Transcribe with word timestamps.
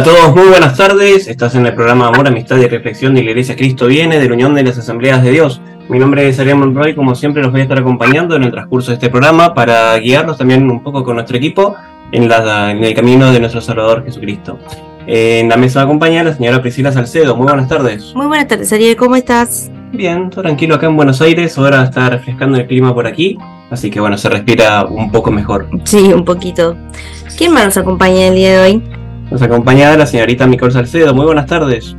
a 0.00 0.02
todos, 0.02 0.34
muy 0.34 0.48
buenas 0.48 0.78
tardes. 0.78 1.28
Estás 1.28 1.54
en 1.56 1.66
el 1.66 1.74
programa 1.74 2.08
Amor, 2.08 2.26
Amistad 2.26 2.56
y 2.56 2.66
Reflexión 2.66 3.14
de 3.14 3.22
la 3.22 3.30
Iglesia 3.32 3.54
Cristo 3.54 3.86
Viene, 3.86 4.18
de 4.18 4.26
la 4.26 4.34
Unión 4.34 4.54
de 4.54 4.62
las 4.62 4.78
Asambleas 4.78 5.22
de 5.22 5.30
Dios. 5.30 5.60
Mi 5.90 5.98
nombre 5.98 6.26
es 6.26 6.40
Ariel 6.40 6.56
Monroy, 6.56 6.94
como 6.94 7.14
siempre 7.14 7.42
los 7.42 7.52
voy 7.52 7.60
a 7.60 7.64
estar 7.64 7.78
acompañando 7.78 8.34
en 8.34 8.44
el 8.44 8.50
transcurso 8.50 8.92
de 8.92 8.94
este 8.94 9.10
programa 9.10 9.52
para 9.52 9.98
guiarlos 9.98 10.38
también 10.38 10.70
un 10.70 10.82
poco 10.82 11.04
con 11.04 11.16
nuestro 11.16 11.36
equipo 11.36 11.76
en, 12.12 12.30
la, 12.30 12.70
en 12.70 12.82
el 12.82 12.94
camino 12.94 13.30
de 13.30 13.40
nuestro 13.40 13.60
Salvador 13.60 14.02
Jesucristo. 14.02 14.58
En 15.06 15.50
la 15.50 15.58
mesa 15.58 15.82
acompaña 15.82 16.24
la 16.24 16.32
señora 16.32 16.62
Priscila 16.62 16.92
Salcedo. 16.92 17.36
Muy 17.36 17.48
buenas 17.48 17.68
tardes. 17.68 18.14
Muy 18.14 18.26
buenas 18.26 18.48
tardes, 18.48 18.72
Ariel, 18.72 18.96
¿cómo 18.96 19.16
estás? 19.16 19.70
Bien, 19.92 20.30
todo 20.30 20.40
tranquilo 20.40 20.76
acá 20.76 20.86
en 20.86 20.96
Buenos 20.96 21.20
Aires. 21.20 21.58
Ahora 21.58 21.82
está 21.82 22.08
refrescando 22.08 22.56
el 22.56 22.66
clima 22.66 22.94
por 22.94 23.06
aquí, 23.06 23.36
así 23.70 23.90
que 23.90 24.00
bueno, 24.00 24.16
se 24.16 24.30
respira 24.30 24.86
un 24.86 25.12
poco 25.12 25.30
mejor. 25.30 25.68
Sí, 25.84 26.10
un 26.10 26.24
poquito. 26.24 26.74
¿Quién 27.36 27.52
más 27.52 27.66
nos 27.66 27.76
acompaña 27.76 28.28
el 28.28 28.34
día 28.34 28.52
de 28.52 28.60
hoy? 28.60 28.99
Nos 29.30 29.42
acompaña 29.42 29.96
la 29.96 30.06
señorita 30.06 30.46
Micol 30.46 30.72
Salcedo. 30.72 31.14
Muy 31.14 31.24
buenas 31.24 31.46
tardes. 31.46 31.94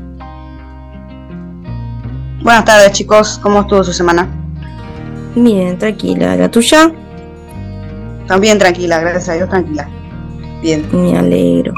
Buenas 2.41 2.66
tardes, 2.66 2.91
chicos. 2.91 3.40
¿Cómo 3.41 3.62
estuvo 3.62 3.84
su 3.84 3.94
semana? 3.94 4.27
Bien, 5.35 5.77
tranquila. 5.77 6.35
¿La 6.35 6.52
tuya? 6.52 6.91
También 8.27 8.57
tranquila, 8.57 8.99
gracias 8.99 9.30
a 9.30 9.34
Dios, 9.34 9.49
tranquila. 9.49 9.88
Bien. 10.62 10.85
Me 10.91 11.17
alegro. 11.17 11.73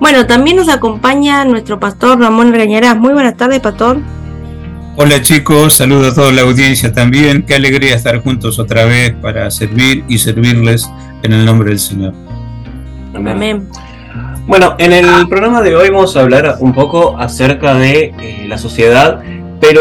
Bueno, 0.00 0.26
también 0.26 0.56
nos 0.56 0.68
acompaña 0.68 1.44
nuestro 1.44 1.78
pastor 1.80 2.18
Ramón 2.20 2.52
Reñarás. 2.52 2.96
Muy 2.96 3.12
buenas 3.14 3.36
tardes, 3.36 3.60
pastor. 3.60 3.98
Hola 4.96 5.22
chicos, 5.22 5.74
saludo 5.74 6.08
a 6.08 6.14
toda 6.14 6.32
la 6.32 6.42
audiencia 6.42 6.92
también. 6.92 7.44
Qué 7.44 7.54
alegría 7.54 7.94
estar 7.94 8.20
juntos 8.22 8.58
otra 8.58 8.84
vez 8.84 9.14
para 9.22 9.50
servir 9.50 10.04
y 10.08 10.18
servirles 10.18 10.90
en 11.22 11.32
el 11.32 11.46
nombre 11.46 11.70
del 11.70 11.78
Señor. 11.78 12.12
Amén. 13.14 13.68
Bueno, 14.46 14.74
en 14.78 14.92
el 14.92 15.28
programa 15.28 15.62
de 15.62 15.76
hoy 15.76 15.90
vamos 15.90 16.16
a 16.16 16.20
hablar 16.20 16.56
un 16.58 16.72
poco 16.72 17.16
acerca 17.16 17.74
de 17.74 18.12
eh, 18.20 18.44
la 18.48 18.58
sociedad, 18.58 19.20
pero 19.60 19.80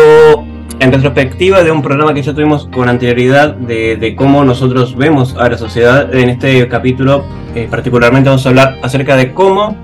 en 0.79 0.91
retrospectiva 0.91 1.63
de 1.63 1.71
un 1.71 1.81
programa 1.81 2.13
que 2.13 2.21
ya 2.21 2.33
tuvimos 2.33 2.67
con 2.67 2.87
anterioridad 2.87 3.55
de, 3.55 4.13
cómo 4.15 4.43
nosotros 4.43 4.95
vemos 4.95 5.35
a 5.35 5.49
la 5.49 5.57
sociedad. 5.57 6.13
En 6.13 6.29
este 6.29 6.67
capítulo 6.67 7.25
eh, 7.55 7.67
particularmente 7.71 8.29
vamos 8.29 8.45
a 8.45 8.49
hablar 8.49 8.77
acerca 8.83 9.15
de 9.15 9.33
cómo 9.33 9.75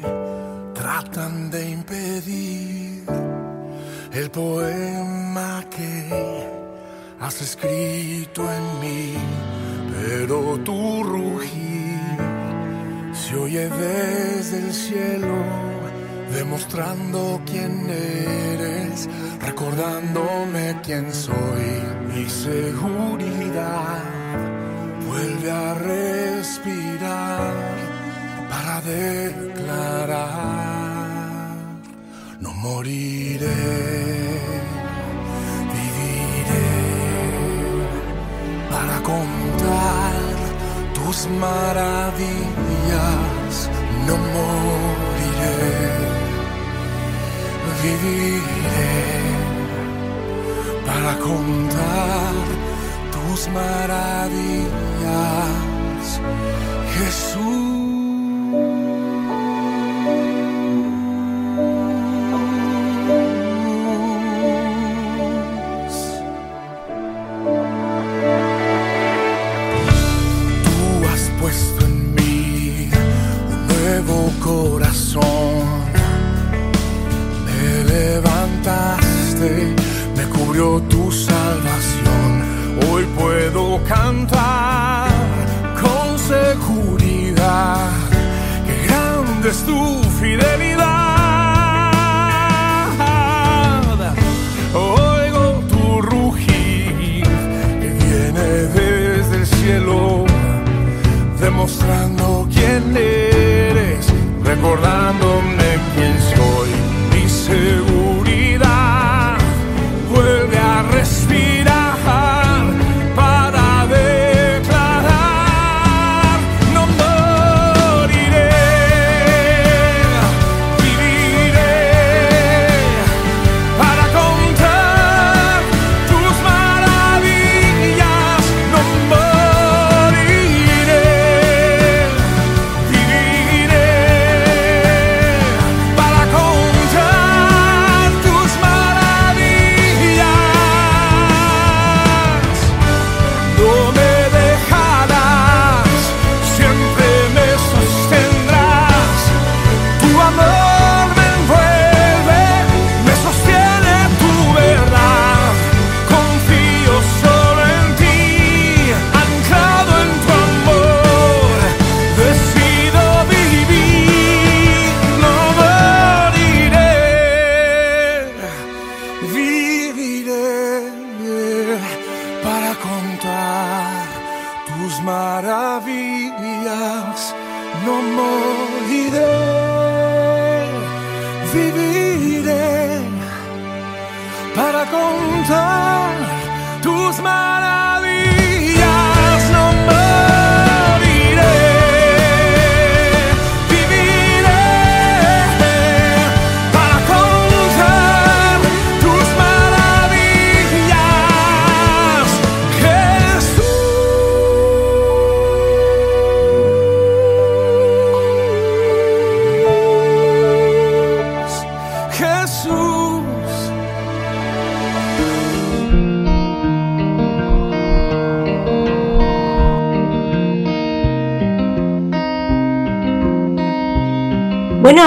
tratan 0.74 1.52
de 1.52 1.70
impedir 1.70 3.04
el 4.12 4.28
poema 4.32 5.64
que 5.70 6.48
has 7.20 7.42
escrito 7.42 8.42
en 8.42 8.80
mí, 8.80 9.14
pero 9.92 10.58
tu 10.64 11.04
rugir 11.04 12.18
se 13.12 13.36
oye 13.36 13.68
desde 13.68 14.58
el 14.58 14.72
cielo 14.72 15.44
demostrando 16.32 17.40
quién 17.46 17.88
eres, 17.88 19.08
recordándome 19.40 20.80
quién 20.82 21.14
soy. 21.14 21.84
Mi 22.12 22.28
seguridad 22.28 24.09
declarar, 28.90 30.26
no 32.40 32.50
moriré, 32.54 33.46
viviré 35.74 36.68
para 38.70 38.96
contar 39.12 40.14
tus 40.94 41.18
maravillas, 41.44 42.50
no 44.06 44.16
moriré 44.16 45.00
viviré 47.82 48.96
para 50.86 51.12
contar 51.18 52.34
tus 53.12 53.48
maravillas, 53.48 54.60
Jesús. 56.94 57.89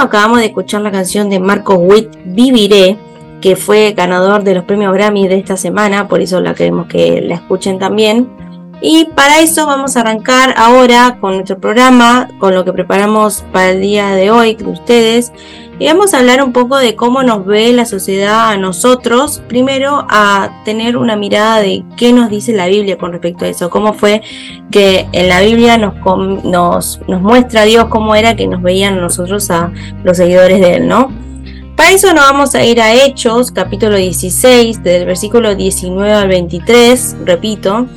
Acabamos 0.03 0.39
de 0.39 0.45
escuchar 0.45 0.81
la 0.81 0.91
canción 0.91 1.29
de 1.29 1.39
Marcos 1.39 1.77
Witt, 1.79 2.09
Viviré, 2.25 2.97
que 3.41 3.55
fue 3.55 3.93
ganador 3.95 4.43
de 4.43 4.55
los 4.55 4.63
premios 4.63 4.93
Grammy 4.93 5.27
de 5.27 5.37
esta 5.37 5.57
semana, 5.57 6.07
por 6.07 6.21
eso 6.21 6.39
la 6.39 6.53
queremos 6.53 6.87
que 6.87 7.21
la 7.21 7.35
escuchen 7.35 7.79
también. 7.79 8.29
Y 8.85 9.05
para 9.05 9.39
eso 9.39 9.65
vamos 9.65 9.95
a 9.95 10.01
arrancar 10.01 10.55
ahora 10.57 11.17
con 11.21 11.35
nuestro 11.35 11.57
programa, 11.57 12.27
con 12.37 12.53
lo 12.53 12.65
que 12.65 12.73
preparamos 12.73 13.45
para 13.53 13.69
el 13.69 13.79
día 13.79 14.09
de 14.09 14.29
hoy 14.29 14.55
de 14.55 14.65
ustedes. 14.65 15.31
Y 15.79 15.87
vamos 15.87 16.13
a 16.13 16.19
hablar 16.19 16.43
un 16.43 16.51
poco 16.51 16.75
de 16.75 16.93
cómo 16.93 17.23
nos 17.23 17.45
ve 17.45 17.71
la 17.71 17.85
sociedad 17.85 18.49
a 18.49 18.57
nosotros. 18.57 19.41
Primero, 19.47 20.05
a 20.09 20.63
tener 20.65 20.97
una 20.97 21.15
mirada 21.15 21.61
de 21.61 21.85
qué 21.95 22.11
nos 22.11 22.29
dice 22.29 22.51
la 22.51 22.67
Biblia 22.67 22.97
con 22.97 23.13
respecto 23.13 23.45
a 23.45 23.47
eso. 23.47 23.69
Cómo 23.69 23.93
fue 23.93 24.21
que 24.69 25.07
en 25.13 25.29
la 25.29 25.39
Biblia 25.39 25.77
nos, 25.77 26.99
muestra 27.07 27.61
a 27.61 27.65
Dios 27.65 27.85
cómo 27.85 28.15
era 28.15 28.35
que 28.35 28.47
nos 28.47 28.61
veían 28.61 28.99
nosotros 28.99 29.49
a 29.49 29.71
los 30.03 30.17
seguidores 30.17 30.59
de 30.59 30.73
Él, 30.75 30.89
¿no? 30.89 31.09
Para 31.77 31.91
eso 31.91 32.13
nos 32.13 32.25
vamos 32.25 32.53
a 32.53 32.63
ir 32.65 32.81
a 32.81 32.93
Hechos, 32.93 33.51
capítulo 33.51 33.95
16, 33.95 34.83
del 34.83 35.05
versículo 35.05 35.55
19 35.55 36.11
al 36.11 36.27
23, 36.27 37.15
repito. 37.25 37.87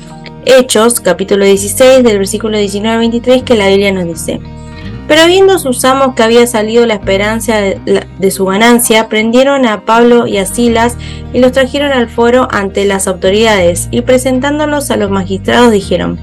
Hechos, 0.49 1.01
capítulo 1.01 1.43
16, 1.43 2.03
del 2.03 2.19
versículo 2.19 2.57
19 2.57 2.93
al 2.93 2.99
23, 2.99 3.43
que 3.43 3.55
la 3.55 3.67
Biblia 3.67 3.91
nos 3.91 4.05
dice. 4.05 4.39
Pero 5.05 5.25
viendo 5.27 5.59
sus 5.59 5.83
amos 5.83 6.15
que 6.15 6.23
había 6.23 6.47
salido 6.47 6.85
la 6.85 6.93
esperanza 6.93 7.57
de, 7.57 8.31
su 8.31 8.45
ganancia, 8.45 9.09
prendieron 9.09 9.65
a 9.65 9.81
Pablo 9.81 10.25
y 10.25 10.37
a 10.37 10.45
Silas 10.45 10.95
y 11.33 11.39
los 11.39 11.51
trajeron 11.51 11.91
al 11.91 12.09
foro 12.09 12.47
ante 12.49 12.85
las 12.85 13.07
autoridades, 13.07 13.89
y 13.91 14.01
presentándolos 14.01 14.89
a 14.89 14.97
los 14.97 15.11
magistrados 15.11 15.71
dijeron, 15.71 16.17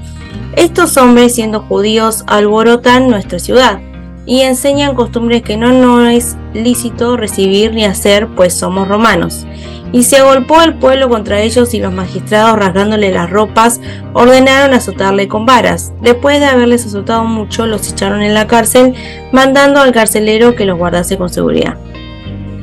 estos 0.55 0.97
hombres, 0.97 1.35
siendo 1.35 1.61
judíos, 1.61 2.23
alborotan 2.27 3.09
nuestra 3.09 3.37
ciudad 3.39 3.79
y 4.25 4.41
enseñan 4.41 4.95
costumbres 4.95 5.43
que 5.43 5.57
no 5.57 5.71
nos 5.71 6.09
es 6.09 6.37
lícito 6.53 7.17
recibir 7.17 7.73
ni 7.73 7.85
hacer, 7.85 8.27
pues 8.27 8.53
somos 8.53 8.87
romanos. 8.87 9.45
Y 9.91 10.03
se 10.03 10.17
agolpó 10.17 10.61
el 10.61 10.73
pueblo 10.73 11.07
contra 11.07 11.39
ellos 11.39 11.73
y 11.73 11.79
los 11.79 11.93
magistrados, 11.93 12.57
rasgándole 12.57 13.11
las 13.11 13.29
ropas, 13.29 13.79
ordenaron 14.13 14.73
azotarle 14.73 15.27
con 15.27 15.45
varas. 15.45 15.93
Después 16.01 16.39
de 16.39 16.47
haberles 16.47 16.85
azotado 16.85 17.23
mucho, 17.23 17.65
los 17.65 17.89
echaron 17.89 18.21
en 18.21 18.33
la 18.33 18.47
cárcel, 18.47 18.93
mandando 19.31 19.79
al 19.79 19.93
carcelero 19.93 20.55
que 20.55 20.65
los 20.65 20.77
guardase 20.77 21.17
con 21.17 21.29
seguridad. 21.29 21.77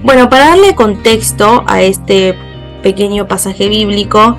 Bueno, 0.03 0.29
para 0.29 0.49
darle 0.49 0.75
contexto 0.75 1.65
a 1.67 1.81
este 1.81 2.37
pequeño 2.83 3.29
pasaje 3.29 3.69
bíblico, 3.69 4.37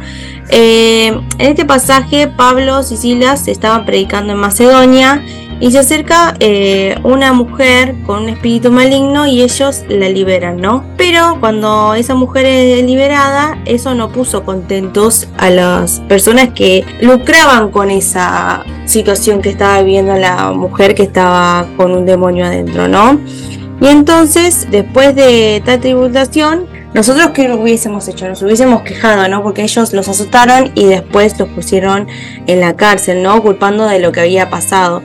eh, 0.50 1.08
en 1.08 1.50
este 1.50 1.66
pasaje 1.66 2.28
Pablo 2.28 2.81
y 2.81 2.98
Silas 2.98 3.48
estaban 3.48 3.86
predicando 3.86 4.34
en 4.34 4.40
Macedonia 4.40 5.24
y 5.59 5.71
se 5.71 5.79
acerca 5.79 6.35
eh, 6.39 6.97
una 7.03 7.33
mujer 7.33 7.95
con 8.05 8.23
un 8.23 8.29
espíritu 8.29 8.71
maligno 8.71 9.27
y 9.27 9.41
ellos 9.41 9.83
la 9.89 10.09
liberan, 10.09 10.57
¿no? 10.57 10.83
Pero 10.97 11.38
cuando 11.39 11.94
esa 11.94 12.15
mujer 12.15 12.45
es 12.45 12.83
liberada, 12.83 13.57
eso 13.65 13.93
no 13.95 14.12
puso 14.12 14.43
contentos 14.43 15.27
a 15.38 15.50
las 15.50 16.00
personas 16.01 16.50
que 16.50 16.86
lucraban 17.01 17.72
con 17.72 17.91
esa 17.91 18.63
situación 18.86 19.41
que 19.41 19.50
estaba 19.50 19.81
viviendo 19.81 20.15
la 20.15 20.51
mujer 20.51 20.95
que 20.95 21.03
estaba 21.03 21.67
con 21.77 21.91
un 21.91 22.05
demonio 22.05 22.45
adentro, 22.45 22.88
¿no? 22.88 23.19
Y 23.81 23.88
entonces, 23.88 24.67
después 24.72 25.15
de 25.15 25.62
tal 25.65 25.79
tribulación, 25.79 26.67
nosotros 26.93 27.31
qué 27.33 27.51
hubiésemos 27.51 28.07
hecho, 28.07 28.27
nos 28.27 28.41
hubiésemos 28.43 28.83
quejado, 28.83 29.27
¿no? 29.27 29.41
Porque 29.41 29.63
ellos 29.63 29.93
los 29.93 30.07
azotaron 30.07 30.72
y 30.75 30.86
después 30.86 31.38
los 31.39 31.50
pusieron 31.50 32.07
en 32.45 32.60
la 32.60 32.75
cárcel, 32.75 33.24
¿no? 33.24 33.41
Culpando 33.41 33.88
de 33.88 34.00
lo 34.00 34.12
que 34.12 34.22
había 34.22 34.50
pasado. 34.51 35.01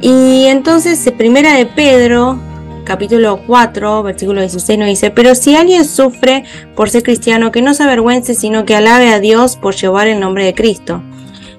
Y 0.00 0.46
entonces, 0.46 1.10
primera 1.16 1.54
de 1.54 1.66
Pedro, 1.66 2.38
capítulo 2.84 3.40
4, 3.46 4.02
versículo 4.04 4.40
16 4.40 4.78
nos 4.78 4.88
dice, 4.88 5.10
pero 5.10 5.34
si 5.34 5.56
alguien 5.56 5.84
sufre 5.84 6.44
por 6.76 6.88
ser 6.88 7.02
cristiano, 7.02 7.50
que 7.50 7.62
no 7.62 7.74
se 7.74 7.82
avergüence, 7.82 8.34
sino 8.34 8.64
que 8.64 8.76
alabe 8.76 9.08
a 9.08 9.18
Dios 9.18 9.56
por 9.56 9.74
llevar 9.74 10.06
el 10.06 10.20
nombre 10.20 10.44
de 10.44 10.54
Cristo. 10.54 11.02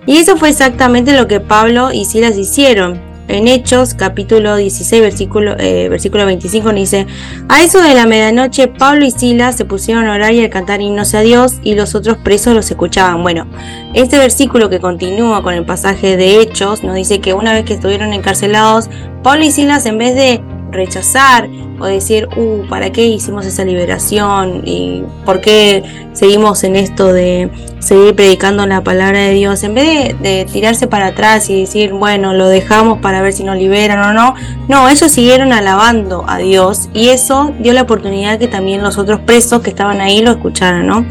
Y 0.05 0.17
eso 0.17 0.37
fue 0.37 0.49
exactamente 0.49 1.15
lo 1.15 1.27
que 1.27 1.39
Pablo 1.39 1.91
y 1.91 2.05
Silas 2.05 2.37
hicieron. 2.37 3.08
En 3.29 3.47
Hechos, 3.47 3.93
capítulo 3.93 4.55
16, 4.55 5.03
versículo, 5.03 5.55
eh, 5.59 5.87
versículo 5.87 6.25
25, 6.25 6.65
nos 6.71 6.75
dice, 6.75 7.05
a 7.47 7.61
eso 7.61 7.79
de 7.79 7.93
la 7.93 8.07
medianoche, 8.07 8.67
Pablo 8.67 9.05
y 9.05 9.11
Silas 9.11 9.55
se 9.55 9.65
pusieron 9.65 10.07
a 10.07 10.15
orar 10.15 10.33
y 10.33 10.43
a 10.43 10.49
cantar 10.49 10.81
himnos 10.81 11.13
a 11.13 11.21
Dios 11.21 11.59
y 11.61 11.75
los 11.75 11.93
otros 11.93 12.17
presos 12.17 12.55
los 12.55 12.71
escuchaban. 12.71 13.21
Bueno, 13.21 13.45
este 13.93 14.17
versículo 14.17 14.67
que 14.71 14.79
continúa 14.79 15.43
con 15.43 15.53
el 15.53 15.63
pasaje 15.63 16.17
de 16.17 16.41
Hechos 16.41 16.83
nos 16.83 16.95
dice 16.95 17.19
que 17.21 17.35
una 17.35 17.53
vez 17.53 17.65
que 17.65 17.75
estuvieron 17.75 18.13
encarcelados, 18.13 18.89
Pablo 19.21 19.45
y 19.45 19.51
Silas 19.51 19.85
en 19.85 19.99
vez 19.99 20.15
de 20.15 20.41
rechazar 20.71 21.49
o 21.79 21.85
decir, 21.85 22.27
uh, 22.35 22.67
¿para 22.67 22.91
qué 22.91 23.05
hicimos 23.05 23.45
esa 23.45 23.63
liberación? 23.63 24.63
¿Y 24.65 25.03
por 25.25 25.41
qué 25.41 25.83
seguimos 26.13 26.63
en 26.63 26.75
esto 26.75 27.13
de 27.13 27.49
seguir 27.79 28.15
predicando 28.15 28.65
la 28.67 28.83
palabra 28.83 29.19
de 29.19 29.33
Dios? 29.33 29.63
En 29.63 29.73
vez 29.73 30.19
de, 30.21 30.45
tirarse 30.51 30.87
para 30.87 31.07
atrás 31.07 31.49
y 31.49 31.61
decir, 31.61 31.93
bueno, 31.93 32.33
lo 32.33 32.47
dejamos 32.47 32.99
para 32.99 33.21
ver 33.21 33.33
si 33.33 33.43
nos 33.43 33.57
liberan 33.57 33.99
o 33.99 34.13
no, 34.13 34.35
no, 34.67 34.89
ellos 34.89 35.11
siguieron 35.11 35.53
alabando 35.53 36.25
a 36.27 36.37
Dios 36.37 36.89
y 36.93 37.09
eso 37.09 37.53
dio 37.59 37.73
la 37.73 37.83
oportunidad 37.83 38.39
que 38.39 38.47
también 38.47 38.81
los 38.81 38.97
otros 38.97 39.19
presos 39.21 39.61
que 39.61 39.69
estaban 39.69 40.01
ahí 40.01 40.21
lo 40.21 40.31
escucharan, 40.31 40.85
¿no? 40.87 41.05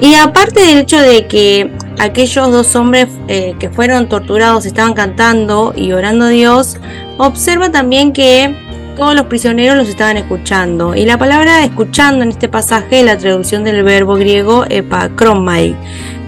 Y 0.00 0.14
aparte 0.14 0.60
del 0.60 0.78
hecho 0.78 1.00
de 1.00 1.26
que 1.26 1.72
aquellos 1.98 2.52
dos 2.52 2.76
hombres 2.76 3.08
eh, 3.26 3.56
que 3.58 3.68
fueron 3.68 4.08
torturados 4.08 4.64
estaban 4.64 4.94
cantando 4.94 5.72
y 5.74 5.92
orando 5.92 6.26
a 6.26 6.28
Dios, 6.28 6.76
observa 7.16 7.70
también 7.70 8.12
que 8.12 8.67
todos 8.98 9.14
los 9.14 9.26
prisioneros 9.26 9.76
los 9.76 9.88
estaban 9.88 10.16
escuchando. 10.16 10.94
Y 10.94 11.06
la 11.06 11.16
palabra 11.16 11.64
escuchando 11.64 12.24
en 12.24 12.30
este 12.30 12.48
pasaje 12.48 12.98
es 12.98 13.06
la 13.06 13.16
traducción 13.16 13.62
del 13.62 13.84
verbo 13.84 14.16
griego 14.16 14.64
epakromai, 14.68 15.76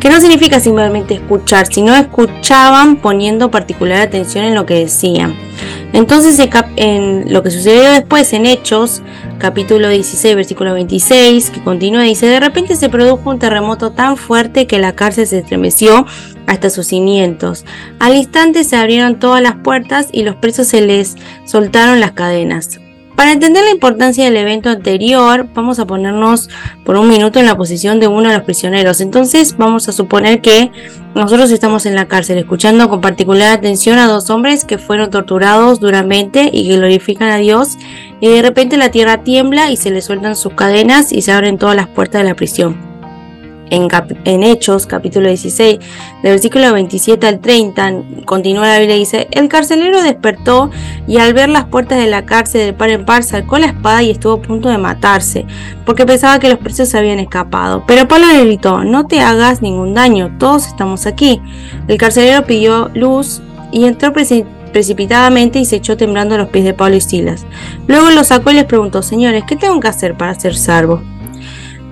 que 0.00 0.08
no 0.08 0.18
significa 0.18 0.58
simplemente 0.60 1.14
escuchar, 1.14 1.66
sino 1.66 1.94
escuchaban 1.94 2.96
poniendo 2.96 3.50
particular 3.50 4.00
atención 4.00 4.46
en 4.46 4.54
lo 4.54 4.64
que 4.64 4.74
decían. 4.74 5.34
Entonces, 5.92 6.40
en 6.76 7.32
lo 7.32 7.42
que 7.42 7.50
sucedió 7.50 7.90
después 7.90 8.32
en 8.32 8.46
Hechos, 8.46 9.02
capítulo 9.38 9.88
16, 9.88 10.36
versículo 10.36 10.72
26, 10.72 11.50
que 11.50 11.62
continúa, 11.62 12.02
dice, 12.02 12.26
de 12.26 12.40
repente 12.40 12.76
se 12.76 12.88
produjo 12.88 13.28
un 13.28 13.38
terremoto 13.38 13.90
tan 13.90 14.16
fuerte 14.16 14.66
que 14.66 14.78
la 14.78 14.94
cárcel 14.94 15.26
se 15.26 15.40
estremeció 15.40 16.06
hasta 16.46 16.70
sus 16.70 16.86
cimientos. 16.86 17.64
Al 17.98 18.16
instante 18.16 18.64
se 18.64 18.76
abrieron 18.76 19.18
todas 19.18 19.42
las 19.42 19.56
puertas 19.56 20.08
y 20.12 20.22
los 20.22 20.36
presos 20.36 20.68
se 20.68 20.80
les 20.80 21.16
soltaron 21.44 22.00
las 22.00 22.12
cadenas. 22.12 22.80
Para 23.20 23.32
entender 23.32 23.62
la 23.62 23.70
importancia 23.70 24.24
del 24.24 24.38
evento 24.38 24.70
anterior, 24.70 25.46
vamos 25.52 25.78
a 25.78 25.86
ponernos 25.86 26.48
por 26.86 26.96
un 26.96 27.06
minuto 27.06 27.38
en 27.38 27.44
la 27.44 27.54
posición 27.54 28.00
de 28.00 28.08
uno 28.08 28.30
de 28.30 28.34
los 28.34 28.44
prisioneros. 28.44 29.02
Entonces 29.02 29.58
vamos 29.58 29.86
a 29.90 29.92
suponer 29.92 30.40
que 30.40 30.72
nosotros 31.14 31.50
estamos 31.50 31.84
en 31.84 31.96
la 31.96 32.08
cárcel 32.08 32.38
escuchando 32.38 32.88
con 32.88 33.02
particular 33.02 33.52
atención 33.52 33.98
a 33.98 34.06
dos 34.06 34.30
hombres 34.30 34.64
que 34.64 34.78
fueron 34.78 35.10
torturados 35.10 35.80
duramente 35.80 36.48
y 36.50 36.66
que 36.66 36.78
glorifican 36.78 37.28
a 37.28 37.36
Dios 37.36 37.76
y 38.20 38.28
de 38.28 38.40
repente 38.40 38.78
la 38.78 38.90
tierra 38.90 39.22
tiembla 39.22 39.70
y 39.70 39.76
se 39.76 39.90
les 39.90 40.06
sueltan 40.06 40.34
sus 40.34 40.54
cadenas 40.54 41.12
y 41.12 41.20
se 41.20 41.32
abren 41.32 41.58
todas 41.58 41.76
las 41.76 41.88
puertas 41.88 42.22
de 42.22 42.28
la 42.30 42.34
prisión. 42.34 42.89
En, 43.70 44.42
Hechos, 44.42 44.86
capítulo 44.86 45.28
16, 45.28 45.78
del 46.22 46.32
versículo 46.32 46.72
27 46.72 47.26
al 47.26 47.40
30, 47.40 47.92
continúa 48.24 48.66
la 48.66 48.78
Biblia 48.78 48.96
y 48.96 49.00
dice, 49.00 49.28
el 49.30 49.48
carcelero 49.48 50.02
despertó 50.02 50.70
y 51.06 51.18
al 51.18 51.34
ver 51.34 51.48
las 51.48 51.66
puertas 51.66 51.98
de 51.98 52.08
la 52.08 52.26
cárcel 52.26 52.66
de 52.66 52.72
par 52.72 52.90
en 52.90 53.04
par 53.04 53.22
sacó 53.22 53.58
la 53.58 53.66
espada 53.66 54.02
y 54.02 54.10
estuvo 54.10 54.34
a 54.34 54.42
punto 54.42 54.68
de 54.68 54.78
matarse, 54.78 55.46
porque 55.86 56.04
pensaba 56.04 56.40
que 56.40 56.48
los 56.48 56.58
presos 56.58 56.88
se 56.88 56.98
habían 56.98 57.20
escapado. 57.20 57.84
Pero 57.86 58.08
Pablo 58.08 58.26
le 58.26 58.44
gritó, 58.44 58.82
no 58.82 59.06
te 59.06 59.20
hagas 59.20 59.62
ningún 59.62 59.94
daño, 59.94 60.36
todos 60.38 60.66
estamos 60.66 61.06
aquí. 61.06 61.40
El 61.86 61.96
carcelero 61.96 62.44
pidió 62.44 62.90
luz 62.94 63.40
y 63.70 63.84
entró 63.84 64.12
precipitadamente 64.12 65.60
y 65.60 65.64
se 65.64 65.76
echó 65.76 65.96
temblando 65.96 66.34
a 66.34 66.38
los 66.38 66.48
pies 66.48 66.64
de 66.64 66.74
Pablo 66.74 66.96
y 66.96 67.00
Silas. 67.00 67.46
Luego 67.86 68.10
los 68.10 68.28
sacó 68.28 68.50
y 68.50 68.54
les 68.54 68.64
preguntó, 68.64 69.02
señores, 69.02 69.44
¿qué 69.46 69.54
tengo 69.54 69.78
que 69.78 69.88
hacer 69.88 70.16
para 70.16 70.34
ser 70.34 70.56
salvo? 70.56 71.02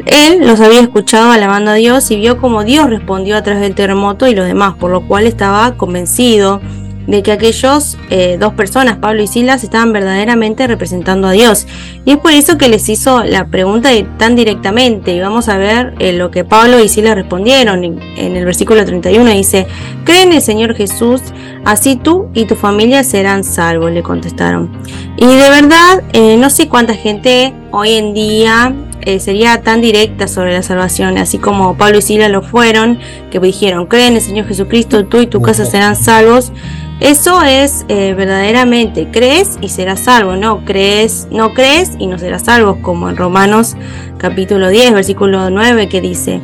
Él 0.06 0.46
los 0.46 0.60
había 0.60 0.80
escuchado 0.80 1.30
alabando 1.32 1.72
a 1.72 1.74
Dios 1.74 2.10
y 2.10 2.16
vio 2.16 2.38
cómo 2.38 2.64
Dios 2.64 2.88
respondió 2.88 3.36
a 3.36 3.42
través 3.42 3.62
del 3.62 3.74
terremoto 3.74 4.26
y 4.26 4.34
los 4.34 4.46
demás, 4.46 4.74
por 4.74 4.90
lo 4.90 5.02
cual 5.02 5.26
estaba 5.26 5.74
convencido 5.74 6.60
de 7.06 7.22
que 7.22 7.32
aquellos 7.32 7.96
eh, 8.10 8.36
dos 8.38 8.52
personas, 8.52 8.98
Pablo 8.98 9.22
y 9.22 9.26
Silas, 9.26 9.64
estaban 9.64 9.94
verdaderamente 9.94 10.66
representando 10.66 11.26
a 11.26 11.32
Dios. 11.32 11.66
Y 12.04 12.10
es 12.10 12.16
por 12.18 12.32
eso 12.32 12.58
que 12.58 12.68
les 12.68 12.86
hizo 12.90 13.24
la 13.24 13.46
pregunta 13.46 13.88
de- 13.88 14.06
tan 14.18 14.36
directamente. 14.36 15.14
Y 15.14 15.20
vamos 15.20 15.48
a 15.48 15.56
ver 15.56 15.94
eh, 16.00 16.12
lo 16.12 16.30
que 16.30 16.44
Pablo 16.44 16.78
y 16.80 16.88
Silas 16.90 17.14
respondieron. 17.14 17.82
En, 17.82 18.36
el 18.36 18.44
versículo 18.44 18.84
31 18.84 19.30
dice, 19.30 19.66
cree 20.04 20.22
en 20.24 20.34
el 20.34 20.42
Señor 20.42 20.74
Jesús, 20.74 21.22
así 21.64 21.96
tú 21.96 22.28
y 22.34 22.44
tu 22.44 22.56
familia 22.56 23.02
serán 23.04 23.42
salvos, 23.42 23.90
le 23.90 24.02
contestaron. 24.02 24.70
Y 25.16 25.24
de 25.24 25.48
verdad, 25.48 26.02
eh, 26.12 26.36
no 26.36 26.50
sé 26.50 26.68
cuánta 26.68 26.92
gente 26.92 27.54
hoy 27.70 27.94
en 27.94 28.12
día 28.12 28.74
eh, 29.02 29.20
sería 29.20 29.62
tan 29.62 29.80
directa 29.80 30.28
sobre 30.28 30.52
la 30.52 30.62
salvación, 30.62 31.18
así 31.18 31.38
como 31.38 31.76
Pablo 31.76 31.98
y 31.98 32.02
Silas 32.02 32.30
lo 32.30 32.42
fueron, 32.42 32.98
que 33.30 33.38
dijeron, 33.38 33.86
cree 33.86 34.06
en 34.06 34.14
el 34.14 34.20
Señor 34.20 34.46
Jesucristo, 34.46 35.06
tú 35.06 35.20
y 35.20 35.26
tu 35.26 35.40
casa 35.40 35.64
serán 35.64 35.96
salvos. 35.96 36.52
Eso 37.00 37.42
es 37.42 37.84
eh, 37.88 38.14
verdaderamente, 38.14 39.08
crees 39.12 39.56
y 39.60 39.68
serás 39.68 40.00
salvo, 40.00 40.34
no 40.34 40.64
crees, 40.64 41.28
no 41.30 41.54
crees 41.54 41.92
y 41.98 42.08
no 42.08 42.18
serás 42.18 42.42
salvo, 42.44 42.82
como 42.82 43.08
en 43.08 43.16
Romanos 43.16 43.76
capítulo 44.16 44.68
10, 44.68 44.94
versículo 44.94 45.48
9, 45.48 45.88
que 45.88 46.00
dice, 46.00 46.40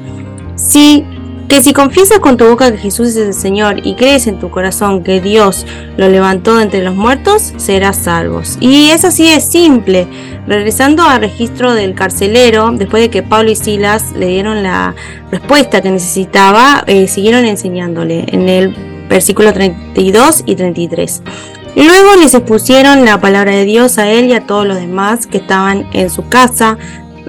si 0.54 1.04
que 1.48 1.62
si 1.62 1.72
confiesas 1.72 2.18
con 2.18 2.36
tu 2.36 2.46
boca 2.46 2.72
que 2.72 2.78
Jesús 2.78 3.08
es 3.08 3.16
el 3.16 3.34
Señor 3.34 3.86
y 3.86 3.94
crees 3.94 4.26
en 4.26 4.38
tu 4.38 4.50
corazón 4.50 5.02
que 5.02 5.20
Dios 5.20 5.66
lo 5.96 6.08
levantó 6.08 6.56
de 6.56 6.64
entre 6.64 6.82
los 6.82 6.94
muertos, 6.94 7.52
serás 7.56 7.96
salvos. 7.96 8.56
Y 8.60 8.90
es 8.90 9.04
así 9.04 9.30
de 9.30 9.40
simple. 9.40 10.08
Regresando 10.46 11.04
al 11.04 11.20
registro 11.20 11.74
del 11.74 11.94
carcelero, 11.94 12.70
después 12.72 13.02
de 13.02 13.10
que 13.10 13.22
Pablo 13.22 13.50
y 13.50 13.56
Silas 13.56 14.12
le 14.16 14.26
dieron 14.26 14.62
la 14.62 14.94
respuesta 15.30 15.80
que 15.80 15.90
necesitaba, 15.90 16.84
eh, 16.86 17.08
siguieron 17.08 17.44
enseñándole 17.44 18.24
en 18.28 18.48
el 18.48 18.74
versículo 19.08 19.52
32 19.52 20.42
y 20.46 20.56
33. 20.56 21.22
Luego 21.76 22.14
les 22.20 22.34
expusieron 22.34 23.04
la 23.04 23.20
palabra 23.20 23.50
de 23.50 23.64
Dios 23.64 23.98
a 23.98 24.08
él 24.08 24.26
y 24.26 24.32
a 24.32 24.46
todos 24.46 24.64
los 24.64 24.76
demás 24.76 25.26
que 25.26 25.38
estaban 25.38 25.88
en 25.92 26.08
su 26.08 26.28
casa. 26.28 26.78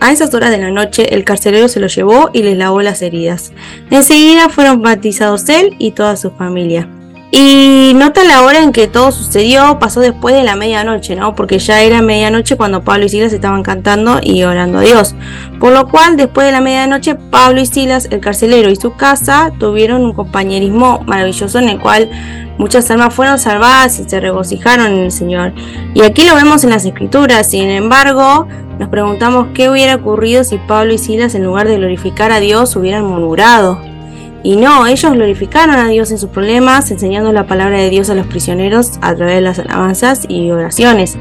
A 0.06 0.12
esas 0.12 0.32
horas 0.36 0.52
de 0.52 0.60
la 0.60 0.70
noche 0.70 1.16
el 1.16 1.24
carcelero 1.24 1.68
se 1.68 1.80
los 1.80 1.96
llevó 1.96 2.30
y 2.32 2.44
les 2.44 2.56
lavó 2.56 2.84
las 2.84 3.02
heridas. 3.02 3.52
Enseguida 3.90 4.50
fueron 4.50 4.84
bautizados 4.84 5.50
él 5.50 5.76
y 5.80 5.94
toda 5.94 6.16
su 6.16 6.30
familia. 6.30 6.88
Y 7.32 7.94
nota 7.96 8.24
la 8.24 8.44
hora 8.44 8.62
en 8.62 8.72
que 8.72 8.88
todo 8.88 9.12
sucedió, 9.12 9.78
pasó 9.80 10.00
después 10.00 10.36
de 10.36 10.44
la 10.44 10.56
medianoche, 10.56 11.16
¿no? 11.16 11.36
Porque 11.36 11.60
ya 11.60 11.82
era 11.82 12.02
medianoche 12.02 12.56
cuando 12.56 12.84
Pablo 12.84 13.06
y 13.06 13.10
Silas 13.10 13.34
estaban 13.34 13.64
cantando 13.64 14.20
y 14.22 14.44
orando 14.44 14.78
a 14.78 14.82
Dios. 14.82 15.16
Por 15.60 15.74
lo 15.74 15.88
cual, 15.90 16.16
después 16.18 16.46
de 16.46 16.54
la 16.54 16.62
medianoche, 16.62 17.16
Pablo 17.16 17.60
y 17.60 17.66
Silas, 17.66 18.08
el 18.12 18.22
carcelero 18.22 18.70
y 18.70 18.76
su 18.76 18.96
casa 18.96 19.52
tuvieron 19.60 20.04
un 20.06 20.14
compañerismo 20.14 21.02
maravilloso 21.06 21.60
en 21.60 21.70
el 21.70 21.80
cual 21.80 22.10
muchas 22.58 22.90
almas 22.92 23.14
fueron 23.14 23.38
salvadas 23.38 24.00
y 24.00 24.08
se 24.08 24.20
regocijaron 24.20 24.94
en 24.94 25.00
el 25.00 25.12
Señor. 25.12 25.54
Y 25.94 26.04
aquí 26.04 26.26
lo 26.26 26.36
vemos 26.36 26.64
en 26.64 26.70
las 26.70 26.86
escrituras, 26.86 27.50
sin 27.50 27.70
embargo, 27.70 28.48
nos 28.80 28.90
preguntamos 28.90 29.48
qué 29.54 29.70
hubiera 29.70 29.96
ocurrido 29.96 30.44
si 30.44 30.58
Pablo 30.58 30.94
y 30.94 30.98
Silas, 30.98 31.36
en 31.36 31.44
lugar 31.44 31.68
de 31.68 31.78
glorificar 31.78 32.32
a 32.32 32.40
Dios, 32.40 32.76
hubieran 32.76 33.06
murmurado. 33.06 33.95
Y 34.46 34.58
no, 34.58 34.86
ellos 34.86 35.12
glorificaron 35.12 35.76
a 35.76 35.88
Dios 35.88 36.12
en 36.12 36.20
sus 36.20 36.30
problemas, 36.30 36.92
enseñando 36.92 37.34
la 37.34 37.48
palabra 37.48 37.80
de 37.80 37.90
Dios 37.90 38.12
a 38.12 38.14
los 38.14 38.28
prisioneros 38.28 39.00
a 39.02 39.16
través 39.16 39.38
de 39.38 39.42
las 39.42 39.58
alabanzas 39.58 40.28
y 40.30 40.52
oraciones. 40.52 41.18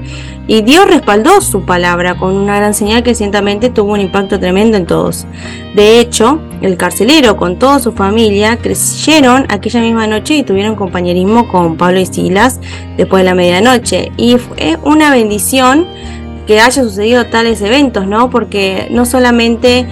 Y 0.46 0.60
Dios 0.60 0.86
respaldó 0.86 1.40
su 1.40 1.62
palabra 1.62 2.18
con 2.18 2.36
una 2.36 2.56
gran 2.56 2.74
señal 2.74 3.02
que 3.02 3.14
ciertamente 3.14 3.70
tuvo 3.70 3.94
un 3.94 4.00
impacto 4.02 4.38
tremendo 4.38 4.76
en 4.76 4.84
todos. 4.84 5.26
De 5.74 6.00
hecho, 6.00 6.38
el 6.60 6.76
carcelero 6.76 7.38
con 7.38 7.58
toda 7.58 7.78
su 7.78 7.92
familia 7.92 8.58
creyeron 8.58 9.46
aquella 9.48 9.80
misma 9.80 10.06
noche 10.06 10.34
y 10.34 10.42
tuvieron 10.42 10.76
compañerismo 10.76 11.48
con 11.48 11.78
Pablo 11.78 12.00
y 12.00 12.04
Silas 12.04 12.60
después 12.98 13.22
de 13.22 13.24
la 13.24 13.34
medianoche. 13.34 14.12
Y 14.18 14.36
fue 14.36 14.76
una 14.82 15.10
bendición 15.10 15.86
que 16.46 16.60
haya 16.60 16.82
sucedido 16.82 17.24
tales 17.24 17.62
eventos, 17.62 18.06
¿no? 18.06 18.28
Porque 18.28 18.86
no 18.90 19.06
solamente 19.06 19.86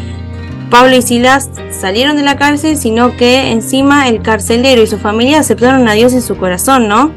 Pablo 0.73 0.97
y 0.97 1.03
Silas 1.03 1.51
salieron 1.71 2.17
de 2.17 2.23
la 2.23 2.39
cárcel, 2.39 2.79
sino 2.79 3.15
que 3.15 3.51
encima 3.51 4.09
el 4.09 4.23
carcelero 4.23 4.81
y 4.81 4.87
su 4.87 4.97
familia 4.97 5.41
aceptaron 5.41 5.87
a 5.87 5.93
Dios 5.93 6.15
en 6.15 6.23
su 6.23 6.39
corazón, 6.39 6.89
¿no? 6.89 7.13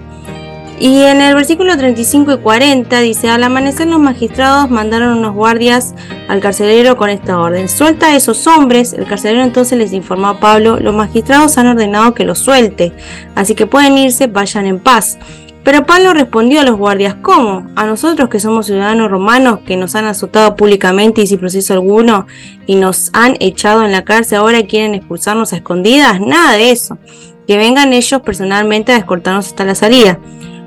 Y 0.78 1.04
en 1.04 1.22
el 1.22 1.36
versículo 1.36 1.78
35 1.78 2.34
y 2.34 2.38
40 2.40 3.00
dice, 3.00 3.30
al 3.30 3.42
amanecer 3.46 3.88
los 3.88 4.02
magistrados 4.02 4.70
mandaron 4.70 5.20
unos 5.20 5.34
guardias 5.34 5.96
al 6.28 6.42
carcelero 6.42 6.98
con 6.98 7.10
esta 7.10 7.40
orden, 7.40 7.70
suelta 7.70 8.08
a 8.08 8.18
esos 8.18 8.46
hombres, 8.46 8.92
el 8.92 9.06
carcelero 9.06 9.42
entonces 9.42 9.78
les 9.78 9.94
informó 9.94 10.28
a 10.28 10.40
Pablo, 10.42 10.78
los 10.82 10.94
magistrados 10.94 11.58
han 11.58 11.68
ordenado 11.68 12.14
que 12.14 12.26
los 12.26 12.40
suelte, 12.40 12.92
así 13.36 13.56
que 13.56 13.68
pueden 13.68 13.98
irse, 13.98 14.28
vayan 14.28 14.66
en 14.66 14.80
paz. 14.80 15.18
Pero 15.66 15.84
Pablo 15.88 16.14
respondió 16.14 16.62
a 16.62 16.64
los 16.64 16.78
guardias, 16.78 17.16
¿cómo? 17.24 17.68
A 17.76 17.88
nosotros 17.88 18.30
que 18.30 18.40
somos 18.40 18.68
ciudadanos 18.68 19.10
romanos, 19.10 19.62
que 19.66 19.78
nos 19.78 19.96
han 19.96 20.06
azotado 20.06 20.56
públicamente 20.56 21.24
y 21.24 21.28
sin 21.28 21.40
proceso 21.40 21.74
alguno, 21.74 22.28
y 22.68 22.76
nos 22.76 23.10
han 23.14 23.36
echado 23.40 23.84
en 23.84 23.92
la 23.92 24.06
cárcel, 24.06 24.38
ahora 24.38 24.62
quieren 24.68 24.94
expulsarnos 24.94 25.54
a 25.54 25.56
escondidas, 25.56 26.22
nada 26.22 26.56
de 26.56 26.70
eso. 26.70 27.00
Que 27.48 27.58
vengan 27.58 27.94
ellos 27.94 28.22
personalmente 28.22 28.92
a 28.92 28.98
escoltarnos 28.98 29.48
hasta 29.48 29.66
la 29.66 29.74
salida. 29.74 30.20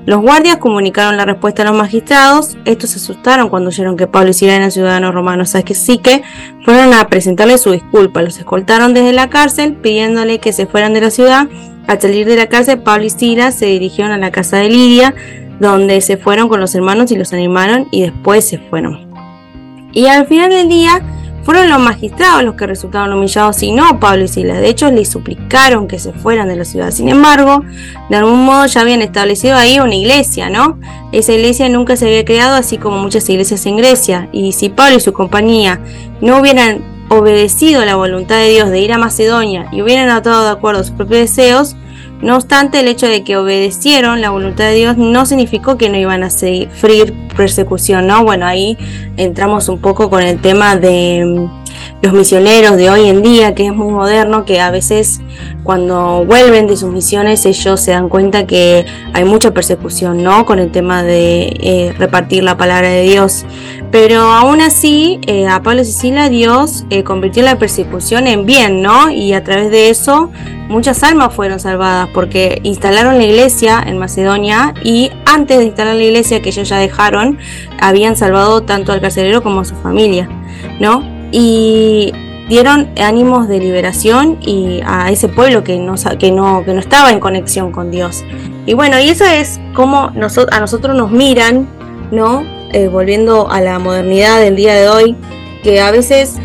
Los 0.05 0.21
guardias 0.21 0.57
comunicaron 0.57 1.17
la 1.17 1.25
respuesta 1.25 1.63
a 1.63 1.67
los 1.67 1.77
magistrados. 1.77 2.57
Estos 2.65 2.91
se 2.91 2.97
asustaron 2.97 3.51
cuando 3.51 3.69
oyeron 3.69 3.97
que 3.97 4.09
Pablo 4.09 4.31
y 4.31 4.33
Silas 4.33 4.57
eran 4.57 4.73
ciudadanos 4.73 5.15
romanos, 5.15 5.55
así 5.55 5.63
que 5.63 5.75
sí 5.75 5.99
que 5.99 6.23
fueron 6.65 6.93
a 6.93 7.07
presentarle 7.09 7.57
su 7.59 7.71
disculpa. 7.71 8.23
Los 8.23 8.39
escoltaron 8.39 8.95
desde 8.95 9.13
la 9.13 9.31
cárcel 9.31 9.75
pidiéndole 9.75 10.41
que 10.41 10.53
se 10.53 10.67
fueran 10.67 10.93
de 10.93 11.03
la 11.03 11.11
ciudad. 11.11 11.47
Al 11.89 11.99
salir 11.99 12.27
de 12.27 12.37
la 12.37 12.49
cárcel, 12.49 12.81
Pablo 12.81 13.07
y 13.07 13.11
Silas 13.11 13.55
se 13.55 13.65
dirigieron 13.65 14.13
a 14.13 14.19
la 14.19 14.31
casa 14.31 14.59
de 14.59 14.69
Lidia, 14.69 15.15
donde 15.59 16.03
se 16.03 16.19
fueron 16.19 16.49
con 16.51 16.61
los 16.61 16.75
hermanos 16.75 17.11
y 17.11 17.17
los 17.17 17.33
animaron 17.33 17.89
y 17.91 18.03
después 18.03 18.47
se 18.47 18.59
fueron. 18.59 19.11
Y 19.95 20.07
al 20.07 20.27
final 20.27 20.51
del 20.51 20.69
día 20.69 21.03
fueron 21.45 21.71
los 21.71 21.81
magistrados 21.81 22.43
los 22.43 22.57
que 22.57 22.67
resultaron 22.67 23.15
humillados 23.15 23.63
y 23.63 23.73
no 23.73 23.99
Pablo 23.99 24.25
y 24.25 24.29
Silas. 24.29 24.61
De 24.61 24.69
hecho, 24.69 24.91
les 24.91 25.09
suplicaron 25.09 25.89
que 25.89 25.99
se 25.99 26.13
fueran 26.13 26.47
de 26.49 26.57
la 26.57 26.67
ciudad. 26.67 26.91
Sin 26.91 27.09
embargo, 27.09 27.65
de 28.11 28.17
algún 28.17 28.45
modo 28.45 28.67
ya 28.67 28.83
habían 28.83 29.01
establecido 29.01 29.57
ahí 29.57 29.81
una 29.81 29.95
iglesia, 29.95 30.51
¿no? 30.51 30.79
Esa 31.11 31.33
iglesia 31.33 31.71
nunca 31.71 31.97
se 31.97 32.05
había 32.05 32.27
creado, 32.27 32.55
así 32.55 32.77
como 32.77 32.99
muchas 32.99 33.27
iglesias 33.31 33.65
en 33.65 33.79
Grecia. 33.79 34.29
Y 34.31 34.53
si 34.53 34.69
Pablo 34.69 34.99
y 34.99 35.01
su 35.01 35.15
compañía 35.15 35.81
no 36.21 36.39
hubieran 36.39 36.98
obedecido 37.09 37.85
la 37.85 37.97
voluntad 37.97 38.37
de 38.37 38.51
Dios 38.51 38.71
de 38.71 38.81
ir 38.81 38.93
a 38.93 38.99
Macedonia 38.99 39.67
y 39.73 39.83
hubieran 39.83 40.11
actuado 40.11 40.45
de 40.45 40.51
acuerdo 40.51 40.81
a 40.81 40.85
sus 40.85 40.95
propios 40.95 41.21
deseos, 41.21 41.77
no 42.21 42.35
obstante, 42.35 42.81
el 42.81 42.89
hecho 42.89 43.07
de 43.07 43.23
que 43.23 43.37
obedecieron 43.37 44.21
la 44.21 44.31
voluntad 44.31 44.65
de 44.65 44.75
Dios 44.75 44.97
no 44.97 45.25
significó 45.25 45.79
que 45.79 45.89
no 45.89 45.97
iban 45.97 46.25
a 46.25 46.31
sufrir 46.31 47.15
persecución, 47.37 48.09
¿no? 48.09 48.25
Bueno, 48.25 48.45
ahí 48.45 48.77
entramos 49.17 49.69
un 49.69 49.79
poco 49.79 50.11
con 50.11 50.23
el 50.23 50.41
tema 50.41 50.75
de 50.75 51.25
mm, 51.25 52.03
los 52.03 52.13
misioneros 52.13 52.77
de 52.77 52.91
hoy 52.91 53.09
en 53.09 53.23
día, 53.23 53.55
que 53.55 53.67
es 53.67 53.73
muy 53.73 53.93
moderno, 53.93 54.45
que 54.45 54.61
a 54.61 54.73
veces 54.73 55.21
cuando 55.63 56.25
vuelven 56.25 56.67
de 56.67 56.77
sus 56.77 56.91
misiones 56.91 57.47
ellos 57.47 57.81
se 57.81 57.93
dan 57.93 58.09
cuenta 58.09 58.49
que 58.49 58.85
hay 59.13 59.25
mucha 59.25 59.53
persecución, 59.53 60.25
¿no? 60.25 60.45
Con 60.45 60.59
el 60.59 60.73
tema 60.73 61.05
de 61.05 61.57
eh, 61.61 61.95
repartir 61.99 62.43
la 62.43 62.57
palabra 62.57 62.89
de 62.89 63.03
Dios. 63.03 63.47
Pero 63.91 64.21
aún 64.21 64.61
así, 64.61 65.19
eh, 65.27 65.49
a 65.49 65.63
Pablo 65.63 65.81
y 65.81 65.85
Cecilia 65.87 66.29
Dios 66.29 66.85
eh, 66.91 67.05
convirtió 67.05 67.43
la 67.43 67.59
persecución 67.59 68.27
en 68.27 68.45
bien, 68.45 68.83
¿no? 68.83 69.11
Y 69.11 69.33
a 69.33 69.43
través 69.43 69.71
de 69.71 69.89
eso 69.89 70.31
muchas 70.69 71.03
almas 71.03 71.35
fueron 71.35 71.59
salvadas 71.59 72.11
porque 72.13 72.61
instalaron 72.65 73.17
la 73.17 73.25
iglesia 73.25 73.83
en 73.87 73.97
Macedonia 73.97 74.75
y 74.85 75.11
antes 75.25 75.59
de 75.59 75.65
instalar 75.65 75.97
la 75.97 76.03
iglesia 76.03 76.43
que 76.43 76.51
ellos 76.51 76.69
ya 76.69 76.77
dejaron, 76.77 77.39
habían 77.81 78.17
salvado 78.17 78.63
tanto 78.63 78.93
al 78.93 79.01
carcelero 79.01 79.43
como 79.43 79.61
a 79.61 79.65
su 79.65 79.75
familia, 79.77 80.29
¿no? 80.79 81.03
Y 81.33 82.13
dieron 82.51 82.91
ánimos 83.01 83.49
de 83.49 83.59
liberación 83.59 84.39
y 84.43 84.81
a 84.85 85.11
ese 85.11 85.29
pueblo 85.29 85.65
que 85.65 85.79
no, 85.79 85.95
que 86.19 86.31
no, 86.31 86.63
que 86.65 86.75
no 86.75 86.81
estaba 86.81 87.11
en 87.11 87.21
conexión 87.21 87.73
con 87.73 87.91
Dios. 87.91 88.23
Y 88.67 88.75
bueno, 88.75 88.99
y 88.99 89.09
eso 89.09 89.25
es 89.25 89.59
como 89.75 90.13
a 90.13 90.61
nosotros 90.61 90.95
nos 90.95 91.11
miran, 91.11 91.67
¿no? 92.11 92.58
Eh, 92.73 92.89
volviendo 92.89 93.51
a 93.51 93.61
la 93.61 93.79
modernidad 93.79 94.41
del 94.41 94.57
día 94.57 94.75
de 94.75 94.89
hoy, 94.89 95.17
que 95.63 95.81
a 95.81 95.91
veces 95.91 96.37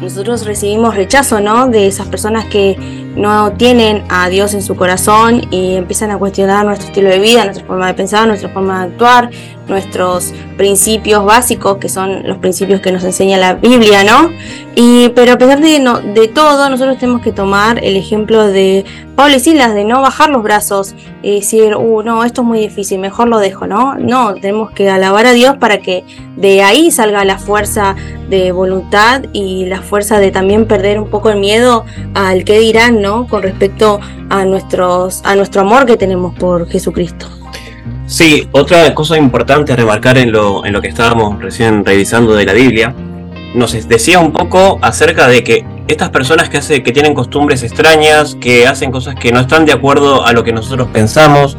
nosotros 0.00 0.44
recibimos 0.44 0.94
rechazo, 0.94 1.40
¿no? 1.40 1.68
De 1.68 1.86
esas 1.86 2.06
personas 2.08 2.46
que 2.46 2.76
no 3.16 3.52
tienen 3.52 4.04
a 4.08 4.28
Dios 4.28 4.54
en 4.54 4.62
su 4.62 4.74
corazón 4.74 5.42
y 5.50 5.76
empiezan 5.76 6.10
a 6.10 6.18
cuestionar 6.18 6.64
nuestro 6.64 6.88
estilo 6.88 7.10
de 7.10 7.18
vida, 7.18 7.44
nuestra 7.44 7.66
forma 7.66 7.86
de 7.88 7.94
pensar, 7.94 8.26
nuestra 8.26 8.48
forma 8.50 8.86
de 8.86 8.92
actuar 8.92 9.30
nuestros 9.68 10.32
principios 10.56 11.24
básicos, 11.24 11.78
que 11.78 11.88
son 11.88 12.26
los 12.26 12.38
principios 12.38 12.80
que 12.80 12.92
nos 12.92 13.04
enseña 13.04 13.38
la 13.38 13.54
Biblia, 13.54 14.04
¿no? 14.04 14.30
Y, 14.74 15.10
pero 15.10 15.32
a 15.32 15.38
pesar 15.38 15.60
de, 15.60 15.78
no, 15.80 16.00
de 16.00 16.28
todo, 16.28 16.68
nosotros 16.68 16.98
tenemos 16.98 17.22
que 17.22 17.32
tomar 17.32 17.82
el 17.84 17.96
ejemplo 17.96 18.46
de 18.46 18.84
Pablo 19.16 19.36
y 19.36 19.40
Silas, 19.40 19.74
de 19.74 19.84
no 19.84 20.00
bajar 20.00 20.30
los 20.30 20.42
brazos 20.42 20.94
y 21.22 21.36
decir, 21.36 21.76
uh, 21.76 22.02
no, 22.02 22.24
esto 22.24 22.42
es 22.42 22.46
muy 22.46 22.60
difícil, 22.60 22.98
mejor 22.98 23.28
lo 23.28 23.38
dejo, 23.38 23.66
¿no? 23.66 23.94
No, 23.96 24.34
tenemos 24.34 24.70
que 24.70 24.88
alabar 24.88 25.26
a 25.26 25.32
Dios 25.32 25.56
para 25.58 25.78
que 25.78 26.04
de 26.36 26.62
ahí 26.62 26.90
salga 26.90 27.24
la 27.24 27.38
fuerza 27.38 27.94
de 28.30 28.52
voluntad 28.52 29.24
y 29.32 29.66
la 29.66 29.82
fuerza 29.82 30.18
de 30.18 30.30
también 30.30 30.66
perder 30.66 30.98
un 30.98 31.10
poco 31.10 31.30
el 31.30 31.38
miedo 31.38 31.84
al 32.14 32.44
que 32.44 32.58
dirán, 32.58 33.02
¿no? 33.02 33.26
Con 33.26 33.42
respecto 33.42 34.00
a, 34.30 34.44
nuestros, 34.44 35.20
a 35.24 35.36
nuestro 35.36 35.60
amor 35.60 35.84
que 35.86 35.96
tenemos 35.96 36.34
por 36.34 36.68
Jesucristo. 36.68 37.41
Sí, 38.12 38.46
otra 38.52 38.94
cosa 38.94 39.16
importante 39.16 39.72
a 39.72 39.76
remarcar 39.76 40.18
en 40.18 40.32
lo, 40.32 40.66
en 40.66 40.74
lo 40.74 40.82
que 40.82 40.88
estábamos 40.88 41.40
recién 41.40 41.82
revisando 41.82 42.34
de 42.34 42.44
la 42.44 42.52
Biblia, 42.52 42.94
nos 43.54 43.72
decía 43.88 44.18
un 44.18 44.32
poco 44.32 44.78
acerca 44.82 45.28
de 45.28 45.42
que 45.42 45.64
estas 45.88 46.10
personas 46.10 46.50
que, 46.50 46.58
hace, 46.58 46.82
que 46.82 46.92
tienen 46.92 47.14
costumbres 47.14 47.62
extrañas, 47.62 48.36
que 48.38 48.66
hacen 48.66 48.92
cosas 48.92 49.14
que 49.14 49.32
no 49.32 49.40
están 49.40 49.64
de 49.64 49.72
acuerdo 49.72 50.26
a 50.26 50.34
lo 50.34 50.44
que 50.44 50.52
nosotros 50.52 50.88
pensamos, 50.92 51.56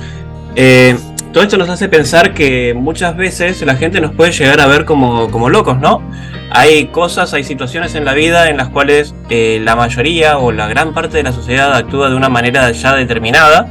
eh, 0.56 0.96
todo 1.32 1.42
esto 1.42 1.58
nos 1.58 1.70
hace 1.70 1.90
pensar 1.90 2.36
que 2.36 2.76
muchas 2.76 3.18
veces 3.18 3.60
la 3.64 3.76
gente 3.76 4.00
nos 4.00 4.14
puede 4.14 4.32
llegar 4.32 4.62
a 4.62 4.68
ver 4.68 4.86
como, 4.86 5.32
como 5.32 5.50
locos, 5.50 5.80
¿no? 5.80 6.04
Hay 6.52 6.86
cosas, 6.90 7.34
hay 7.34 7.44
situaciones 7.44 7.96
en 7.96 8.06
la 8.06 8.14
vida 8.14 8.52
en 8.52 8.58
las 8.58 8.70
cuales 8.70 9.16
eh, 9.32 9.60
la 9.64 9.76
mayoría 9.76 10.38
o 10.38 10.52
la 10.52 10.68
gran 10.68 10.94
parte 10.94 11.18
de 11.18 11.24
la 11.24 11.34
sociedad 11.34 11.74
actúa 11.74 12.12
de 12.12 12.16
una 12.16 12.30
manera 12.30 12.70
ya 12.70 12.96
determinada. 12.96 13.68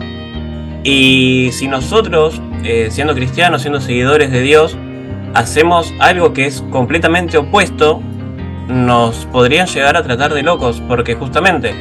Y 0.85 1.51
si 1.53 1.69
nosotros, 1.69 2.41
eh, 2.65 2.89
siendo 2.91 3.15
cristianos, 3.15 3.63
siendo 3.63 3.81
seguidores 3.81 4.31
de 4.31 4.41
Dios, 4.41 4.77
hacemos 5.35 5.93
algo 5.99 6.33
que 6.33 6.47
es 6.47 6.63
completamente 6.71 7.39
opuesto, 7.39 8.03
nos 8.69 9.27
podrían 9.27 9.67
llegar 9.67 9.97
a 9.97 10.03
tratar 10.03 10.35
de 10.35 10.43
locos, 10.43 10.83
porque 10.89 11.15
justamente 11.15 11.75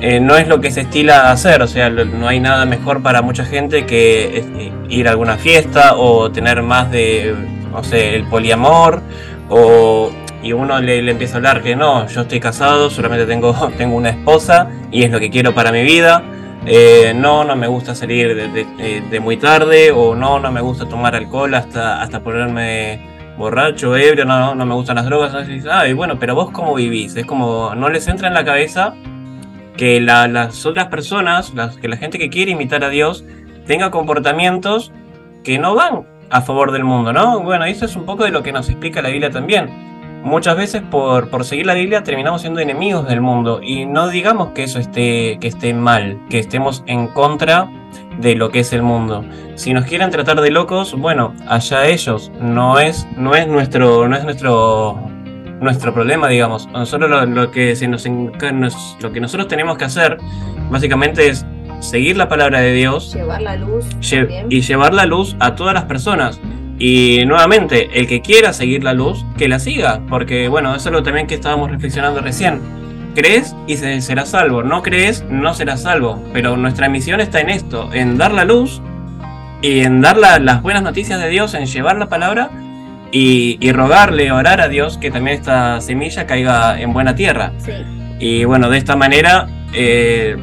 eh, 0.00 0.20
no 0.20 0.36
es 0.36 0.48
lo 0.48 0.60
que 0.60 0.70
se 0.70 0.82
estila 0.82 1.30
hacer, 1.30 1.62
o 1.62 1.66
sea, 1.66 1.90
no 1.90 2.28
hay 2.28 2.40
nada 2.40 2.66
mejor 2.66 3.02
para 3.02 3.22
mucha 3.22 3.44
gente 3.44 3.86
que 3.86 4.38
eh, 4.38 4.72
ir 4.88 5.08
a 5.08 5.12
alguna 5.12 5.36
fiesta 5.36 5.96
o 5.96 6.30
tener 6.30 6.62
más 6.62 6.90
de, 6.90 7.34
no 7.72 7.82
sé, 7.82 8.14
el 8.14 8.24
poliamor, 8.24 9.02
o, 9.48 10.10
y 10.42 10.52
uno 10.52 10.80
le, 10.80 11.02
le 11.02 11.12
empieza 11.12 11.34
a 11.34 11.36
hablar 11.38 11.62
que 11.62 11.76
no, 11.76 12.06
yo 12.08 12.22
estoy 12.22 12.40
casado, 12.40 12.90
solamente 12.90 13.26
tengo, 13.26 13.54
tengo 13.78 13.96
una 13.96 14.10
esposa 14.10 14.68
y 14.90 15.02
es 15.02 15.10
lo 15.10 15.20
que 15.20 15.30
quiero 15.30 15.54
para 15.54 15.72
mi 15.72 15.82
vida. 15.82 16.22
Eh, 16.68 17.12
no, 17.14 17.44
no 17.44 17.54
me 17.54 17.68
gusta 17.68 17.94
salir 17.94 18.34
de, 18.34 18.66
de- 19.08 19.20
muy 19.20 19.36
tarde, 19.36 19.92
o 19.92 20.14
no, 20.16 20.40
no 20.40 20.50
me 20.50 20.60
gusta 20.60 20.88
tomar 20.88 21.14
alcohol 21.14 21.54
hasta, 21.54 22.02
hasta 22.02 22.20
ponerme 22.24 23.00
borracho, 23.38 23.94
ebrio, 23.96 24.24
no, 24.24 24.54
no, 24.54 24.66
me 24.66 24.74
gustan 24.74 24.96
las 24.96 25.04
drogas. 25.04 25.46
dices, 25.46 25.70
Ay, 25.70 25.92
bueno, 25.92 26.18
pero 26.18 26.34
vos 26.34 26.50
cómo 26.50 26.74
vivís, 26.74 27.14
es 27.16 27.24
como, 27.24 27.74
no 27.76 27.88
les 27.88 28.08
entra 28.08 28.26
en 28.28 28.34
la 28.34 28.44
cabeza 28.44 28.94
que 29.76 30.00
la- 30.00 30.26
las 30.26 30.66
otras 30.66 30.86
personas, 30.88 31.54
las, 31.54 31.76
que 31.76 31.86
la 31.86 31.96
gente 31.98 32.18
que 32.18 32.30
quiere 32.30 32.52
imitar 32.52 32.82
a 32.82 32.88
Dios, 32.88 33.24
tenga 33.66 33.90
comportamientos 33.90 34.90
que 35.44 35.58
no 35.58 35.74
van 35.76 36.04
a 36.30 36.40
favor 36.40 36.72
del 36.72 36.82
mundo, 36.82 37.12
¿no? 37.12 37.40
Bueno, 37.40 37.64
eso 37.66 37.84
es 37.84 37.94
un 37.94 38.04
poco 38.06 38.24
de 38.24 38.30
lo 38.30 38.42
que 38.42 38.50
nos 38.52 38.68
explica 38.68 39.02
la 39.02 39.10
Biblia 39.10 39.30
también. 39.30 39.95
Muchas 40.26 40.56
veces 40.56 40.82
por, 40.82 41.30
por 41.30 41.44
seguir 41.44 41.66
la 41.66 41.74
Biblia 41.74 42.02
terminamos 42.02 42.40
siendo 42.40 42.58
enemigos 42.58 43.06
del 43.06 43.20
mundo 43.20 43.60
y 43.62 43.86
no 43.86 44.08
digamos 44.08 44.48
que 44.48 44.64
eso 44.64 44.80
esté, 44.80 45.38
que 45.40 45.46
esté 45.46 45.72
mal, 45.72 46.18
que 46.28 46.40
estemos 46.40 46.82
en 46.88 47.06
contra 47.06 47.68
de 48.18 48.34
lo 48.34 48.50
que 48.50 48.58
es 48.60 48.72
el 48.72 48.82
mundo. 48.82 49.24
Si 49.54 49.72
nos 49.72 49.84
quieren 49.84 50.10
tratar 50.10 50.40
de 50.40 50.50
locos, 50.50 50.94
bueno, 50.98 51.32
allá 51.46 51.86
ellos, 51.86 52.32
no 52.40 52.80
es, 52.80 53.06
no 53.16 53.36
es 53.36 53.46
nuestro, 53.46 54.08
no 54.08 54.16
es 54.16 54.24
nuestro, 54.24 54.98
nuestro 55.60 55.94
problema, 55.94 56.26
digamos. 56.28 56.66
Nosotros 56.72 57.08
lo, 57.08 57.24
lo 57.24 57.50
que 57.52 57.76
se 57.76 57.86
nos, 57.86 58.04
lo 58.04 59.12
que 59.12 59.20
nosotros 59.20 59.46
tenemos 59.46 59.78
que 59.78 59.84
hacer, 59.84 60.16
básicamente 60.70 61.28
es 61.28 61.46
seguir 61.78 62.16
la 62.16 62.28
palabra 62.28 62.58
de 62.60 62.72
Dios 62.72 63.14
Llevar 63.14 63.42
la 63.42 63.54
luz. 63.54 63.84
lle- 64.00 64.46
y 64.48 64.60
llevar 64.62 64.92
la 64.92 65.06
luz 65.06 65.36
a 65.38 65.54
todas 65.54 65.72
las 65.72 65.84
personas. 65.84 66.40
Y 66.78 67.24
nuevamente, 67.26 67.88
el 67.98 68.06
que 68.06 68.20
quiera 68.20 68.52
seguir 68.52 68.84
la 68.84 68.92
luz, 68.92 69.24
que 69.38 69.48
la 69.48 69.58
siga, 69.58 70.00
porque 70.08 70.48
bueno, 70.48 70.74
eso 70.74 70.88
es 70.90 70.92
lo 70.92 71.02
también 71.02 71.26
que 71.26 71.34
estábamos 71.34 71.70
reflexionando 71.70 72.20
recién. 72.20 72.60
Crees 73.14 73.56
y 73.66 73.76
se, 73.78 74.00
serás 74.02 74.28
salvo, 74.30 74.62
no 74.62 74.82
crees, 74.82 75.24
no 75.30 75.54
serás 75.54 75.82
salvo. 75.82 76.22
Pero 76.34 76.56
nuestra 76.58 76.88
misión 76.90 77.20
está 77.20 77.40
en 77.40 77.48
esto, 77.48 77.88
en 77.94 78.18
dar 78.18 78.32
la 78.32 78.44
luz 78.44 78.82
y 79.62 79.80
en 79.80 80.02
dar 80.02 80.18
la- 80.18 80.38
las 80.38 80.60
buenas 80.60 80.82
noticias 80.82 81.18
de 81.18 81.30
Dios, 81.30 81.54
en 81.54 81.64
llevar 81.64 81.96
la 81.96 82.10
palabra 82.10 82.50
y, 83.10 83.56
y 83.58 83.72
rogarle, 83.72 84.30
orar 84.32 84.60
a 84.60 84.68
Dios 84.68 84.98
que 84.98 85.10
también 85.10 85.38
esta 85.38 85.80
semilla 85.80 86.26
caiga 86.26 86.78
en 86.78 86.92
buena 86.92 87.14
tierra. 87.14 87.52
Sí. 87.58 87.72
Y 88.18 88.44
bueno, 88.44 88.68
de 88.68 88.76
esta 88.76 88.96
manera 88.96 89.48
eh, 89.72 90.36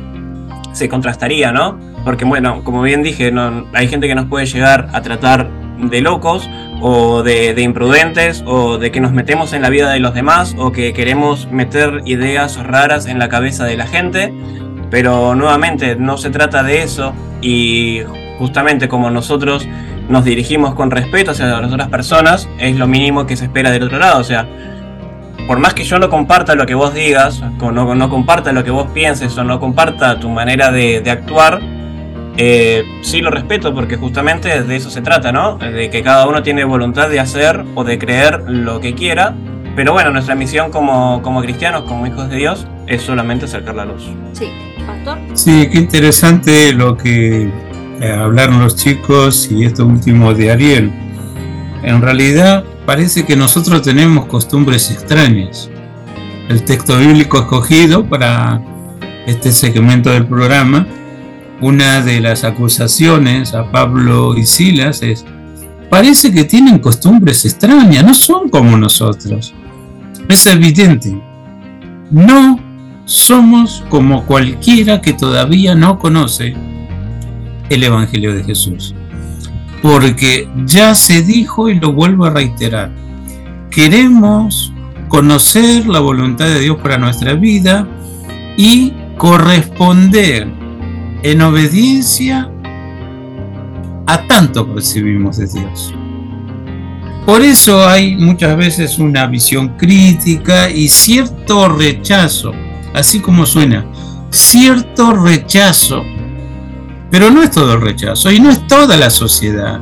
se 0.72 0.89
contrastaría, 0.89 1.52
¿no? 1.52 1.80
Porque 2.04 2.26
bueno, 2.26 2.63
como 2.63 2.82
bien 2.82 3.04
dije, 3.04 3.32
no, 3.32 3.67
hay 3.74 3.88
gente 3.88 4.08
que 4.08 4.15
nos 4.15 4.26
puede 4.26 4.48
llegar 4.48 4.89
a 4.93 5.02
tratar 5.04 5.48
de 5.78 6.02
locos 6.02 6.50
o 6.82 7.24
de, 7.24 7.54
de 7.54 7.62
imprudentes 7.62 8.44
o 8.46 8.78
de 8.78 8.92
que 8.92 9.00
nos 9.00 9.12
metemos 9.12 9.54
en 9.54 9.62
la 9.62 9.70
vida 9.70 9.92
de 9.92 10.00
los 10.00 10.14
demás 10.14 10.56
o 10.58 10.72
que 10.72 10.94
queremos 10.94 11.52
meter 11.52 12.02
ideas 12.06 12.58
raras 12.58 13.06
en 13.06 13.20
la 13.20 13.30
cabeza 13.30 13.66
de 13.66 13.78
la 13.78 13.88
gente. 13.88 14.34
Pero 14.90 15.34
nuevamente 15.36 15.96
no 15.96 16.18
se 16.18 16.30
trata 16.30 16.62
de 16.64 16.84
eso 16.84 17.14
y 17.42 18.02
justamente 18.38 18.88
como 18.88 19.10
nosotros 19.10 19.68
nos 20.10 20.26
dirigimos 20.26 20.76
con 20.76 20.92
respeto 20.92 21.32
hacia 21.32 21.46
las 21.48 21.72
otras 21.72 21.88
personas, 21.88 22.50
es 22.60 22.78
lo 22.78 22.88
mínimo 22.88 23.26
que 23.26 23.36
se 23.36 23.46
espera 23.46 23.72
del 23.72 23.84
otro 23.84 24.00
lado. 24.00 24.20
O 24.20 24.24
sea, 24.24 24.48
por 25.48 25.60
más 25.60 25.74
que 25.74 25.84
yo 25.84 25.98
no 25.98 26.10
comparta 26.10 26.56
lo 26.56 26.66
que 26.66 26.76
vos 26.76 26.94
digas, 26.94 27.42
no, 27.60 27.96
no 27.96 28.10
comparta 28.10 28.52
lo 28.52 28.64
que 28.64 28.72
vos 28.72 28.88
pienses 28.94 29.38
o 29.38 29.44
no 29.44 29.60
comparta 29.60 30.20
tu 30.20 30.30
manera 30.30 30.72
de 30.72 31.10
actuar, 31.10 31.62
eh, 32.38 32.84
sí 33.02 33.22
lo 33.22 33.30
respeto 33.30 33.74
porque 33.74 33.98
justamente 33.98 34.63
de 34.63 34.76
eso 34.76 34.89
se 34.89 35.02
trata, 35.02 35.32
¿no? 35.32 35.58
De 35.58 35.89
que 35.89 36.02
cada 36.02 36.28
uno 36.28 36.41
tiene 36.43 36.63
voluntad 36.63 37.10
de 37.10 37.19
hacer 37.19 37.63
o 37.76 37.84
de 37.84 37.98
creer 37.98 38.43
lo 38.48 38.80
que 38.80 38.96
quiera. 38.96 39.36
Pero 39.76 39.93
bueno, 39.93 40.12
nuestra 40.12 40.36
misión 40.36 40.72
como, 40.72 41.22
como 41.22 41.41
cristianos, 41.41 41.84
como 41.84 42.06
hijos 42.06 42.30
de 42.30 42.38
Dios, 42.38 42.67
es 42.88 43.02
solamente 43.02 43.46
acercar 43.46 43.76
la 43.76 43.86
luz. 43.86 44.10
Sí. 44.34 44.50
Pastor. 44.86 45.17
Sí, 45.34 45.69
qué 45.72 45.78
interesante 45.78 46.74
lo 46.74 46.98
que 46.98 47.50
eh, 48.02 48.12
hablaron 48.12 48.60
los 48.60 48.76
chicos 48.76 49.50
y 49.50 49.65
esto 49.65 49.86
último 49.86 50.34
de 50.34 50.52
Ariel. 50.52 50.91
En 51.84 52.02
realidad 52.02 52.65
parece 52.86 53.26
que 53.26 53.36
nosotros 53.36 53.82
tenemos 53.82 54.26
costumbres 54.26 54.91
extrañas. 54.91 55.69
El 56.50 56.63
texto 56.63 56.98
bíblico 56.98 57.39
escogido 57.39 58.06
para 58.06 58.62
este 59.26 59.52
segmento 59.52 60.10
del 60.10 60.28
programa, 60.28 60.86
una 61.62 62.02
de 62.02 62.20
las 62.20 62.44
acusaciones 62.44 63.54
a 63.54 63.72
Pablo 63.72 64.38
y 64.38 64.46
Silas 64.46 65.02
es, 65.02 65.26
parece 65.89 66.32
que 66.32 66.44
tienen 66.44 66.80
costumbres 66.80 67.46
extrañas, 67.46 68.04
no 68.04 68.13
son 68.13 68.50
como 68.50 68.78
nosotros. 68.78 69.54
Es 70.28 70.46
evidente, 70.46 71.22
no 72.12 72.60
somos 73.06 73.84
como 73.89 74.26
cualquiera 74.26 75.02
que 75.02 75.13
todavía 75.13 75.76
no 75.76 76.00
conoce 76.00 76.56
el 77.70 77.84
Evangelio 77.84 78.34
de 78.34 78.44
Jesús. 78.44 78.96
Porque 79.82 80.50
ya 80.66 80.96
se 80.96 81.22
dijo 81.22 81.70
y 81.70 81.80
lo 81.80 81.92
vuelvo 81.92 82.26
a 82.26 82.30
reiterar, 82.30 82.92
queremos 83.70 84.72
conocer 85.10 85.88
la 85.88 86.00
voluntad 86.00 86.46
de 86.46 86.62
Dios 86.62 86.78
para 86.82 86.98
nuestra 86.98 87.34
vida 87.34 87.88
y 88.58 88.94
corresponder 89.18 90.62
en 91.24 91.42
obediencia 91.42 92.50
a 94.06 94.28
tanto 94.28 94.68
que 94.68 94.74
recibimos 94.76 95.38
de 95.38 95.48
Dios. 95.48 95.94
Por 97.26 97.42
eso 97.42 97.88
hay 97.88 98.18
muchas 98.18 98.58
veces 98.58 99.00
una 99.00 99.26
visión 99.28 99.78
crítica 99.78 100.70
y 100.70 100.90
cierto 100.90 101.70
rechazo, 101.70 102.52
así 102.94 103.22
como 103.22 103.46
suena, 103.46 103.86
cierto 104.30 105.14
rechazo. 105.14 106.04
Pero 107.10 107.32
no 107.32 107.42
es 107.42 107.52
todo 107.52 107.76
el 107.76 107.82
rechazo 107.82 108.30
y 108.30 108.40
no 108.42 108.50
es 108.50 108.68
toda 108.68 108.98
la 108.98 109.10
sociedad, 109.10 109.80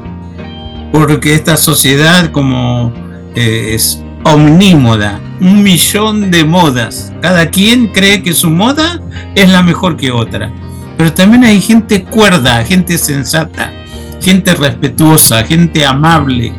porque 0.92 1.34
esta 1.34 1.58
sociedad 1.58 2.32
como 2.32 2.94
eh, 3.34 3.72
es 3.74 4.04
omnímoda, 4.24 5.20
un 5.40 5.64
millón 5.64 6.30
de 6.30 6.44
modas. 6.44 7.12
Cada 7.22 7.50
quien 7.50 7.88
cree 7.88 8.22
que 8.22 8.34
su 8.34 8.52
moda 8.52 9.02
es 9.34 9.50
la 9.50 9.64
mejor 9.64 9.98
que 9.98 10.12
otra. 10.12 10.54
Pero 11.02 11.14
también 11.14 11.44
hay 11.46 11.60
gente 11.60 12.04
cuerda, 12.04 12.64
gente 12.64 12.96
sensata, 12.96 13.74
gente 14.22 14.54
respetuosa, 14.54 15.44
gente 15.44 15.84
amable. 15.84 16.54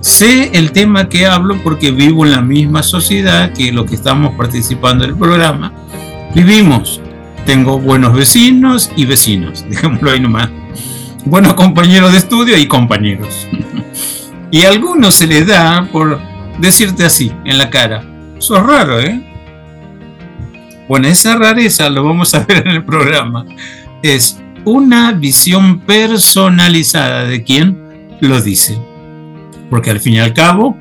Sé 0.00 0.50
el 0.52 0.72
tema 0.72 1.08
que 1.08 1.24
hablo 1.24 1.62
porque 1.62 1.92
vivo 1.92 2.24
en 2.24 2.32
la 2.32 2.40
misma 2.40 2.82
sociedad 2.82 3.52
que 3.52 3.70
los 3.70 3.88
que 3.88 3.94
estamos 3.94 4.34
participando 4.34 5.06
del 5.06 5.14
programa. 5.14 5.72
Vivimos. 6.34 7.00
Tengo 7.46 7.78
buenos 7.78 8.14
vecinos 8.14 8.90
y 8.96 9.04
vecinos, 9.04 9.64
dejémoslo 9.70 10.10
ahí 10.10 10.18
nomás. 10.18 10.48
buenos 11.24 11.54
compañeros 11.54 12.10
de 12.10 12.18
estudio 12.18 12.58
y 12.58 12.66
compañeros. 12.66 13.46
Y 14.50 14.62
a 14.62 14.70
algunos 14.70 15.14
se 15.14 15.28
les 15.28 15.46
da 15.46 15.88
por 15.92 16.18
decirte 16.58 17.04
así, 17.04 17.30
en 17.44 17.58
la 17.58 17.70
cara. 17.70 18.02
Eso 18.36 18.56
es 18.56 18.62
raro, 18.64 18.98
¿eh? 18.98 19.33
Bueno, 20.88 21.08
esa 21.08 21.36
rareza 21.36 21.88
lo 21.88 22.04
vamos 22.04 22.34
a 22.34 22.40
ver 22.46 22.66
en 22.66 22.68
el 22.68 22.84
programa. 22.84 23.46
Es 24.02 24.40
una 24.64 25.12
visión 25.12 25.80
personalizada 25.80 27.24
de 27.24 27.42
quien 27.42 28.16
lo 28.20 28.40
dice. 28.40 28.78
Porque 29.70 29.90
al 29.90 30.00
fin 30.00 30.14
y 30.14 30.20
al 30.20 30.34
cabo, 30.34 30.76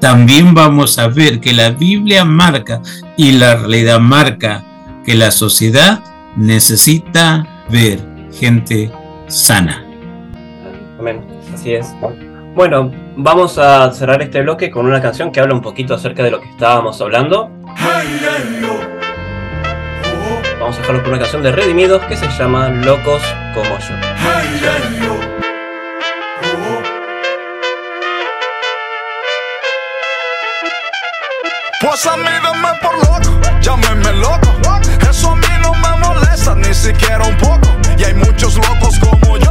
también 0.00 0.54
vamos 0.54 0.98
a 0.98 1.08
ver 1.08 1.40
que 1.40 1.52
la 1.52 1.70
Biblia 1.70 2.24
marca 2.24 2.80
y 3.16 3.32
la 3.32 3.56
realidad 3.56 3.98
marca 4.00 4.64
que 5.04 5.14
la 5.14 5.30
sociedad 5.30 6.02
necesita 6.36 7.64
ver 7.68 8.00
gente 8.32 8.90
sana. 9.26 9.84
Amén. 10.98 11.24
Así 11.52 11.72
es. 11.72 11.94
Bueno, 12.54 12.92
vamos 13.16 13.58
a 13.58 13.90
cerrar 13.92 14.20
este 14.22 14.42
bloque 14.42 14.70
con 14.70 14.86
una 14.86 15.00
canción 15.00 15.32
que 15.32 15.40
habla 15.40 15.54
un 15.54 15.62
poquito 15.62 15.94
acerca 15.94 16.22
de 16.22 16.30
lo 16.30 16.40
que 16.40 16.48
estábamos 16.48 17.00
hablando. 17.00 17.50
Vamos 20.68 20.80
a 20.80 20.82
dejarlo 20.82 21.02
con 21.02 21.12
una 21.12 21.20
canción 21.20 21.42
de 21.42 21.50
Redimidos 21.50 22.04
que 22.04 22.14
se 22.14 22.28
llama 22.28 22.68
Locos 22.68 23.22
como 23.54 23.78
yo. 23.78 23.94
Pues 31.80 32.06
a 32.06 32.16
mí 32.18 32.24
dame 32.42 32.68
por 32.82 32.98
loco, 32.98 33.40
llámeme 33.62 34.12
loco. 34.12 34.60
Eso 35.08 35.30
a 35.30 35.36
mí 35.36 35.46
no 35.62 35.72
me 35.72 36.06
molesta 36.06 36.54
ni 36.54 36.74
siquiera 36.74 37.24
un 37.24 37.36
poco. 37.38 37.74
Y 37.96 38.04
hay 38.04 38.12
muchos 38.12 38.56
locos 38.56 38.98
como 38.98 39.38
yo, 39.38 39.47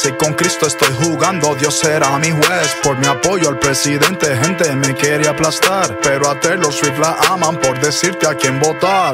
Si 0.00 0.12
con 0.12 0.32
Cristo 0.34 0.68
estoy 0.68 0.94
jugando, 1.02 1.56
Dios 1.56 1.76
será 1.76 2.16
mi 2.18 2.30
juez. 2.30 2.76
Por 2.84 2.96
mi 2.98 3.06
apoyo 3.08 3.48
al 3.48 3.58
presidente, 3.58 4.36
gente 4.36 4.72
me 4.76 4.94
quiere 4.94 5.26
aplastar. 5.26 5.98
Pero 6.00 6.30
a 6.30 6.38
Taylor 6.38 6.72
Swift 6.72 6.98
la 7.00 7.16
aman 7.28 7.58
por 7.58 7.80
decirte 7.80 8.28
a 8.28 8.34
quién 8.36 8.60
votar. 8.60 9.12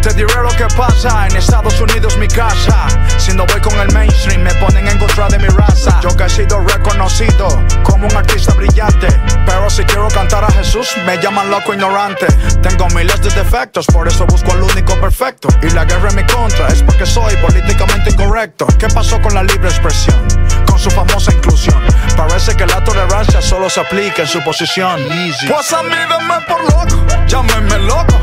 Te 0.00 0.14
diré 0.14 0.34
lo 0.42 0.48
que 0.56 0.66
pasa, 0.74 1.26
en 1.26 1.36
Estados 1.36 1.78
Unidos 1.82 2.16
mi 2.16 2.28
casa. 2.28 2.86
Si 3.24 3.32
no 3.32 3.46
voy 3.46 3.58
con 3.62 3.80
el 3.80 3.90
mainstream, 3.94 4.42
me 4.42 4.52
ponen 4.56 4.86
en 4.86 4.98
contra 4.98 5.28
de 5.28 5.38
mi 5.38 5.46
raza. 5.46 5.98
Yo 6.02 6.14
que 6.14 6.24
he 6.24 6.28
sido 6.28 6.60
reconocido 6.60 7.48
como 7.82 8.06
un 8.06 8.14
artista 8.14 8.52
brillante. 8.52 9.08
Pero 9.46 9.70
si 9.70 9.82
quiero 9.84 10.08
cantar 10.08 10.44
a 10.44 10.52
Jesús, 10.52 10.90
me 11.06 11.16
llaman 11.16 11.50
loco 11.50 11.72
ignorante. 11.72 12.26
Tengo 12.60 12.86
miles 12.88 13.22
de 13.22 13.30
defectos, 13.30 13.86
por 13.86 14.06
eso 14.06 14.26
busco 14.26 14.52
al 14.52 14.62
único 14.62 15.00
perfecto. 15.00 15.48
Y 15.62 15.70
la 15.70 15.86
guerra 15.86 16.10
en 16.10 16.16
mi 16.16 16.26
contra 16.26 16.68
es 16.68 16.82
porque 16.82 17.06
soy 17.06 17.34
políticamente 17.36 18.10
incorrecto. 18.10 18.66
¿Qué 18.78 18.88
pasó 18.88 19.18
con 19.22 19.32
la 19.32 19.42
libre 19.42 19.70
expresión? 19.70 20.22
Con 20.66 20.78
su 20.78 20.90
famosa 20.90 21.32
inclusión. 21.32 21.82
Parece 22.18 22.54
que 22.54 22.66
la 22.66 22.84
tolerancia 22.84 23.40
solo 23.40 23.70
se 23.70 23.80
aplica 23.80 24.20
en 24.20 24.28
su 24.28 24.44
posición. 24.44 25.00
Pues 25.48 25.72
a 25.72 25.82
mí 25.82 25.96
denme 25.96 26.40
por 26.46 26.62
loco, 26.62 27.06
llámenme 27.26 27.78
loco. 27.78 28.20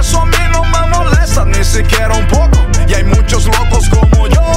Eso 0.00 0.22
a 0.22 0.24
mí 0.24 0.38
no 0.52 0.64
me 0.64 0.86
molesta 0.86 1.44
ni 1.44 1.62
siquiera 1.62 2.14
un 2.14 2.26
poco. 2.28 2.66
Y 2.88 2.94
hay 2.94 3.04
muchos 3.04 3.44
locos 3.44 3.86
como 3.90 4.26
yo, 4.28 4.47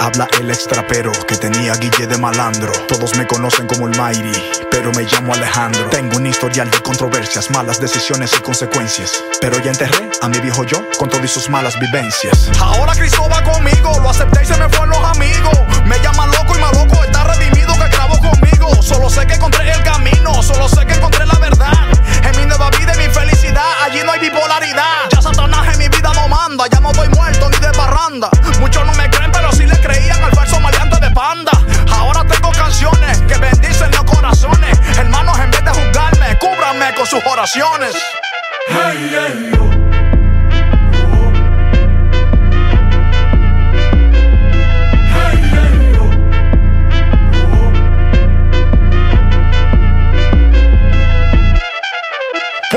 habla 0.00 0.28
el 0.38 0.50
extrapero 0.50 1.12
que 1.26 1.36
tenía 1.36 1.72
Guille 1.74 2.06
de 2.06 2.18
malandro. 2.18 2.72
Todos 2.88 3.16
me 3.16 3.26
conocen 3.26 3.66
como 3.66 3.88
el 3.88 3.96
Mighty, 3.98 4.32
pero 4.70 4.92
me 4.92 5.04
llamo 5.04 5.34
Alejandro. 5.34 5.88
Tengo 5.90 6.16
un 6.16 6.26
historial 6.26 6.70
de 6.70 6.80
controversias, 6.80 7.50
malas 7.50 7.80
decisiones 7.80 8.32
y 8.36 8.40
consecuencias. 8.42 9.22
Pero 9.40 9.58
ya 9.58 9.70
enterré 9.70 10.10
a 10.20 10.28
mi 10.28 10.38
viejo 10.40 10.64
yo 10.64 10.78
con 10.98 11.08
todas 11.08 11.30
sus 11.30 11.48
malas 11.48 11.78
vivencias. 11.78 12.50
Ahora 12.60 12.92
Cristo 12.94 13.28
va 13.28 13.42
conmigo, 13.42 13.98
lo 14.00 14.10
acepté 14.10 14.42
y 14.42 14.46
se 14.46 14.56
me 14.56 14.68
fueron 14.68 14.90
los 14.90 15.04
amigos. 15.04 15.58
Me 15.84 15.98
llaman 16.00 16.30
loco 16.30 16.56
y 16.56 16.60
maloco, 16.60 17.04
está 17.04 17.24
redimido 17.24 17.74
que 17.74 17.88
grabó 17.88 18.18
conmigo. 18.18 18.82
Solo 18.82 19.10
sé 19.10 19.26
que 19.26 19.34
encontré 19.34 19.70
el 19.70 19.82
camino, 19.82 20.42
solo 20.42 20.68
sé 20.68 20.84
que 20.86 20.94
encontré 20.94 21.26
la 21.26 21.38
verdad. 21.38 21.97
En 22.28 22.36
mi 22.36 22.44
nueva 22.44 22.68
vida 22.70 22.92
y 22.94 22.98
mi 22.98 23.14
felicidad, 23.14 23.64
allí 23.82 24.00
no 24.04 24.12
hay 24.12 24.20
bipolaridad. 24.20 25.08
Ya 25.10 25.22
Satanás 25.22 25.72
en 25.72 25.78
mi 25.78 25.88
vida 25.88 26.12
no 26.14 26.28
manda, 26.28 26.66
ya 26.66 26.78
no 26.78 26.90
estoy 26.90 27.08
muerto 27.08 27.48
ni 27.48 27.56
de 27.56 27.72
parranda. 27.72 28.28
Muchos 28.60 28.84
no 28.84 28.92
me 28.92 29.08
creen, 29.08 29.32
pero 29.32 29.50
sí 29.50 29.64
le 29.64 29.80
creían 29.80 30.22
al 30.22 30.32
falso 30.32 30.60
maleante 30.60 31.00
de 31.00 31.10
panda. 31.12 31.52
Ahora 31.90 32.26
tengo 32.26 32.50
canciones 32.52 33.18
que 33.22 33.38
bendicen 33.38 33.90
los 33.92 34.04
corazones. 34.04 34.78
Hermanos, 34.98 35.38
en 35.38 35.50
vez 35.50 35.64
de 35.64 35.70
juzgarme, 35.70 36.38
cúbranme 36.38 36.94
con 36.96 37.06
sus 37.06 37.24
oraciones. 37.24 37.94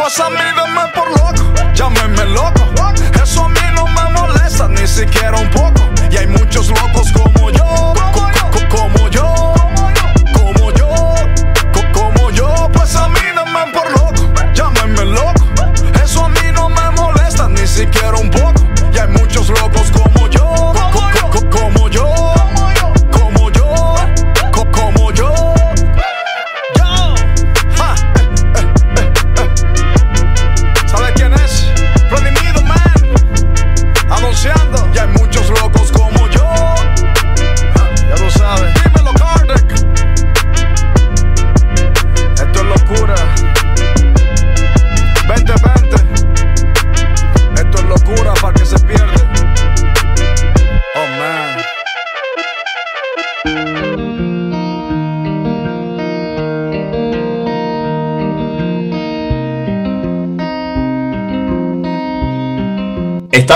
Pues 0.02 0.20
a 0.20 0.30
mí 0.30 0.36
denme 0.38 0.88
por 0.96 1.10
loco, 1.12 1.54
llámenme 1.74 2.26
loco. 2.26 2.62
Eso 3.24 3.46
a 3.46 3.50
mí 3.50 3.60
no 3.76 3.86
me 3.88 4.10
molesta 4.20 4.68
ni 4.68 4.88
siquiera 4.88 5.38
un 5.38 5.50
poco. 5.52 5.82
Y 6.10 6.18
hay 6.18 6.28
muchos 6.28 6.70
locos 6.70 7.12
como 7.14 7.50
yo, 7.52 7.94
co- 8.14 8.30
co- 8.52 8.68
como 8.70 9.08
yo, 9.10 9.54
como 10.34 10.72
yo, 10.72 10.90
co- 11.74 11.92
como 11.94 12.30
yo. 12.32 12.70
Pues 12.74 12.96
a 12.96 13.08
mí 13.10 13.20
denme 13.20 13.72
por 13.74 13.92
loco, 13.92 14.34
llámenme 14.54 15.06
loco. 15.06 15.46
Eso 16.04 16.26
a 16.26 16.30
mí 16.30 16.52
no 16.54 16.68
me 16.70 16.90
molesta 16.92 17.48
ni 17.48 17.68
siquiera 17.68 18.18
un 18.18 18.30
poco. 18.32 18.51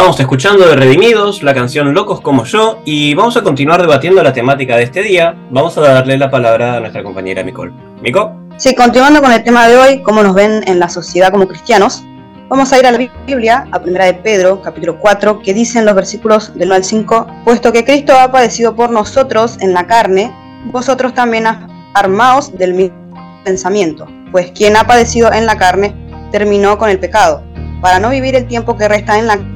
Estamos 0.05 0.19
escuchando 0.19 0.67
de 0.67 0.75
Redimidos 0.75 1.41
la 1.41 1.55
canción 1.55 1.91
Locos 1.91 2.21
como 2.21 2.43
yo 2.43 2.79
y 2.85 3.15
vamos 3.15 3.37
a 3.37 3.41
continuar 3.41 3.81
debatiendo 3.81 4.21
la 4.21 4.33
temática 4.33 4.77
de 4.77 4.83
este 4.83 5.01
día. 5.01 5.35
Vamos 5.49 5.75
a 5.79 5.81
darle 5.81 6.15
la 6.15 6.29
palabra 6.29 6.75
a 6.75 6.79
nuestra 6.79 7.01
compañera 7.01 7.41
Nicole. 7.41 7.73
¿Mico? 8.03 8.39
Sí, 8.57 8.75
continuando 8.75 9.19
con 9.19 9.31
el 9.31 9.43
tema 9.43 9.67
de 9.67 9.77
hoy, 9.77 10.03
cómo 10.03 10.21
nos 10.21 10.35
ven 10.35 10.61
en 10.67 10.77
la 10.77 10.89
sociedad 10.89 11.31
como 11.31 11.47
cristianos, 11.47 12.03
vamos 12.49 12.71
a 12.71 12.77
ir 12.77 12.85
a 12.85 12.91
la 12.91 12.99
Biblia, 13.25 13.67
a 13.71 13.81
Primera 13.81 14.05
de 14.05 14.13
Pedro, 14.13 14.61
capítulo 14.61 14.99
4, 14.99 15.39
que 15.39 15.55
dice 15.55 15.79
en 15.79 15.87
los 15.87 15.95
versículos 15.95 16.53
del 16.53 16.67
1 16.67 16.75
al 16.75 16.83
5, 16.83 17.27
puesto 17.43 17.73
que 17.73 17.83
Cristo 17.83 18.15
ha 18.15 18.31
padecido 18.31 18.75
por 18.75 18.91
nosotros 18.91 19.57
en 19.61 19.73
la 19.73 19.87
carne, 19.87 20.31
vosotros 20.65 21.15
también 21.15 21.47
armaos 21.95 22.55
del 22.55 22.75
mismo 22.75 22.95
pensamiento, 23.43 24.05
pues 24.31 24.51
quien 24.51 24.77
ha 24.77 24.85
padecido 24.85 25.33
en 25.33 25.47
la 25.47 25.57
carne 25.57 25.95
terminó 26.31 26.77
con 26.77 26.91
el 26.91 26.99
pecado, 26.99 27.41
para 27.81 27.97
no 27.97 28.11
vivir 28.11 28.35
el 28.35 28.45
tiempo 28.45 28.77
que 28.77 28.87
resta 28.87 29.17
en 29.17 29.25
la 29.25 29.37
carne 29.37 29.54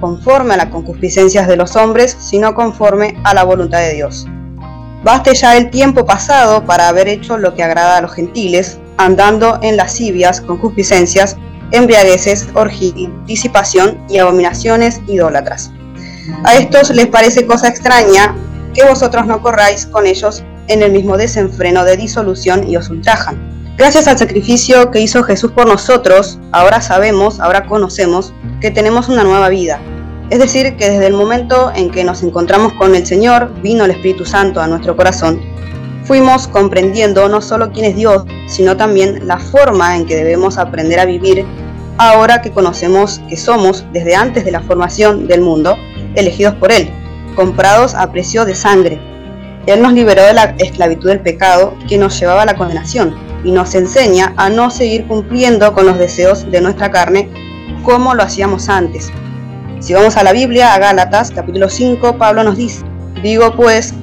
conforme 0.00 0.54
a 0.54 0.56
las 0.58 0.66
concupiscencias 0.66 1.48
de 1.48 1.56
los 1.56 1.76
hombres, 1.76 2.16
sino 2.20 2.54
conforme 2.54 3.16
a 3.24 3.34
la 3.34 3.44
voluntad 3.44 3.80
de 3.80 3.94
Dios. 3.94 4.26
Baste 5.02 5.34
ya 5.34 5.56
el 5.56 5.70
tiempo 5.70 6.04
pasado 6.04 6.64
para 6.64 6.88
haber 6.88 7.08
hecho 7.08 7.38
lo 7.38 7.54
que 7.54 7.62
agrada 7.62 7.96
a 7.96 8.00
los 8.02 8.12
gentiles, 8.12 8.78
andando 8.98 9.58
en 9.62 9.76
lascivias, 9.76 10.40
concupiscencias, 10.40 11.36
embriagueces, 11.72 12.48
orgías, 12.54 13.10
disipación 13.26 13.98
y 14.08 14.18
abominaciones 14.18 15.00
idólatras. 15.06 15.70
A 16.44 16.54
estos 16.56 16.90
les 16.90 17.06
parece 17.06 17.46
cosa 17.46 17.68
extraña 17.68 18.34
que 18.74 18.84
vosotros 18.84 19.26
no 19.26 19.40
corráis 19.40 19.86
con 19.86 20.06
ellos 20.06 20.44
en 20.68 20.82
el 20.82 20.92
mismo 20.92 21.16
desenfreno 21.16 21.84
de 21.84 21.96
disolución 21.96 22.68
y 22.68 22.76
os 22.76 22.90
ultrajan. 22.90 23.49
Gracias 23.80 24.08
al 24.08 24.18
sacrificio 24.18 24.90
que 24.90 25.00
hizo 25.00 25.22
Jesús 25.22 25.52
por 25.52 25.66
nosotros, 25.66 26.38
ahora 26.52 26.82
sabemos, 26.82 27.40
ahora 27.40 27.64
conocemos 27.64 28.34
que 28.60 28.70
tenemos 28.70 29.08
una 29.08 29.24
nueva 29.24 29.48
vida. 29.48 29.80
Es 30.28 30.38
decir, 30.38 30.76
que 30.76 30.90
desde 30.90 31.06
el 31.06 31.14
momento 31.14 31.72
en 31.74 31.90
que 31.90 32.04
nos 32.04 32.22
encontramos 32.22 32.74
con 32.74 32.94
el 32.94 33.06
Señor, 33.06 33.50
vino 33.62 33.86
el 33.86 33.92
Espíritu 33.92 34.26
Santo 34.26 34.60
a 34.60 34.66
nuestro 34.66 34.98
corazón, 34.98 35.40
fuimos 36.04 36.46
comprendiendo 36.46 37.26
no 37.30 37.40
solo 37.40 37.72
quién 37.72 37.86
es 37.86 37.96
Dios, 37.96 38.24
sino 38.48 38.76
también 38.76 39.26
la 39.26 39.38
forma 39.38 39.96
en 39.96 40.04
que 40.04 40.14
debemos 40.14 40.58
aprender 40.58 41.00
a 41.00 41.06
vivir 41.06 41.46
ahora 41.96 42.42
que 42.42 42.50
conocemos 42.50 43.22
que 43.30 43.38
somos, 43.38 43.86
desde 43.94 44.14
antes 44.14 44.44
de 44.44 44.50
la 44.50 44.60
formación 44.60 45.26
del 45.26 45.40
mundo, 45.40 45.78
elegidos 46.16 46.54
por 46.56 46.70
Él, 46.70 46.90
comprados 47.34 47.94
a 47.94 48.12
precio 48.12 48.44
de 48.44 48.54
sangre. 48.54 49.00
Él 49.64 49.80
nos 49.80 49.94
liberó 49.94 50.22
de 50.22 50.34
la 50.34 50.54
esclavitud 50.58 51.08
del 51.08 51.20
pecado 51.20 51.74
que 51.88 51.96
nos 51.96 52.20
llevaba 52.20 52.42
a 52.42 52.46
la 52.46 52.56
condenación 52.56 53.29
y 53.44 53.52
nos 53.52 53.74
enseña 53.74 54.32
a 54.36 54.48
no 54.48 54.70
seguir 54.70 55.06
cumpliendo 55.06 55.72
con 55.72 55.86
los 55.86 55.98
deseos 55.98 56.50
de 56.50 56.60
nuestra 56.60 56.90
carne 56.90 57.30
como 57.82 58.14
lo 58.14 58.22
hacíamos 58.22 58.68
antes. 58.68 59.10
Si 59.80 59.94
vamos 59.94 60.16
a 60.16 60.22
la 60.22 60.32
Biblia, 60.32 60.74
a 60.74 60.78
Gálatas 60.78 61.30
capítulo 61.30 61.68
5, 61.68 62.18
Pablo 62.18 62.44
nos 62.44 62.56
dice, 62.56 62.84
digo 63.22 63.54
pues, 63.56 63.94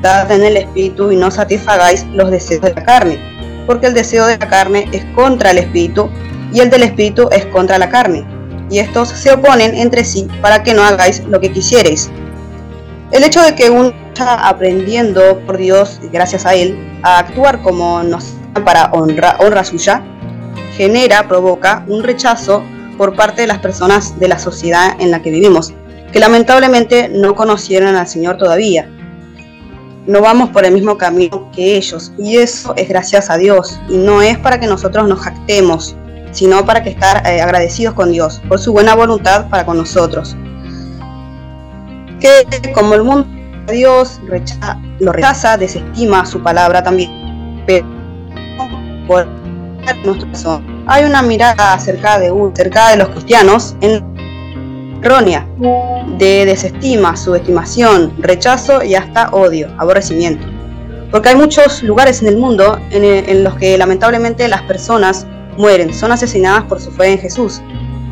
dad 0.00 0.30
en 0.30 0.44
el 0.44 0.56
espíritu 0.56 1.10
y 1.10 1.16
no 1.16 1.30
satisfagáis 1.30 2.06
los 2.12 2.30
deseos 2.30 2.62
de 2.62 2.74
la 2.74 2.84
carne, 2.84 3.18
porque 3.66 3.88
el 3.88 3.94
deseo 3.94 4.26
de 4.26 4.38
la 4.38 4.48
carne 4.48 4.88
es 4.92 5.04
contra 5.16 5.50
el 5.50 5.58
espíritu 5.58 6.08
y 6.52 6.60
el 6.60 6.70
del 6.70 6.84
espíritu 6.84 7.28
es 7.32 7.44
contra 7.46 7.78
la 7.78 7.88
carne, 7.88 8.24
y 8.70 8.78
estos 8.78 9.08
se 9.08 9.32
oponen 9.32 9.74
entre 9.74 10.04
sí 10.04 10.28
para 10.40 10.62
que 10.62 10.74
no 10.74 10.84
hagáis 10.84 11.24
lo 11.24 11.40
que 11.40 11.50
quisierais. 11.50 12.10
El 13.10 13.24
hecho 13.24 13.42
de 13.42 13.54
que 13.54 13.70
uno 13.70 13.92
está 14.08 14.48
aprendiendo 14.48 15.40
por 15.46 15.56
Dios, 15.56 16.00
gracias 16.12 16.46
a 16.46 16.54
Él, 16.54 16.98
a 17.02 17.18
actuar 17.18 17.62
como 17.62 18.02
nos 18.02 18.35
para 18.64 18.90
honra, 18.92 19.64
suya, 19.64 20.02
genera, 20.76 21.26
provoca 21.28 21.84
un 21.88 22.02
rechazo 22.02 22.62
por 22.96 23.14
parte 23.14 23.42
de 23.42 23.46
las 23.46 23.58
personas 23.58 24.18
de 24.18 24.28
la 24.28 24.38
sociedad 24.38 24.96
en 24.98 25.10
la 25.10 25.22
que 25.22 25.30
vivimos, 25.30 25.74
que 26.12 26.20
lamentablemente 26.20 27.08
no 27.08 27.34
conocieron 27.34 27.94
al 27.96 28.06
Señor 28.06 28.38
todavía. 28.38 28.90
No 30.06 30.20
vamos 30.20 30.50
por 30.50 30.64
el 30.64 30.72
mismo 30.72 30.96
camino 30.96 31.50
que 31.54 31.76
ellos, 31.76 32.12
y 32.16 32.36
eso 32.36 32.74
es 32.76 32.88
gracias 32.88 33.28
a 33.28 33.36
Dios, 33.36 33.80
y 33.88 33.96
no 33.96 34.22
es 34.22 34.38
para 34.38 34.60
que 34.60 34.66
nosotros 34.66 35.08
nos 35.08 35.20
jactemos, 35.20 35.96
sino 36.32 36.64
para 36.64 36.82
que 36.82 36.90
estar 36.90 37.26
eh, 37.26 37.40
agradecidos 37.40 37.94
con 37.94 38.12
Dios 38.12 38.40
por 38.48 38.58
su 38.58 38.72
buena 38.72 38.94
voluntad 38.94 39.48
para 39.48 39.66
con 39.66 39.78
nosotros. 39.78 40.36
Que 42.20 42.72
como 42.72 42.94
el 42.94 43.02
mundo 43.02 43.26
Dios 43.72 44.20
lo 45.00 45.12
rechaza, 45.12 45.56
desestima 45.56 46.24
su 46.24 46.42
palabra 46.42 46.82
también, 46.82 47.62
pero 47.66 47.95
por 49.06 49.26
nuestro 50.04 50.62
hay 50.86 51.04
una 51.04 51.22
mirada 51.22 51.74
acerca 51.74 52.18
de, 52.18 52.32
acerca 52.52 52.90
de 52.90 52.96
los 52.96 53.08
cristianos 53.08 53.76
en 53.80 54.04
errónea, 55.02 55.46
de 56.18 56.44
desestima, 56.46 57.16
subestimación, 57.16 58.14
rechazo 58.18 58.82
y 58.82 58.94
hasta 58.94 59.30
odio, 59.30 59.68
aborrecimiento. 59.78 60.46
Porque 61.10 61.28
hay 61.28 61.36
muchos 61.36 61.82
lugares 61.82 62.22
en 62.22 62.28
el 62.28 62.36
mundo 62.36 62.80
en, 62.90 63.44
los 63.44 63.54
que 63.54 63.78
lamentablemente 63.78 64.48
las 64.48 64.62
personas 64.62 65.26
mueren, 65.56 65.94
son 65.94 66.12
asesinadas 66.12 66.64
por 66.64 66.80
su 66.80 66.90
fe 66.90 67.12
en 67.12 67.18
Jesús. 67.18 67.62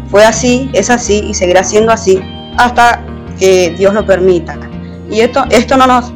Fue 0.09 0.24
así, 0.24 0.70
es 0.72 0.90
así 0.90 1.24
y 1.28 1.35
seguirá 1.35 1.64
siendo 1.64 1.92
así 1.92 2.20
hasta 2.57 3.04
que 3.38 3.74
Dios 3.76 3.94
lo 3.94 4.07
permita. 4.07 4.57
Y 5.11 5.20
esto, 5.20 5.44
esto 5.50 5.76
no 5.76 5.87
nos 5.87 6.12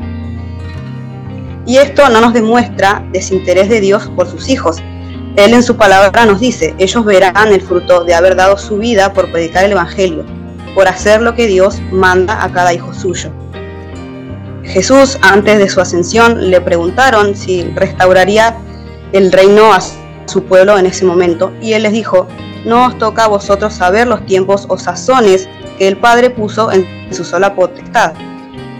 y 1.68 1.76
esto 1.76 2.08
no 2.08 2.22
nos 2.22 2.32
demuestra 2.32 3.04
desinterés 3.12 3.68
de 3.68 3.82
Dios 3.82 4.10
por 4.16 4.26
sus 4.26 4.48
hijos, 4.48 4.78
él 5.36 5.52
en 5.52 5.62
su 5.62 5.76
palabra 5.76 6.24
nos 6.24 6.40
dice, 6.40 6.74
ellos 6.78 7.04
verán 7.04 7.52
el 7.52 7.60
fruto 7.60 8.04
de 8.04 8.14
haber 8.14 8.36
dado 8.36 8.56
su 8.56 8.78
vida 8.78 9.12
por 9.12 9.30
predicar 9.30 9.66
el 9.66 9.72
Evangelio, 9.72 10.24
por 10.74 10.88
hacer 10.88 11.20
lo 11.20 11.34
que 11.34 11.46
Dios 11.46 11.78
manda 11.92 12.42
a 12.42 12.50
cada 12.50 12.72
hijo 12.72 12.94
suyo. 12.94 13.30
Jesús, 14.64 15.18
antes 15.20 15.58
de 15.58 15.68
su 15.68 15.82
ascensión, 15.82 16.50
le 16.50 16.58
preguntaron 16.62 17.36
si 17.36 17.64
restauraría 17.74 18.56
el 19.12 19.30
reino 19.30 19.74
a 19.74 19.80
su 20.24 20.44
pueblo 20.44 20.78
en 20.78 20.86
ese 20.86 21.04
momento, 21.04 21.52
y 21.60 21.74
él 21.74 21.82
les 21.82 21.92
dijo, 21.92 22.26
no 22.64 22.86
os 22.86 22.96
toca 22.96 23.24
a 23.24 23.28
vosotros 23.28 23.74
saber 23.74 24.06
los 24.06 24.24
tiempos 24.24 24.64
o 24.70 24.78
sazones 24.78 25.50
que 25.76 25.86
el 25.86 25.98
Padre 25.98 26.30
puso 26.30 26.72
en 26.72 26.86
su 27.12 27.24
sola 27.24 27.54
potestad, 27.54 28.14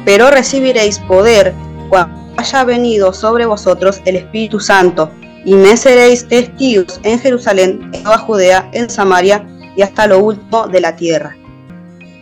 pero 0.07 0.31
recibiréis 0.31 0.98
poder 1.01 1.53
cuando 1.90 2.28
haya 2.38 2.62
venido 2.62 3.12
sobre 3.12 3.46
vosotros 3.46 4.01
el 4.05 4.16
Espíritu 4.16 4.61
Santo, 4.61 5.11
y 5.44 5.55
me 5.55 5.77
seréis 5.77 6.27
testigos 6.27 7.01
en 7.03 7.18
Jerusalén, 7.18 7.90
en 7.92 8.03
toda 8.03 8.18
Judea, 8.18 8.68
en 8.72 8.88
Samaria 8.88 9.44
y 9.77 9.83
hasta 9.83 10.07
lo 10.07 10.20
último 10.20 10.68
de 10.68 10.81
la 10.81 10.94
tierra. 10.94 11.37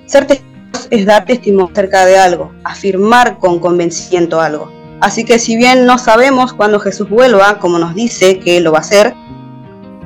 Ser 0.07 0.26
testigos 0.26 0.88
es 0.90 1.05
dar 1.05 1.26
testimonio 1.26 1.70
acerca 1.70 2.07
de 2.07 2.16
algo, 2.16 2.52
afirmar 2.64 3.38
con 3.38 3.59
convencimiento 3.59 4.40
algo. 4.40 4.72
Así 5.00 5.24
que 5.24 5.38
si 5.38 5.57
bien 5.57 5.85
no 5.85 5.98
sabemos 5.98 6.55
cuándo 6.55 6.81
Jesús 6.81 7.09
vuelva, 7.11 7.59
como 7.59 7.79
nos 7.79 7.94
dice 7.94 8.38
que 8.38 8.61
lo 8.61 8.72
va 8.72 8.79
a 8.79 8.81
hacer, 8.81 9.14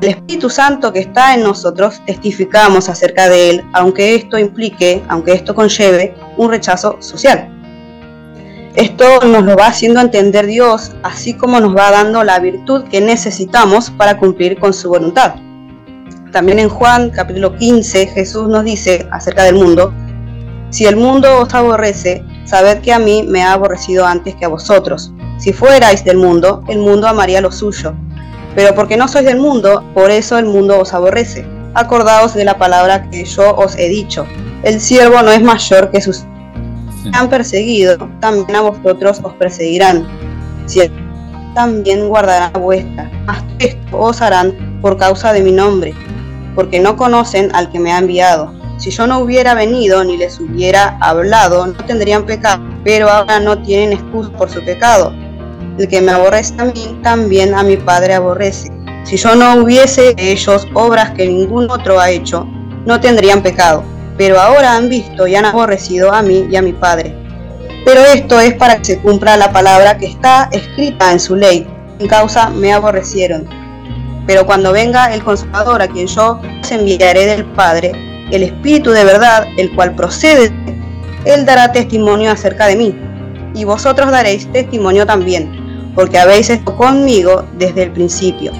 el 0.00 0.08
Espíritu 0.08 0.50
Santo 0.50 0.92
que 0.92 1.00
está 1.00 1.34
en 1.34 1.42
nosotros 1.42 2.00
testificamos 2.06 2.88
acerca 2.88 3.28
de 3.28 3.50
Él, 3.50 3.64
aunque 3.74 4.16
esto 4.16 4.38
implique, 4.38 5.02
aunque 5.08 5.34
esto 5.34 5.54
conlleve 5.54 6.14
un 6.36 6.50
rechazo 6.50 6.96
social. 7.00 7.59
Esto 8.76 9.20
nos 9.26 9.42
lo 9.44 9.56
va 9.56 9.66
haciendo 9.66 10.00
entender 10.00 10.46
Dios, 10.46 10.92
así 11.02 11.34
como 11.34 11.58
nos 11.58 11.76
va 11.76 11.90
dando 11.90 12.22
la 12.22 12.38
virtud 12.38 12.84
que 12.84 13.00
necesitamos 13.00 13.90
para 13.90 14.16
cumplir 14.16 14.60
con 14.60 14.72
su 14.72 14.88
voluntad. 14.88 15.34
También 16.30 16.60
en 16.60 16.68
Juan 16.68 17.10
capítulo 17.10 17.56
15 17.56 18.06
Jesús 18.06 18.48
nos 18.48 18.64
dice 18.64 19.08
acerca 19.10 19.42
del 19.42 19.56
mundo, 19.56 19.92
si 20.70 20.86
el 20.86 20.94
mundo 20.94 21.40
os 21.40 21.52
aborrece, 21.52 22.24
sabed 22.44 22.80
que 22.80 22.92
a 22.92 23.00
mí 23.00 23.24
me 23.26 23.42
ha 23.42 23.54
aborrecido 23.54 24.06
antes 24.06 24.36
que 24.36 24.44
a 24.44 24.48
vosotros. 24.48 25.12
Si 25.38 25.52
fuerais 25.52 26.04
del 26.04 26.18
mundo, 26.18 26.62
el 26.68 26.78
mundo 26.78 27.08
amaría 27.08 27.40
lo 27.40 27.50
suyo. 27.50 27.94
Pero 28.54 28.72
porque 28.76 28.96
no 28.96 29.08
sois 29.08 29.24
del 29.24 29.38
mundo, 29.38 29.84
por 29.94 30.12
eso 30.12 30.38
el 30.38 30.44
mundo 30.44 30.78
os 30.78 30.94
aborrece. 30.94 31.44
Acordaos 31.74 32.34
de 32.34 32.44
la 32.44 32.56
palabra 32.56 33.10
que 33.10 33.24
yo 33.24 33.56
os 33.56 33.76
he 33.76 33.88
dicho. 33.88 34.26
El 34.62 34.80
siervo 34.80 35.22
no 35.22 35.32
es 35.32 35.42
mayor 35.42 35.90
que 35.90 36.00
sus 36.00 36.24
han 37.12 37.28
perseguido, 37.28 37.96
también 38.20 38.56
a 38.56 38.62
vosotros 38.62 39.20
os 39.22 39.32
perseguirán. 39.34 40.06
Si 40.66 40.80
también 41.54 42.08
guardarán 42.08 42.52
vuestra, 42.52 43.10
mas 43.26 43.42
esto 43.58 43.98
os 43.98 44.20
harán 44.20 44.78
por 44.80 44.96
causa 44.96 45.32
de 45.32 45.42
mi 45.42 45.52
nombre, 45.52 45.94
porque 46.54 46.80
no 46.80 46.96
conocen 46.96 47.54
al 47.54 47.70
que 47.70 47.80
me 47.80 47.92
ha 47.92 47.98
enviado. 47.98 48.54
Si 48.78 48.90
yo 48.90 49.06
no 49.06 49.18
hubiera 49.18 49.54
venido 49.54 50.02
ni 50.04 50.16
les 50.16 50.40
hubiera 50.40 50.96
hablado, 51.00 51.66
no 51.66 51.84
tendrían 51.84 52.24
pecado, 52.24 52.62
pero 52.82 53.10
ahora 53.10 53.40
no 53.40 53.58
tienen 53.62 53.92
excusa 53.92 54.30
por 54.32 54.48
su 54.48 54.64
pecado. 54.64 55.12
El 55.78 55.88
que 55.88 56.00
me 56.00 56.12
aborrece 56.12 56.54
a 56.58 56.64
mí, 56.64 56.98
también 57.02 57.54
a 57.54 57.62
mi 57.62 57.76
Padre 57.76 58.14
aborrece. 58.14 58.72
Si 59.04 59.16
yo 59.16 59.34
no 59.34 59.56
hubiese 59.56 60.14
ellos 60.16 60.66
obras 60.74 61.10
que 61.10 61.26
ningún 61.26 61.70
otro 61.70 62.00
ha 62.00 62.10
hecho, 62.10 62.46
no 62.86 63.00
tendrían 63.00 63.42
pecado 63.42 63.84
pero 64.20 64.38
ahora 64.38 64.76
han 64.76 64.90
visto 64.90 65.26
y 65.26 65.34
han 65.34 65.46
aborrecido 65.46 66.12
a 66.12 66.20
mí 66.20 66.46
y 66.50 66.54
a 66.54 66.60
mi 66.60 66.74
Padre. 66.74 67.14
Pero 67.86 68.02
esto 68.02 68.38
es 68.38 68.52
para 68.52 68.76
que 68.76 68.84
se 68.84 68.98
cumpla 68.98 69.38
la 69.38 69.50
palabra 69.50 69.96
que 69.96 70.04
está 70.04 70.50
escrita 70.52 71.10
en 71.10 71.18
su 71.18 71.36
ley. 71.36 71.66
En 71.98 72.06
causa 72.06 72.50
me 72.50 72.70
aborrecieron. 72.70 73.48
Pero 74.26 74.44
cuando 74.44 74.74
venga 74.74 75.14
el 75.14 75.24
Consolador 75.24 75.80
a 75.80 75.88
quien 75.88 76.06
yo 76.06 76.38
os 76.62 76.70
enviaré 76.70 77.24
del 77.24 77.46
Padre, 77.46 77.92
el 78.30 78.42
Espíritu 78.42 78.90
de 78.90 79.06
verdad, 79.06 79.46
el 79.56 79.74
cual 79.74 79.94
procede, 79.94 80.52
Él 81.24 81.46
dará 81.46 81.72
testimonio 81.72 82.30
acerca 82.30 82.66
de 82.66 82.76
mí, 82.76 82.94
y 83.54 83.64
vosotros 83.64 84.10
daréis 84.10 84.52
testimonio 84.52 85.06
también, 85.06 85.92
porque 85.94 86.18
habéis 86.18 86.50
estado 86.50 86.76
conmigo 86.76 87.46
desde 87.56 87.84
el 87.84 87.92
principio. 87.92 88.52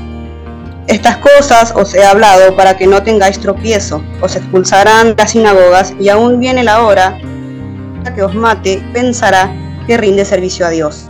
Estas 0.90 1.18
cosas 1.18 1.72
os 1.76 1.94
he 1.94 2.04
hablado 2.04 2.56
para 2.56 2.76
que 2.76 2.84
no 2.84 3.00
tengáis 3.00 3.38
tropiezo, 3.38 4.02
os 4.20 4.34
expulsarán 4.34 5.14
las 5.16 5.30
sinagogas, 5.30 5.94
y 6.00 6.08
aún 6.08 6.40
viene 6.40 6.64
la 6.64 6.82
hora 6.82 7.16
que 8.12 8.24
os 8.24 8.34
mate, 8.34 8.82
pensará 8.92 9.54
que 9.86 9.96
rinde 9.96 10.24
servicio 10.24 10.66
a 10.66 10.70
Dios. 10.70 11.08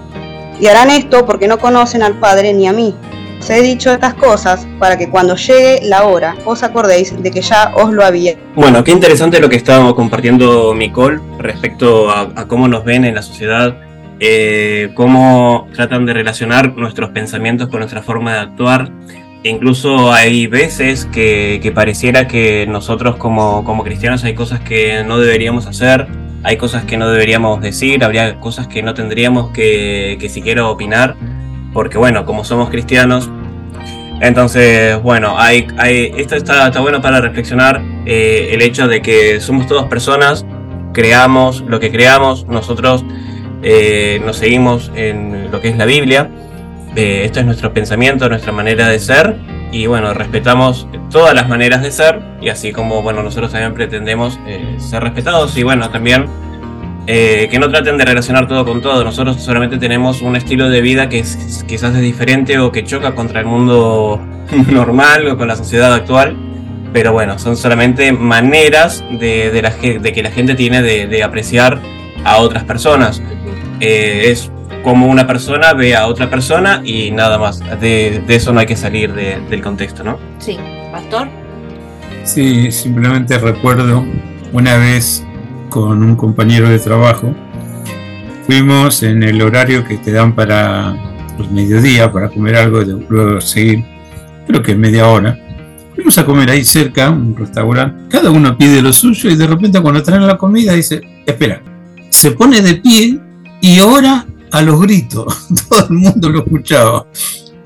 Y 0.61 0.67
harán 0.67 0.91
esto 0.91 1.25
porque 1.25 1.49
no 1.49 1.59
conocen 1.59 2.03
al 2.03 2.19
Padre 2.19 2.53
ni 2.53 2.69
a 2.69 2.75
mí. 2.75 2.95
Os 3.41 3.49
he 3.49 3.63
dicho 3.63 3.91
estas 3.91 4.13
cosas 4.13 4.69
para 4.79 4.99
que 4.99 5.09
cuando 5.09 5.35
llegue 5.35 5.81
la 5.85 6.05
hora 6.05 6.37
os 6.45 6.63
acordéis 6.63 7.15
de 7.23 7.31
que 7.31 7.41
ya 7.41 7.73
os 7.75 7.91
lo 7.91 8.05
había. 8.05 8.35
Bueno, 8.55 8.85
qué 8.85 8.91
interesante 8.91 9.41
lo 9.41 9.49
que 9.49 9.57
estábamos 9.57 9.95
compartiendo 9.95 10.75
Nicole 10.75 11.21
respecto 11.39 12.11
a, 12.11 12.47
cómo 12.49 12.69
nos 12.69 12.85
ven 12.85 13.07
en 13.07 13.15
la 13.15 13.23
sociedad, 13.23 13.75
eh, 14.19 14.91
cómo 14.95 15.69
tratan 15.73 16.05
de 16.05 16.13
relacionar 16.13 16.77
nuestros 16.77 17.13
pensamientos 17.13 17.71
con 17.71 17.79
nuestra 17.79 18.03
forma 18.03 18.35
de 18.35 18.41
actuar. 18.41 18.93
Incluso 19.43 20.13
hay 20.13 20.47
veces 20.47 21.07
que, 21.07 21.73
pareciera 21.75 22.29
que 22.29 22.67
nosotros 22.69 23.17
como, 23.17 23.65
como 23.65 23.85
cristianos 23.85 24.25
hay 24.25 24.35
cosas 24.35 24.61
que 24.61 25.03
no 25.05 25.19
deberíamos 25.19 25.67
hacer, 25.67 26.07
hay 26.43 26.57
cosas 26.57 26.85
que 26.85 26.97
no 26.97 27.09
deberíamos 27.09 27.61
decir, 27.61 28.05
habría 28.05 28.41
cosas 28.41 28.67
que 28.67 28.83
no 28.83 28.95
tendríamos 28.95 29.51
que, 29.53 30.17
que 30.21 30.29
siquiera 30.29 30.67
opinar 30.67 31.17
porque 31.73 31.99
bueno, 31.99 32.25
como 32.25 32.45
somos 32.45 32.71
cristianos, 32.71 33.31
entonces, 34.21 35.01
bueno, 35.03 35.39
hay, 35.39 35.67
hay, 35.79 36.13
esto 36.17 36.37
está, 36.37 36.67
está 36.67 36.81
bueno 36.81 37.01
para 37.01 37.21
reflexionar 37.21 37.81
eh, 38.05 38.51
el 38.53 38.61
hecho 38.61 38.87
de 38.87 39.01
que 39.01 39.41
somos 39.41 39.67
todas 39.67 39.87
personas, 39.87 40.45
creamos 40.93 41.63
lo 41.63 41.81
que 41.81 41.91
creamos, 41.91 42.47
nosotros 42.47 43.03
eh, 43.63 44.21
nos 44.25 44.37
seguimos 44.37 44.93
en 44.95 45.51
lo 45.51 45.61
que 45.63 45.69
es 45.69 45.77
la 45.79 45.87
Biblia, 45.87 46.31
eh, 46.97 47.23
esto 47.25 47.41
es 47.41 47.47
nuestro 47.47 47.73
pensamiento, 47.73 48.29
nuestra 48.29 48.53
manera 48.53 48.89
de 48.89 48.99
ser, 48.99 49.37
y 49.73 49.87
bueno, 49.87 50.13
respetamos 50.15 50.89
todas 51.11 51.35
las 51.35 51.49
maneras 51.49 51.83
de 51.83 51.91
ser, 51.91 52.21
y 52.41 52.49
así 52.49 52.73
como, 52.73 53.03
bueno, 53.03 53.23
nosotros 53.23 53.53
también 53.53 53.75
pretendemos 53.75 54.39
ser 54.79 55.03
respetados, 55.03 55.57
y 55.57 55.63
bueno, 55.63 55.91
también 55.91 56.27
eh, 57.13 57.49
que 57.51 57.59
no 57.59 57.69
traten 57.69 57.99
de 57.99 58.05
relacionar 58.05 58.47
todo 58.47 58.65
con 58.65 58.81
todo. 58.81 59.03
Nosotros 59.03 59.43
solamente 59.43 59.79
tenemos 59.79 60.23
un 60.23 60.37
estilo 60.37 60.69
de 60.69 60.81
vida 60.81 61.09
que 61.09 61.25
quizás 61.67 61.95
es 61.95 62.03
diferente 62.03 62.59
o 62.61 62.71
que 62.71 62.85
choca 62.85 63.17
contra 63.17 63.41
el 63.41 63.47
mundo 63.47 64.21
normal 64.71 65.27
o 65.27 65.37
con 65.37 65.49
la 65.49 65.57
sociedad 65.57 65.93
actual. 65.93 66.37
Pero 66.93 67.13
bueno, 67.13 67.37
son 67.39 67.57
solamente 67.57 68.13
maneras 68.13 69.05
de, 69.11 69.51
que 70.15 70.23
la 70.23 70.31
gente 70.31 70.55
tiene 70.55 70.83
de, 70.83 71.23
apreciar 71.25 71.81
a 72.25 72.39
otras 72.39 72.63
personas. 72.63 73.21
Eh, 73.81 74.27
es 74.27 74.53
como 74.83 75.07
una 75.07 75.27
persona 75.27 75.73
ve 75.73 75.95
a 75.95 76.07
otra 76.07 76.31
persona 76.31 76.81
y 76.85 77.11
nada 77.11 77.39
más. 77.39 77.61
De, 77.81 78.23
eso 78.29 78.53
no 78.53 78.61
hay 78.61 78.67
que 78.67 78.77
salir 78.77 79.13
del 79.13 79.63
contexto, 79.63 80.05
¿no? 80.05 80.19
Sí, 80.39 80.59
Pastor. 80.93 81.29
Sí, 82.25 82.71
simplemente 82.71 83.39
recuerdo 83.39 84.05
una 84.53 84.77
vez 84.77 85.25
con 85.69 86.03
un 86.03 86.17
compañero 86.17 86.69
de 86.69 86.79
trabajo. 86.79 87.35
Fuimos 88.47 89.03
en 89.03 89.23
el 89.23 89.41
horario 89.43 89.85
que 89.85 89.97
te 89.97 90.13
dan 90.13 90.35
para 90.35 90.97
los 91.39 91.51
mediodía, 91.51 92.13
para 92.13 92.29
comer 92.29 92.57
algo 92.57 92.83
y 92.83 93.07
luego 93.09 93.41
seguir, 93.41 93.85
creo 94.47 94.63
que 94.63 94.75
media 94.75 95.09
hora. 95.09 95.39
Fuimos 95.95 96.19
a 96.19 96.27
comer 96.27 96.51
ahí 96.51 96.65
cerca, 96.65 97.11
un 97.11 97.37
restaurante. 97.37 98.09
Cada 98.09 98.31
uno 98.31 98.57
pide 98.57 98.83
lo 98.83 98.93
suyo 98.93 99.31
y 99.31 99.37
de 99.37 99.47
repente 99.47 99.81
cuando 99.81 100.03
traen 100.03 100.27
la 100.27 100.37
comida 100.37 100.73
dice, 100.73 101.01
espera, 101.27 101.63
se 102.09 102.33
pone 102.33 102.61
de 102.61 102.75
pie 102.75 103.21
y 103.61 103.81
ora 103.81 104.27
a 104.51 104.63
los 104.63 104.81
gritos. 104.81 105.47
Todo 105.69 105.87
el 105.89 105.97
mundo 105.97 106.29
lo 106.29 106.41
escuchaba. 106.41 107.07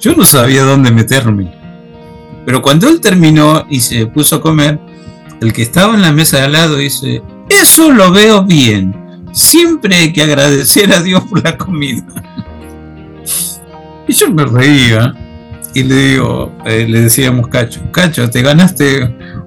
Yo 0.00 0.14
no 0.14 0.24
sabía 0.24 0.62
dónde 0.62 0.90
meterme. 0.90 1.52
Pero 2.44 2.60
cuando 2.60 2.88
él 2.88 3.00
terminó 3.00 3.64
y 3.70 3.80
se 3.80 4.06
puso 4.06 4.36
a 4.36 4.40
comer, 4.40 4.78
el 5.40 5.52
que 5.52 5.62
estaba 5.62 5.94
en 5.94 6.02
la 6.02 6.12
mesa 6.12 6.38
de 6.38 6.42
al 6.44 6.52
lado 6.52 6.76
dice, 6.76 7.22
eso 7.48 7.90
lo 7.90 8.10
veo 8.10 8.44
bien. 8.44 8.94
Siempre 9.32 9.96
hay 9.96 10.12
que 10.12 10.22
agradecer 10.22 10.92
a 10.92 11.02
Dios 11.02 11.22
por 11.24 11.42
la 11.42 11.56
comida. 11.56 12.04
Y 14.06 14.12
yo 14.12 14.30
me 14.30 14.44
reía 14.44 15.14
y 15.74 15.82
le 15.82 15.94
digo, 15.94 16.52
eh, 16.66 16.86
le 16.86 17.00
decíamos 17.00 17.48
Cacho, 17.48 17.80
Cacho, 17.90 18.28
te 18.28 18.42
ganaste 18.42 19.02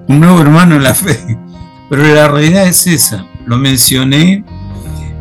un 0.08 0.18
nuevo 0.18 0.40
hermano 0.40 0.74
en 0.74 0.82
la 0.82 0.94
fe. 0.94 1.38
Pero 1.88 2.02
la 2.02 2.26
realidad 2.26 2.66
es 2.66 2.86
esa, 2.88 3.24
lo 3.46 3.56
mencioné 3.56 4.44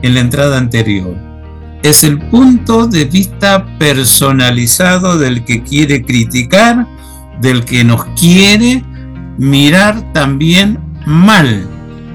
en 0.01 0.13
la 0.15 0.19
entrada 0.19 0.57
anterior. 0.57 1.26
Es 1.87 2.03
el 2.03 2.19
punto 2.19 2.85
de 2.85 3.05
vista 3.05 3.65
personalizado 3.79 5.17
del 5.17 5.45
que 5.45 5.63
quiere 5.63 6.03
criticar, 6.03 6.85
del 7.39 7.63
que 7.63 7.85
nos 7.85 8.03
quiere 8.19 8.83
mirar 9.37 10.11
también 10.11 10.79
mal 11.05 11.65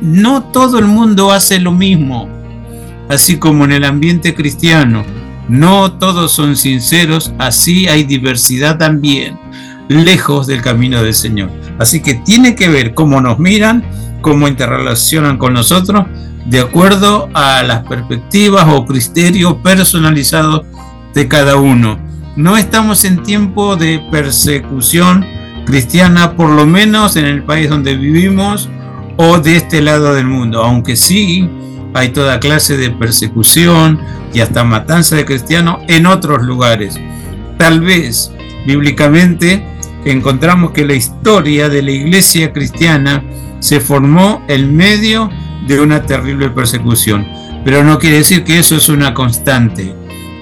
no 0.02 0.42
todo 0.42 0.78
el 0.78 0.86
mundo 0.86 1.32
hace 1.32 1.60
lo 1.60 1.72
mismo, 1.72 2.28
así 3.08 3.36
como 3.36 3.64
en 3.64 3.72
el 3.72 3.84
ambiente 3.84 4.34
cristiano. 4.34 5.04
No 5.48 5.92
todos 5.92 6.32
son 6.32 6.56
sinceros, 6.56 7.32
así 7.38 7.86
hay 7.86 8.02
diversidad 8.02 8.78
también, 8.78 9.38
lejos 9.88 10.46
del 10.48 10.60
camino 10.60 11.02
del 11.02 11.14
Señor. 11.14 11.50
Así 11.78 12.02
que 12.02 12.14
tiene 12.14 12.54
que 12.56 12.68
ver 12.68 12.94
cómo 12.94 13.20
nos 13.20 13.38
miran, 13.38 13.84
cómo 14.20 14.48
interrelacionan 14.48 15.38
con 15.38 15.54
nosotros, 15.54 16.04
de 16.46 16.60
acuerdo 16.60 17.28
a 17.34 17.62
las 17.62 17.84
perspectivas 17.86 18.66
o 18.68 18.84
criterios 18.84 19.54
personalizados 19.62 20.62
de 21.14 21.28
cada 21.28 21.56
uno. 21.56 21.98
No 22.36 22.56
estamos 22.56 23.04
en 23.04 23.22
tiempo 23.22 23.76
de 23.76 24.00
persecución 24.10 25.24
cristiana, 25.66 26.36
por 26.36 26.50
lo 26.50 26.66
menos 26.66 27.16
en 27.16 27.26
el 27.26 27.44
país 27.44 27.68
donde 27.68 27.96
vivimos, 27.96 28.68
o 29.16 29.38
de 29.38 29.56
este 29.56 29.82
lado 29.82 30.14
del 30.14 30.26
mundo, 30.26 30.62
aunque 30.64 30.96
sí 30.96 31.48
hay 31.94 32.08
toda 32.08 32.40
clase 32.40 32.76
de 32.76 32.90
persecución 32.90 34.00
y 34.32 34.40
hasta 34.40 34.64
matanza 34.64 35.16
de 35.16 35.24
cristianos 35.24 35.78
en 35.88 36.06
otros 36.06 36.42
lugares. 36.42 36.98
Tal 37.58 37.80
vez, 37.80 38.32
bíblicamente, 38.66 39.62
encontramos 40.04 40.72
que 40.72 40.86
la 40.86 40.94
historia 40.94 41.68
de 41.68 41.82
la 41.82 41.90
iglesia 41.90 42.52
cristiana 42.52 43.22
se 43.60 43.78
formó 43.78 44.42
en 44.48 44.74
medio 44.74 45.30
de 45.66 45.80
una 45.80 46.02
terrible 46.02 46.50
persecución, 46.50 47.26
pero 47.64 47.84
no 47.84 47.98
quiere 47.98 48.18
decir 48.18 48.44
que 48.44 48.58
eso 48.58 48.76
es 48.76 48.88
una 48.88 49.14
constante. 49.14 49.94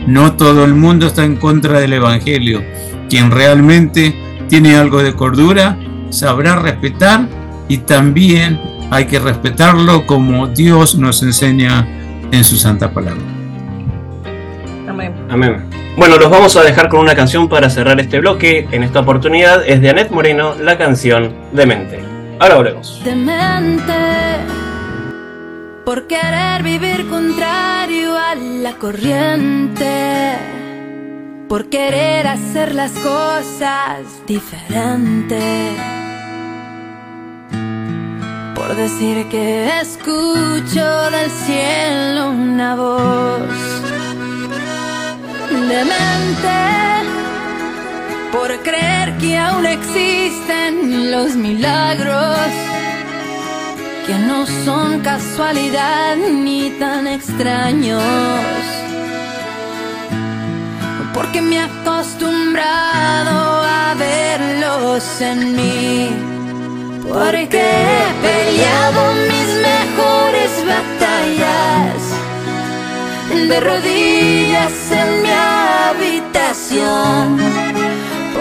No 0.06 0.34
todo 0.34 0.64
el 0.64 0.74
mundo 0.74 1.06
está 1.06 1.24
en 1.24 1.36
contra 1.36 1.80
del 1.80 1.92
Evangelio. 1.92 2.62
Quien 3.08 3.30
realmente 3.30 4.14
tiene 4.48 4.76
algo 4.76 5.02
de 5.02 5.14
cordura 5.14 5.78
sabrá 6.10 6.56
respetar 6.56 7.28
y 7.68 7.78
también 7.78 8.60
hay 8.90 9.04
que 9.04 9.18
respetarlo 9.18 10.06
como 10.06 10.48
Dios 10.48 10.96
nos 10.96 11.22
enseña 11.22 11.86
en 12.32 12.44
su 12.44 12.56
santa 12.56 12.92
palabra. 12.92 13.22
Amén. 14.88 15.14
Amén. 15.30 15.70
Bueno, 15.96 16.18
los 16.18 16.30
vamos 16.30 16.56
a 16.56 16.62
dejar 16.62 16.88
con 16.88 17.00
una 17.00 17.14
canción 17.14 17.48
para 17.48 17.68
cerrar 17.68 18.00
este 18.00 18.20
bloque. 18.20 18.66
En 18.70 18.82
esta 18.82 19.00
oportunidad 19.00 19.66
es 19.66 19.80
de 19.80 19.90
Anet 19.90 20.10
Moreno, 20.10 20.54
la 20.60 20.78
canción 20.78 21.34
Demente. 21.52 22.00
Ahora 22.38 22.56
volvemos. 22.56 23.00
Demente, 23.04 23.92
por 25.84 26.06
querer 26.06 26.62
vivir 26.62 27.08
contrario 27.08 28.16
a 28.16 28.34
la 28.34 28.72
corriente, 28.74 30.36
por 31.48 31.68
querer 31.68 32.26
hacer 32.26 32.74
las 32.74 32.92
cosas 32.92 34.26
diferentes 34.26 36.00
por 38.70 38.76
decir 38.76 39.26
que 39.28 39.80
escucho 39.80 41.10
del 41.10 41.30
cielo 41.44 42.30
una 42.30 42.76
voz 42.76 43.40
demente, 45.50 46.58
por 48.30 48.56
creer 48.62 49.18
que 49.18 49.36
aún 49.36 49.66
existen 49.66 51.10
los 51.10 51.34
milagros, 51.34 52.46
que 54.06 54.18
no 54.18 54.46
son 54.64 55.00
casualidad 55.00 56.16
ni 56.16 56.70
tan 56.78 57.06
extraños, 57.06 58.02
porque 61.14 61.40
me 61.42 61.56
he 61.56 61.60
acostumbrado 61.60 63.62
a 63.62 63.94
verlos 63.98 65.20
en 65.20 65.56
mí. 65.56 66.08
Porque 67.08 67.58
he 67.58 68.12
peleado 68.22 69.00
mis 69.30 69.48
mejores 69.68 70.52
batallas. 70.72 71.98
De 73.48 73.56
rodillas 73.60 74.76
en 74.92 75.22
mi 75.22 75.30
habitación. 75.90 77.24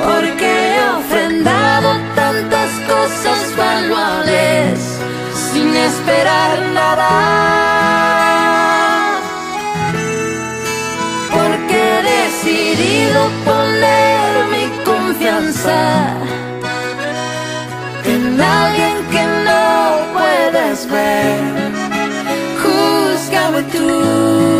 Porque 0.03 0.49
he 0.75 0.77
ofrendado 0.99 1.89
tantas 2.15 2.69
cosas 2.87 3.39
valuables 3.57 4.99
sin 5.51 5.75
esperar 5.75 6.59
nada. 6.73 7.11
Porque 11.35 11.77
he 11.89 12.01
decidido 12.13 13.19
poner 13.45 14.29
mi 14.53 14.65
confianza 14.83 15.79
en 18.05 18.41
alguien 18.41 18.95
que 19.13 19.23
no 19.47 19.65
puedes 20.17 20.89
ver. 20.89 21.39
Júzgame 22.61 23.61
tú. 23.73 24.58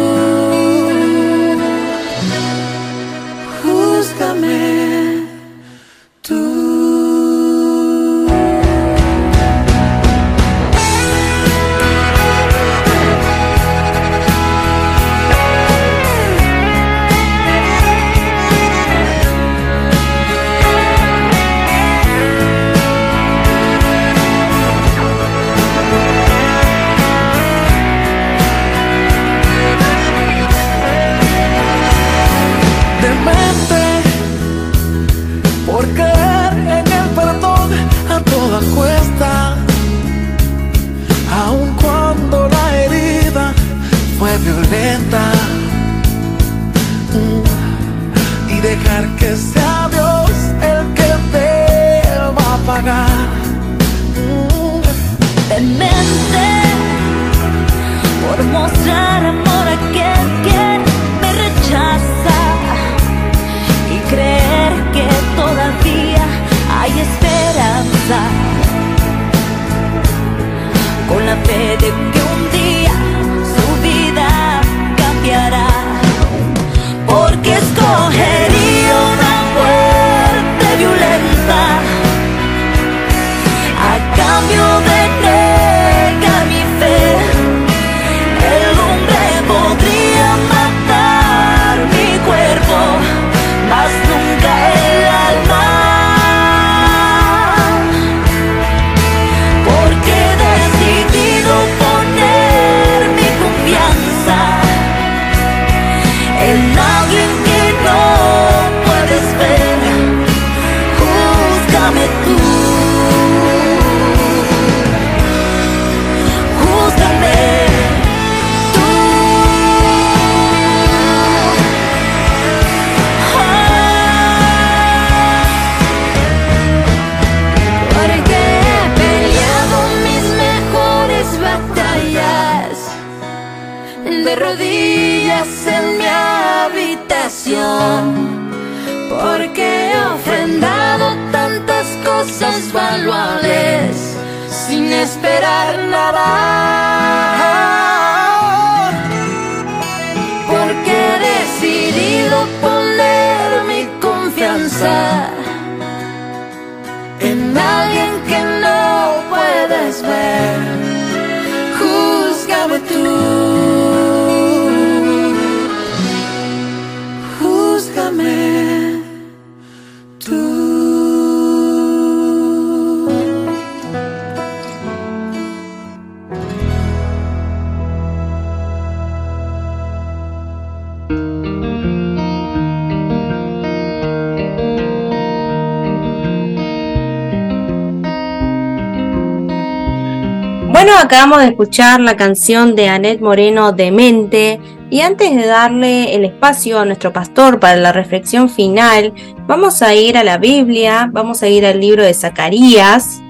Acabamos 191.10 191.40
de 191.40 191.48
escuchar 191.48 192.00
la 192.02 192.16
canción 192.16 192.76
de 192.76 192.88
Anet 192.88 193.20
Moreno 193.20 193.72
Demente. 193.72 194.60
Y 194.92 195.02
antes 195.02 195.36
de 195.36 195.48
darle 195.48 196.14
el 196.14 196.24
espacio 196.24 196.80
a 196.80 196.86
nuestro 196.86 197.12
pastor 197.12 197.60
para 197.60 197.78
la 197.78 197.92
reflexión 197.92 198.48
final, 198.48 199.12
vamos 199.48 199.82
a 199.82 199.96
ir 199.96 200.20
a 200.20 200.24
la 200.24 200.38
Biblia, 200.38 201.10
vamos 201.12 201.42
a 201.42 201.48
ir 201.48 201.66
al 201.66 201.80
libro 201.80 202.04
de 202.04 202.14
Zacarías, 202.14 203.24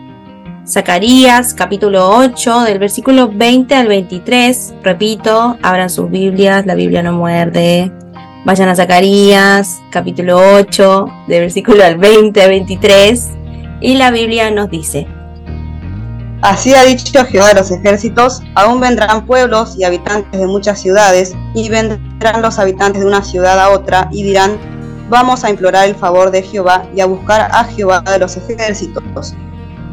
Zacarías 0.67 1.53
capítulo 1.53 2.09
8 2.17 2.63
del 2.63 2.79
versículo 2.79 3.29
20 3.33 3.73
al 3.73 3.87
23, 3.87 4.73
repito, 4.83 5.57
abran 5.61 5.89
sus 5.89 6.11
Biblias, 6.11 6.65
la 6.65 6.75
Biblia 6.75 7.01
no 7.01 7.13
muerde. 7.13 7.93
Vayan 8.43 8.67
a 8.67 8.75
Zacarías 8.75 9.79
capítulo 9.89 10.37
8 10.55 11.05
del 11.29 11.41
versículo 11.43 11.85
al 11.85 11.97
20 11.97 12.41
al 12.41 12.49
23 12.49 13.29
y 13.79 13.95
la 13.95 14.11
Biblia 14.11 14.51
nos 14.51 14.69
dice, 14.69 15.07
Así 16.41 16.73
ha 16.73 16.83
dicho 16.83 17.25
Jehová 17.25 17.49
de 17.49 17.55
los 17.55 17.69
ejércitos, 17.69 18.41
aún 18.55 18.79
vendrán 18.79 19.25
pueblos 19.25 19.75
y 19.77 19.83
habitantes 19.83 20.39
de 20.39 20.47
muchas 20.47 20.79
ciudades, 20.79 21.35
y 21.53 21.67
vendrán 21.67 22.41
los 22.41 22.59
habitantes 22.59 23.01
de 23.01 23.07
una 23.07 23.21
ciudad 23.21 23.59
a 23.59 23.71
otra, 23.71 24.07
y 24.11 24.23
dirán, 24.23 24.57
vamos 25.09 25.43
a 25.43 25.49
implorar 25.49 25.89
el 25.89 25.95
favor 25.95 26.31
de 26.31 26.41
Jehová 26.41 26.85
y 26.95 27.01
a 27.01 27.07
buscar 27.07 27.49
a 27.51 27.65
Jehová 27.65 28.01
de 28.01 28.19
los 28.19 28.37
ejércitos. 28.37 29.35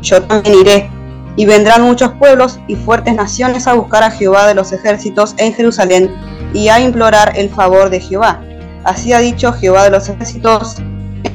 Yo 0.03 0.23
también 0.23 0.61
iré, 0.61 0.91
y 1.35 1.47
vendrán 1.47 1.83
muchos 1.83 2.13
pueblos 2.13 2.61
y 2.69 2.77
fuertes 2.77 3.15
naciones 3.17 3.67
a 3.67 3.75
buscar 3.75 4.05
a 4.05 4.13
Jehová 4.13 4.47
de 4.47 4.55
los 4.55 4.71
ejércitos 4.71 5.35
en 5.39 5.53
Jerusalén, 5.53 6.15
y 6.55 6.69
a 6.69 6.79
implorar 6.79 7.33
el 7.37 7.51
favor 7.51 7.91
de 7.91 7.99
Jehová. 7.99 8.41
Así 8.85 9.13
ha 9.13 9.19
dicho 9.19 9.53
Jehová 9.53 9.83
de 9.83 9.91
los 9.91 10.09
ejércitos, 10.09 10.77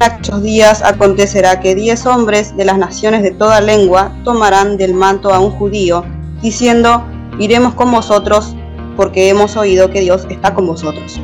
aquellos 0.00 0.42
días 0.42 0.82
acontecerá 0.82 1.60
que 1.60 1.74
diez 1.74 2.06
hombres 2.06 2.56
de 2.56 2.64
las 2.64 2.78
naciones 2.78 3.22
de 3.22 3.30
toda 3.30 3.60
lengua 3.60 4.12
tomarán 4.24 4.76
del 4.76 4.94
manto 4.94 5.32
a 5.32 5.40
un 5.40 5.50
judío, 5.50 6.04
diciendo, 6.42 7.04
iremos 7.38 7.74
con 7.74 7.90
vosotros, 7.90 8.54
porque 8.96 9.28
hemos 9.28 9.56
oído 9.56 9.90
que 9.90 10.00
Dios 10.00 10.26
está 10.28 10.54
con 10.54 10.66
vosotros. 10.66 11.20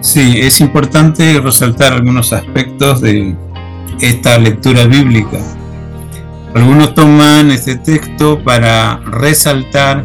Sí, 0.00 0.40
es 0.40 0.60
importante 0.60 1.40
resaltar 1.40 1.94
algunos 1.94 2.32
aspectos 2.32 3.00
de 3.00 3.34
esta 4.00 4.38
lectura 4.38 4.84
bíblica. 4.84 5.38
Algunos 6.54 6.94
toman 6.94 7.50
este 7.50 7.76
texto 7.76 8.42
para 8.44 8.98
resaltar 8.98 10.04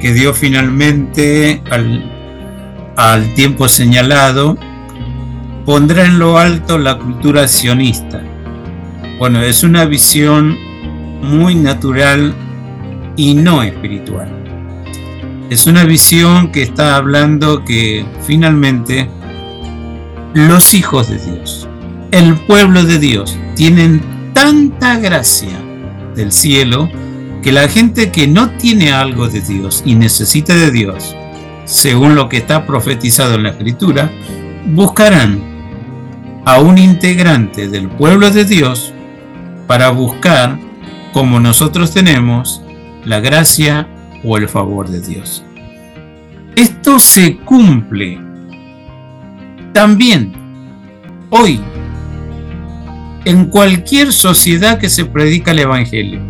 que 0.00 0.12
Dios 0.12 0.36
finalmente, 0.36 1.62
al, 1.70 2.92
al 2.96 3.34
tiempo 3.34 3.68
señalado, 3.68 4.58
pondrá 5.68 6.06
en 6.06 6.18
lo 6.18 6.38
alto 6.38 6.78
la 6.78 6.96
cultura 6.96 7.46
sionista. 7.46 8.22
Bueno, 9.18 9.42
es 9.42 9.62
una 9.62 9.84
visión 9.84 10.56
muy 11.20 11.54
natural 11.54 12.34
y 13.18 13.34
no 13.34 13.62
espiritual. 13.62 14.30
Es 15.50 15.66
una 15.66 15.84
visión 15.84 16.52
que 16.52 16.62
está 16.62 16.96
hablando 16.96 17.66
que 17.66 18.06
finalmente 18.26 19.10
los 20.32 20.72
hijos 20.72 21.10
de 21.10 21.18
Dios, 21.18 21.68
el 22.12 22.34
pueblo 22.46 22.84
de 22.84 22.98
Dios 22.98 23.38
tienen 23.54 24.00
tanta 24.32 24.98
gracia 24.98 25.60
del 26.14 26.32
cielo 26.32 26.88
que 27.42 27.52
la 27.52 27.68
gente 27.68 28.10
que 28.10 28.26
no 28.26 28.48
tiene 28.52 28.90
algo 28.90 29.28
de 29.28 29.42
Dios 29.42 29.82
y 29.84 29.96
necesita 29.96 30.54
de 30.54 30.70
Dios, 30.70 31.14
según 31.66 32.14
lo 32.14 32.30
que 32.30 32.38
está 32.38 32.64
profetizado 32.64 33.34
en 33.34 33.42
la 33.42 33.50
escritura, 33.50 34.10
buscarán 34.68 35.57
a 36.48 36.60
un 36.60 36.78
integrante 36.78 37.68
del 37.68 37.90
pueblo 37.90 38.30
de 38.30 38.46
Dios 38.46 38.94
para 39.66 39.90
buscar, 39.90 40.58
como 41.12 41.40
nosotros 41.40 41.92
tenemos, 41.92 42.62
la 43.04 43.20
gracia 43.20 43.86
o 44.24 44.38
el 44.38 44.48
favor 44.48 44.88
de 44.88 45.02
Dios. 45.02 45.44
Esto 46.56 47.00
se 47.00 47.36
cumple 47.36 48.18
también 49.74 50.32
hoy 51.28 51.60
en 53.26 53.44
cualquier 53.50 54.10
sociedad 54.10 54.78
que 54.78 54.88
se 54.88 55.04
predica 55.04 55.50
el 55.50 55.58
Evangelio. 55.58 56.22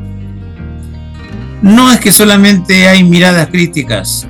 No 1.62 1.92
es 1.92 2.00
que 2.00 2.10
solamente 2.10 2.88
hay 2.88 3.04
miradas 3.04 3.46
críticas, 3.50 4.26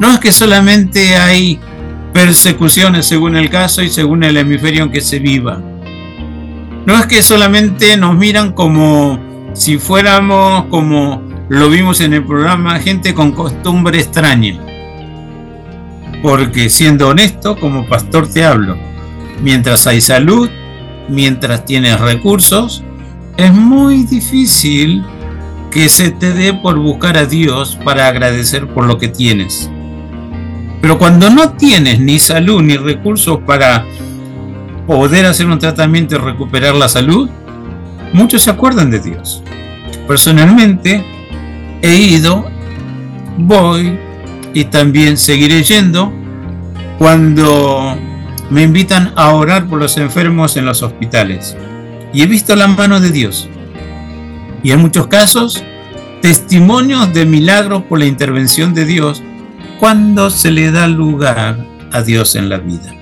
no 0.00 0.10
es 0.10 0.18
que 0.18 0.32
solamente 0.32 1.16
hay 1.18 1.60
persecuciones 2.12 3.06
según 3.06 3.36
el 3.36 3.50
caso 3.50 3.82
y 3.82 3.88
según 3.88 4.22
el 4.24 4.36
hemisferio 4.36 4.84
en 4.84 4.90
que 4.90 5.00
se 5.00 5.18
viva. 5.18 5.60
No 6.84 6.98
es 6.98 7.06
que 7.06 7.22
solamente 7.22 7.96
nos 7.96 8.16
miran 8.16 8.52
como 8.52 9.18
si 9.54 9.78
fuéramos, 9.78 10.66
como 10.66 11.22
lo 11.48 11.68
vimos 11.68 12.00
en 12.00 12.12
el 12.14 12.24
programa, 12.24 12.78
gente 12.80 13.14
con 13.14 13.32
costumbre 13.32 13.98
extraña. 13.98 14.58
Porque 16.22 16.70
siendo 16.70 17.08
honesto, 17.08 17.58
como 17.58 17.86
pastor 17.86 18.28
te 18.28 18.44
hablo, 18.44 18.76
mientras 19.42 19.86
hay 19.86 20.00
salud, 20.00 20.48
mientras 21.08 21.64
tienes 21.64 22.00
recursos, 22.00 22.82
es 23.36 23.52
muy 23.52 24.04
difícil 24.04 25.04
que 25.70 25.88
se 25.88 26.10
te 26.10 26.32
dé 26.32 26.52
por 26.52 26.78
buscar 26.78 27.16
a 27.16 27.26
Dios 27.26 27.78
para 27.84 28.06
agradecer 28.06 28.68
por 28.68 28.84
lo 28.86 28.98
que 28.98 29.08
tienes. 29.08 29.70
Pero 30.82 30.98
cuando 30.98 31.30
no 31.30 31.52
tienes 31.52 32.00
ni 32.00 32.18
salud 32.18 32.60
ni 32.60 32.76
recursos 32.76 33.38
para 33.46 33.86
poder 34.86 35.26
hacer 35.26 35.46
un 35.46 35.60
tratamiento 35.60 36.16
y 36.16 36.18
recuperar 36.18 36.74
la 36.74 36.88
salud, 36.88 37.30
muchos 38.12 38.42
se 38.42 38.50
acuerdan 38.50 38.90
de 38.90 38.98
Dios. 38.98 39.44
Personalmente 40.08 41.04
he 41.82 41.94
ido, 41.94 42.44
voy 43.38 43.96
y 44.52 44.64
también 44.64 45.16
seguiré 45.16 45.62
yendo 45.62 46.12
cuando 46.98 47.96
me 48.50 48.62
invitan 48.62 49.12
a 49.14 49.32
orar 49.34 49.68
por 49.68 49.78
los 49.78 49.96
enfermos 49.96 50.56
en 50.56 50.66
los 50.66 50.82
hospitales. 50.82 51.56
Y 52.12 52.22
he 52.22 52.26
visto 52.26 52.56
la 52.56 52.66
mano 52.66 52.98
de 52.98 53.12
Dios. 53.12 53.48
Y 54.64 54.72
en 54.72 54.80
muchos 54.80 55.06
casos, 55.06 55.62
testimonios 56.20 57.14
de 57.14 57.24
milagros 57.24 57.84
por 57.84 58.00
la 58.00 58.06
intervención 58.06 58.74
de 58.74 58.84
Dios 58.84 59.22
cuando 59.82 60.30
se 60.30 60.52
le 60.52 60.70
da 60.70 60.86
lugar 60.86 61.58
a 61.90 62.02
Dios 62.02 62.36
en 62.36 62.48
la 62.48 62.58
vida. 62.58 62.94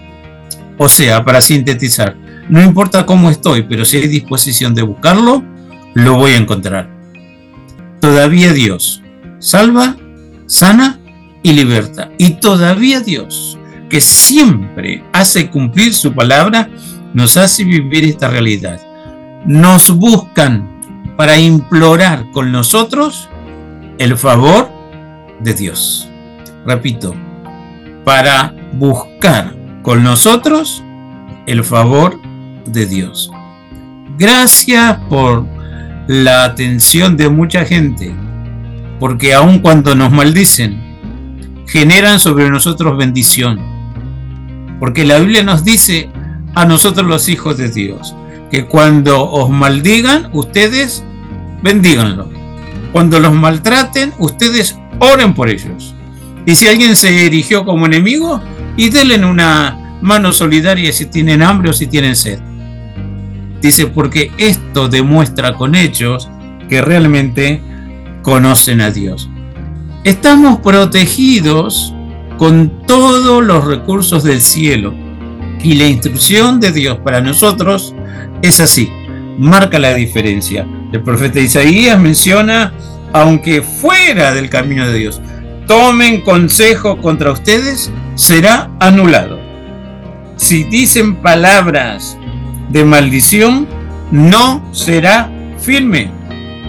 O 0.78 0.89
sea, 0.89 1.22
para 1.26 1.43
sintetizar, 1.43 2.16
no 2.49 2.62
importa 2.62 3.05
cómo 3.05 3.28
estoy, 3.28 3.64
pero 3.64 3.85
si 3.85 3.99
hay 3.99 4.09
disposición 4.09 4.74
de 4.74 4.81
buscarlo, 4.81 5.45
lo 5.93 6.14
voy 6.14 6.31
a 6.31 6.39
encontrar. 6.39 6.89
Todavía 8.01 8.55
Dios 8.55 9.03
salva, 9.41 9.95
sana 10.47 10.99
y 11.43 11.53
liberta. 11.53 12.12
Y 12.16 12.31
todavía 12.41 13.01
Dios, 13.01 13.59
que 13.91 14.01
siempre 14.01 15.05
hace 15.12 15.51
cumplir 15.51 15.93
su 15.93 16.14
palabra, 16.14 16.70
nos 17.12 17.37
hace 17.37 17.62
vivir 17.62 18.05
esta 18.05 18.31
realidad. 18.31 18.81
Nos 19.45 19.95
buscan 19.95 20.81
para 21.18 21.37
implorar 21.37 22.31
con 22.31 22.51
nosotros 22.51 23.28
el 23.99 24.16
favor 24.16 24.70
de 25.41 25.53
Dios 25.53 26.09
repito, 26.66 27.14
para 28.04 28.54
buscar 28.72 29.54
con 29.82 30.02
nosotros 30.02 30.82
el 31.46 31.64
favor 31.64 32.20
de 32.66 32.86
Dios. 32.86 33.30
Gracias 34.18 34.98
por 35.08 35.46
la 36.06 36.44
atención 36.44 37.16
de 37.16 37.28
mucha 37.28 37.64
gente, 37.64 38.14
porque 38.98 39.34
aun 39.34 39.61
cuando 39.61 39.94
nos 39.94 40.12
maldicen, 40.12 40.80
generan 41.66 42.20
sobre 42.20 42.50
nosotros 42.50 42.96
bendición. 42.96 43.61
Porque 44.78 45.04
la 45.04 45.18
Biblia 45.18 45.42
nos 45.42 45.64
dice 45.64 46.11
a 46.54 46.64
nosotros 46.64 47.06
los 47.06 47.28
hijos 47.28 47.56
de 47.56 47.70
Dios, 47.70 48.14
que 48.50 48.66
cuando 48.66 49.30
os 49.30 49.50
maldigan, 49.50 50.30
ustedes 50.32 51.04
bendíganlo. 51.62 52.28
Cuando 52.92 53.20
los 53.20 53.32
maltraten, 53.32 54.12
ustedes 54.18 54.78
oren 54.98 55.34
por 55.34 55.48
ellos. 55.48 55.94
Y 56.47 56.55
si 56.55 56.68
alguien 56.68 56.97
se 56.97 57.26
erigió 57.26 57.64
como 57.64 57.86
enemigo, 57.86 58.43
y 58.76 58.88
denle 58.88 59.24
una 59.24 59.99
mano 60.01 60.32
solidaria 60.32 60.93
si 60.93 61.07
tienen 61.07 61.43
hambre 61.43 61.70
o 61.70 61.72
si 61.72 61.86
tienen 61.86 62.16
sed. 62.16 62.38
Dice, 63.61 63.86
porque 63.88 64.30
esto 64.38 64.88
demuestra 64.88 65.55
con 65.55 65.74
hechos 65.74 66.30
que 66.68 66.80
realmente 66.80 67.61
conocen 68.22 68.80
a 68.80 68.91
Dios. 68.91 69.28
Estamos 70.05 70.61
protegidos 70.61 71.95
con 72.38 72.86
todos 72.86 73.45
los 73.45 73.66
recursos 73.66 74.24
del 74.24 74.41
cielo 74.41 74.95
y 75.62 75.74
la 75.74 75.86
instrucción 75.86 76.59
de 76.59 76.72
Dios 76.72 76.99
para 77.05 77.20
nosotros 77.20 77.95
es 78.41 78.61
así, 78.61 78.91
marca 79.38 79.78
la 79.78 79.93
diferencia. 79.93 80.66
El 80.91 81.03
profeta 81.03 81.38
Isaías 81.38 82.01
menciona, 82.01 82.72
aunque 83.12 83.61
fuera 83.61 84.32
del 84.32 84.49
camino 84.49 84.88
de 84.88 84.99
Dios, 84.99 85.20
tomen 85.70 86.20
consejo 86.22 86.98
contra 86.98 87.30
ustedes, 87.30 87.92
será 88.16 88.72
anulado. 88.80 89.38
Si 90.34 90.64
dicen 90.64 91.14
palabras 91.14 92.18
de 92.70 92.84
maldición, 92.84 93.68
no 94.10 94.68
será 94.72 95.30
firme, 95.60 96.10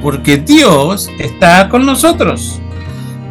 porque 0.04 0.38
Dios 0.38 1.10
está 1.18 1.68
con 1.68 1.84
nosotros. 1.84 2.62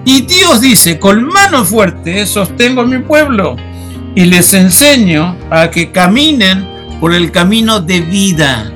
Y 0.05 0.23
Dios 0.23 0.61
dice, 0.61 0.99
con 0.99 1.23
mano 1.23 1.65
fuerte 1.65 2.27
sostengo 2.27 2.81
a 2.81 2.87
mi 2.87 2.99
pueblo 2.99 3.55
y 4.17 4.25
les 4.25 4.53
enseño 4.55 5.37
a 5.53 5.71
que 5.71 5.93
caminen 5.93 6.67
por 6.99 7.15
el 7.15 7.31
camino 7.31 7.79
de 7.79 8.01
vida. 8.01 8.73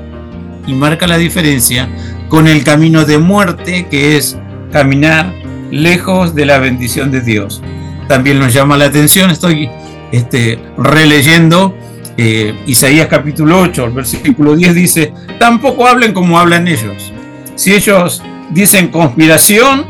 Y 0.64 0.74
marca 0.74 1.08
la 1.08 1.18
diferencia 1.18 1.88
con 2.28 2.46
el 2.46 2.62
camino 2.62 3.04
de 3.04 3.18
muerte, 3.18 3.88
que 3.90 4.16
es 4.16 4.38
caminar 4.70 5.43
lejos 5.74 6.34
de 6.34 6.46
la 6.46 6.58
bendición 6.58 7.10
de 7.10 7.20
Dios. 7.20 7.62
También 8.08 8.38
nos 8.38 8.52
llama 8.52 8.76
la 8.76 8.86
atención, 8.86 9.30
estoy 9.30 9.68
este, 10.12 10.58
releyendo 10.78 11.74
eh, 12.16 12.54
Isaías 12.66 13.08
capítulo 13.08 13.60
8, 13.60 13.86
el 13.86 13.90
versículo 13.92 14.54
10 14.54 14.74
dice, 14.74 15.12
tampoco 15.40 15.88
hablen 15.88 16.12
como 16.12 16.38
hablan 16.38 16.68
ellos. 16.68 17.12
Si 17.56 17.72
ellos 17.72 18.22
dicen 18.50 18.88
conspiración, 18.88 19.84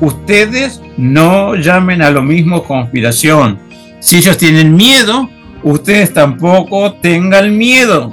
ustedes 0.00 0.80
no 0.96 1.54
llamen 1.54 2.02
a 2.02 2.10
lo 2.10 2.22
mismo 2.22 2.64
conspiración. 2.64 3.60
Si 4.00 4.16
ellos 4.16 4.38
tienen 4.38 4.74
miedo, 4.74 5.28
ustedes 5.62 6.12
tampoco 6.12 6.94
tengan 6.94 7.56
miedo. 7.56 8.10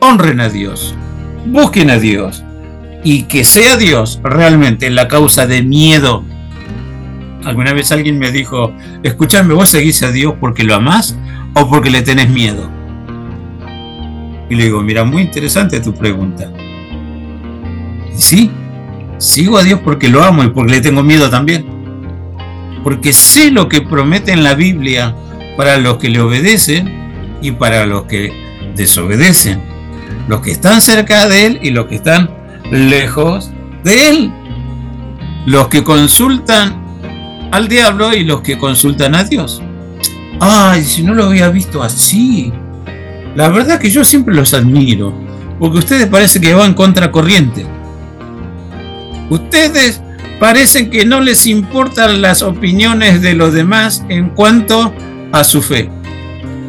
Honren 0.00 0.40
a 0.40 0.48
Dios, 0.48 0.94
busquen 1.46 1.90
a 1.90 1.98
Dios, 1.98 2.44
y 3.02 3.24
que 3.24 3.44
sea 3.44 3.76
Dios 3.76 4.20
realmente 4.22 4.90
la 4.90 5.08
causa 5.08 5.46
de 5.46 5.62
miedo. 5.62 6.24
Alguna 7.44 7.72
vez 7.72 7.90
alguien 7.92 8.18
me 8.18 8.30
dijo, 8.30 8.72
escúchame, 9.02 9.54
vos 9.54 9.70
seguís 9.70 10.02
a 10.02 10.12
Dios 10.12 10.34
porque 10.38 10.64
lo 10.64 10.74
amás 10.74 11.16
o 11.54 11.68
porque 11.68 11.90
le 11.90 12.02
tenés 12.02 12.28
miedo. 12.28 12.70
Y 14.50 14.56
le 14.56 14.64
digo, 14.64 14.82
mira, 14.82 15.04
muy 15.04 15.22
interesante 15.22 15.80
tu 15.80 15.94
pregunta. 15.94 16.52
Y 18.14 18.20
sí, 18.20 18.50
sigo 19.18 19.56
a 19.56 19.62
Dios 19.62 19.80
porque 19.82 20.08
lo 20.08 20.22
amo 20.22 20.44
y 20.44 20.48
porque 20.48 20.72
le 20.72 20.80
tengo 20.80 21.02
miedo 21.02 21.30
también. 21.30 21.64
Porque 22.82 23.12
sé 23.12 23.50
lo 23.50 23.68
que 23.68 23.80
promete 23.80 24.32
en 24.32 24.42
la 24.42 24.54
Biblia 24.54 25.14
para 25.56 25.78
los 25.78 25.96
que 25.98 26.08
le 26.08 26.20
obedecen 26.20 26.90
y 27.40 27.52
para 27.52 27.86
los 27.86 28.04
que 28.04 28.32
desobedecen. 28.74 29.62
Los 30.28 30.40
que 30.40 30.50
están 30.50 30.80
cerca 30.82 31.28
de 31.28 31.46
Él 31.46 31.60
y 31.62 31.70
los 31.70 31.86
que 31.86 31.96
están 31.96 32.39
lejos 32.70 33.50
de 33.84 34.08
Él. 34.08 34.32
Los 35.46 35.68
que 35.68 35.82
consultan 35.82 36.80
al 37.50 37.68
diablo 37.68 38.14
y 38.14 38.24
los 38.24 38.42
que 38.42 38.58
consultan 38.58 39.14
a 39.14 39.24
Dios. 39.24 39.62
Ay, 40.38 40.84
si 40.84 41.02
no 41.02 41.14
lo 41.14 41.24
había 41.24 41.48
visto 41.48 41.82
así. 41.82 42.52
La 43.34 43.48
verdad 43.48 43.78
que 43.78 43.90
yo 43.90 44.04
siempre 44.04 44.34
los 44.34 44.54
admiro, 44.54 45.14
porque 45.58 45.78
ustedes 45.78 46.06
parece 46.06 46.40
que 46.40 46.54
van 46.54 46.74
contra 46.74 47.10
corriente. 47.12 47.66
Ustedes 49.28 50.00
parecen 50.40 50.90
que 50.90 51.04
no 51.04 51.20
les 51.20 51.46
importan 51.46 52.22
las 52.22 52.42
opiniones 52.42 53.20
de 53.20 53.34
los 53.34 53.52
demás 53.52 54.04
en 54.08 54.30
cuanto 54.30 54.92
a 55.32 55.44
su 55.44 55.62
fe. 55.62 55.90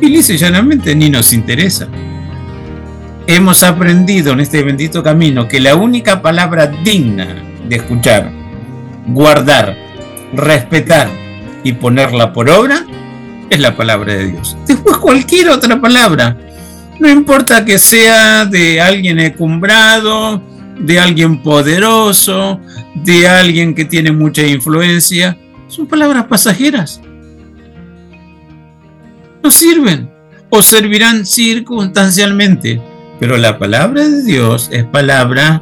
Y 0.01 0.07
lisa 0.07 0.33
llanamente 0.33 0.95
ni 0.95 1.09
nos 1.09 1.33
interesa. 1.33 1.87
Hemos 3.27 3.63
aprendido 3.63 4.33
en 4.33 4.39
este 4.39 4.63
bendito 4.63 5.03
camino 5.03 5.47
que 5.47 5.59
la 5.59 5.75
única 5.75 6.21
palabra 6.21 6.67
digna 6.67 7.27
de 7.67 7.75
escuchar, 7.75 8.31
guardar, 9.07 9.77
respetar 10.33 11.09
y 11.63 11.73
ponerla 11.73 12.33
por 12.33 12.49
obra 12.49 12.85
es 13.49 13.59
la 13.59 13.75
palabra 13.75 14.13
de 14.13 14.31
Dios. 14.31 14.57
Después 14.67 14.97
cualquier 14.97 15.49
otra 15.49 15.79
palabra, 15.79 16.37
no 16.99 17.09
importa 17.09 17.65
que 17.65 17.79
sea 17.79 18.45
de 18.45 18.81
alguien 18.81 19.19
ecumbrado, 19.19 20.41
de 20.79 20.99
alguien 20.99 21.41
poderoso, 21.41 22.59
de 22.95 23.27
alguien 23.27 23.75
que 23.75 23.85
tiene 23.85 24.11
mucha 24.11 24.43
influencia, 24.43 25.37
son 25.67 25.87
palabras 25.87 26.25
pasajeras. 26.25 27.01
No 29.43 29.51
sirven 29.51 30.09
o 30.49 30.61
servirán 30.61 31.25
circunstancialmente, 31.25 32.81
pero 33.21 33.37
la 33.37 33.59
palabra 33.59 34.09
de 34.09 34.23
Dios 34.23 34.69
es 34.73 34.83
palabra 34.83 35.61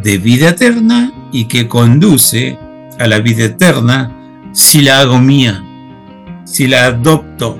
de 0.00 0.16
vida 0.16 0.50
eterna 0.50 1.12
y 1.32 1.46
que 1.46 1.66
conduce 1.66 2.56
a 3.00 3.08
la 3.08 3.18
vida 3.18 3.46
eterna 3.46 4.12
si 4.52 4.82
la 4.82 5.00
hago 5.00 5.18
mía, 5.18 5.60
si 6.44 6.68
la 6.68 6.84
adopto, 6.84 7.58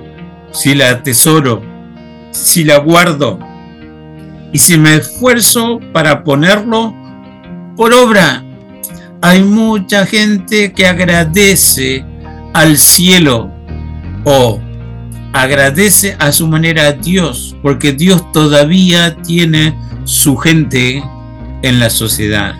si 0.52 0.76
la 0.76 0.90
atesoro, 0.90 1.60
si 2.30 2.62
la 2.62 2.78
guardo 2.78 3.40
y 4.52 4.58
si 4.60 4.78
me 4.78 4.94
esfuerzo 4.94 5.80
para 5.92 6.22
ponerlo 6.22 6.94
por 7.74 7.92
obra. 7.92 8.44
Hay 9.20 9.42
mucha 9.42 10.06
gente 10.06 10.72
que 10.72 10.86
agradece 10.86 12.04
al 12.54 12.78
cielo 12.78 13.50
o 14.22 14.60
agradece 15.32 16.16
a 16.18 16.32
su 16.32 16.46
manera 16.46 16.86
a 16.86 16.92
Dios, 16.92 17.56
porque 17.62 17.92
Dios 17.92 18.32
todavía 18.32 19.16
tiene 19.22 19.78
su 20.04 20.36
gente 20.36 21.02
en 21.62 21.80
la 21.80 21.90
sociedad. 21.90 22.54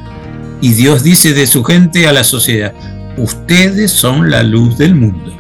Y 0.60 0.74
Dios 0.74 1.02
dice 1.02 1.34
de 1.34 1.46
su 1.46 1.62
gente 1.64 2.08
a 2.08 2.12
la 2.12 2.24
sociedad, 2.24 2.74
ustedes 3.16 3.92
son 3.92 4.30
la 4.30 4.42
luz 4.42 4.76
del 4.78 4.94
mundo. 4.94 5.34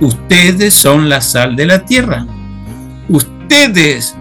Ustedes 0.00 0.74
son 0.74 1.08
la 1.08 1.20
sal 1.20 1.56
de 1.56 1.66
la 1.66 1.84
tierra. 1.84 2.26
Ustedes 3.08 4.14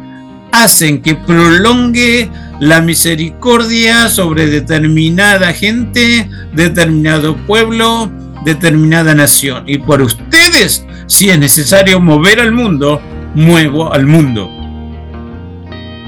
hacen 0.52 1.02
que 1.02 1.16
prolongue 1.16 2.30
la 2.60 2.82
misericordia 2.82 4.08
sobre 4.08 4.48
determinada 4.48 5.52
gente, 5.52 6.30
determinado 6.54 7.36
pueblo, 7.46 8.10
determinada 8.46 9.14
nación. 9.14 9.64
Y 9.68 9.80
por 9.80 10.02
ustedes, 10.02 10.86
si 11.08 11.30
es 11.30 11.40
necesario 11.40 12.00
mover 12.00 12.40
al 12.40 12.52
mundo, 12.52 13.02
muevo 13.36 13.94
al 13.94 14.06
mundo. 14.06 14.50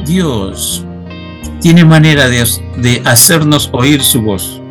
Dios 0.06 0.86
tiene 1.62 1.84
manera 1.86 2.28
de, 2.28 2.44
de 2.78 3.02
hacernos 3.06 3.70
oír 3.74 4.04
su 4.04 4.22
voz. 4.22 4.62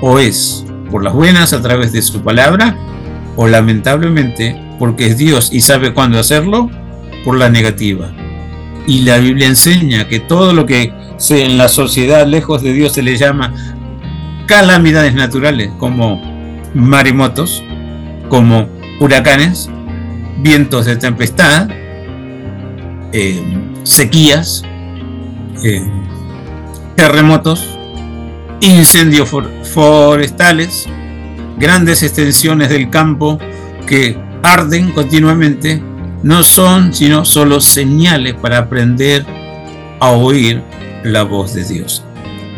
O 0.00 0.18
es 0.18 0.64
por 0.90 1.02
las 1.02 1.12
buenas 1.12 1.52
a 1.52 1.60
través 1.60 1.92
de 1.92 2.02
su 2.02 2.22
palabra, 2.22 2.76
o 3.36 3.46
lamentablemente 3.46 4.60
porque 4.78 5.06
es 5.08 5.18
Dios 5.18 5.50
y 5.52 5.60
sabe 5.60 5.92
cuándo 5.92 6.18
hacerlo, 6.18 6.70
por 7.24 7.36
la 7.36 7.50
negativa. 7.50 8.12
Y 8.86 9.00
la 9.02 9.18
Biblia 9.18 9.48
enseña 9.48 10.08
que 10.08 10.20
todo 10.20 10.52
lo 10.52 10.64
que 10.64 10.92
se 11.18 11.44
en 11.44 11.58
la 11.58 11.68
sociedad 11.68 12.26
lejos 12.26 12.62
de 12.62 12.72
Dios 12.72 12.92
se 12.92 13.02
le 13.02 13.16
llama 13.16 13.52
calamidades 14.46 15.14
naturales, 15.14 15.70
como 15.78 16.22
marimotos, 16.74 17.62
como 18.28 18.77
huracanes, 19.00 19.68
vientos 20.38 20.86
de 20.86 20.96
tempestad, 20.96 21.68
eh, 23.12 23.42
sequías, 23.84 24.62
eh, 25.64 25.82
terremotos, 26.96 27.78
incendios 28.60 29.30
forestales, 29.72 30.86
grandes 31.58 32.02
extensiones 32.02 32.68
del 32.70 32.90
campo 32.90 33.38
que 33.86 34.16
arden 34.42 34.92
continuamente 34.92 35.82
no 36.22 36.42
son 36.42 36.92
sino 36.92 37.24
solo 37.24 37.60
señales 37.60 38.34
para 38.34 38.58
aprender 38.58 39.24
a 40.00 40.10
oír 40.10 40.62
la 41.04 41.22
voz 41.22 41.54
de 41.54 41.64
Dios. 41.64 42.04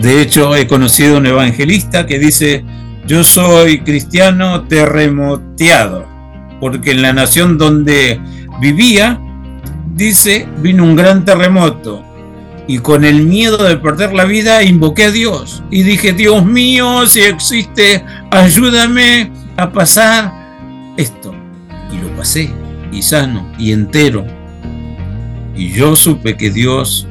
De 0.01 0.23
hecho, 0.23 0.57
he 0.57 0.67
conocido 0.67 1.19
un 1.19 1.27
evangelista 1.27 2.07
que 2.07 2.19
dice, 2.19 2.65
yo 3.07 3.23
soy 3.23 3.81
cristiano 3.81 4.63
terremoteado, 4.63 6.07
porque 6.61 6.93
en 6.93 7.03
la 7.03 7.13
nación 7.13 7.59
donde 7.59 8.21
vivía, 8.61 9.21
dice, 9.95 10.49
vino 10.59 10.85
un 10.85 10.97
gran 10.97 11.25
terremoto. 11.25 12.05
Y 12.69 12.79
con 12.79 13.05
el 13.05 13.27
miedo 13.27 13.65
de 13.65 13.77
perder 13.79 14.13
la 14.13 14.25
vida, 14.25 14.63
invoqué 14.63 15.05
a 15.05 15.11
Dios. 15.11 15.63
Y 15.71 15.83
dije, 15.83 16.13
Dios 16.13 16.45
mío, 16.45 17.07
si 17.07 17.21
existe, 17.21 18.05
ayúdame 18.31 19.33
a 19.57 19.73
pasar 19.73 20.33
esto. 20.97 21.35
Y 21.93 21.99
lo 21.99 22.17
pasé 22.17 22.51
y 22.93 23.03
sano 23.03 23.51
y 23.59 23.73
entero. 23.73 24.25
Y 25.57 25.71
yo 25.73 25.97
supe 25.97 26.37
que 26.37 26.51
Dios 26.51 27.09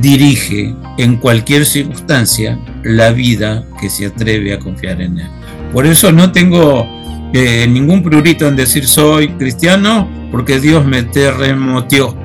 dirige 0.00 0.74
en 0.98 1.16
cualquier 1.16 1.64
circunstancia 1.64 2.58
la 2.82 3.10
vida 3.10 3.64
que 3.80 3.88
se 3.88 4.06
atreve 4.06 4.52
a 4.52 4.58
confiar 4.58 5.00
en 5.00 5.18
Él. 5.18 5.28
Por 5.72 5.86
eso 5.86 6.12
no 6.12 6.32
tengo 6.32 6.86
ningún 7.32 8.02
prurito 8.02 8.46
en 8.46 8.56
decir 8.56 8.86
soy 8.86 9.28
cristiano, 9.34 10.08
porque 10.30 10.60
Dios 10.60 10.84
me 10.84 11.02
terremoteó. 11.02 12.16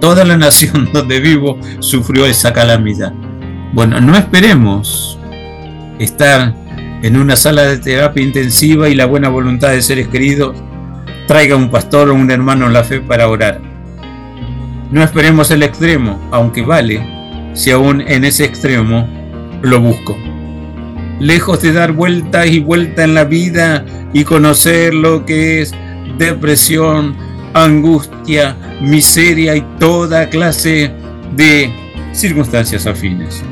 Toda 0.00 0.24
la 0.24 0.36
nación 0.38 0.88
donde 0.92 1.20
vivo 1.20 1.58
sufrió 1.80 2.26
esa 2.26 2.52
calamidad. 2.52 3.12
Bueno, 3.72 4.00
no 4.00 4.16
esperemos 4.16 5.18
estar 5.98 6.54
en 7.02 7.16
una 7.16 7.36
sala 7.36 7.62
de 7.62 7.78
terapia 7.78 8.22
intensiva 8.22 8.88
y 8.88 8.94
la 8.94 9.06
buena 9.06 9.28
voluntad 9.28 9.70
de 9.70 9.82
seres 9.82 10.08
queridos 10.08 10.56
traiga 11.26 11.56
un 11.56 11.70
pastor 11.70 12.08
o 12.08 12.14
un 12.14 12.30
hermano 12.30 12.66
en 12.66 12.72
la 12.72 12.84
fe 12.84 13.00
para 13.00 13.28
orar. 13.28 13.60
No 14.90 15.02
esperemos 15.02 15.50
el 15.50 15.62
extremo, 15.62 16.20
aunque 16.30 16.62
vale, 16.62 17.04
si 17.54 17.70
aún 17.70 18.00
en 18.00 18.24
ese 18.24 18.44
extremo 18.44 19.06
lo 19.62 19.80
busco. 19.80 20.16
Lejos 21.20 21.62
de 21.62 21.72
dar 21.72 21.92
vueltas 21.92 22.46
y 22.46 22.60
vuelta 22.60 23.04
en 23.04 23.14
la 23.14 23.24
vida 23.24 23.84
y 24.12 24.24
conocer 24.24 24.94
lo 24.94 25.24
que 25.24 25.62
es 25.62 25.74
depresión, 26.18 27.16
angustia, 27.54 28.56
miseria 28.80 29.56
y 29.56 29.64
toda 29.78 30.28
clase 30.28 30.92
de 31.34 31.72
circunstancias 32.12 32.86
afines. 32.86 33.42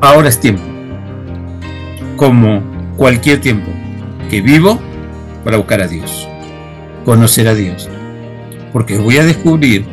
Ahora 0.00 0.28
es 0.28 0.40
tiempo, 0.40 0.62
como 2.16 2.62
cualquier 2.96 3.40
tiempo, 3.40 3.70
que 4.28 4.40
vivo 4.40 4.80
para 5.44 5.56
buscar 5.56 5.82
a 5.82 5.88
Dios 5.88 6.28
conocer 7.04 7.48
a 7.48 7.54
Dios. 7.54 7.88
Porque 8.72 8.98
voy 8.98 9.18
a 9.18 9.24
descubrir 9.24 9.84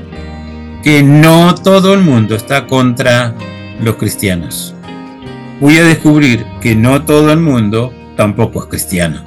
que 0.83 1.03
no 1.03 1.55
todo 1.55 1.93
el 1.93 2.01
mundo 2.01 2.35
está 2.35 2.67
contra 2.67 3.35
los 3.81 3.95
cristianos. 3.95 4.75
Voy 5.59 5.77
a 5.77 5.83
descubrir 5.83 6.45
que 6.61 6.73
no 6.73 7.03
todo 7.03 7.33
el 7.33 7.39
mundo 7.39 7.93
tampoco 8.15 8.61
es 8.63 8.69
cristiano. 8.69 9.23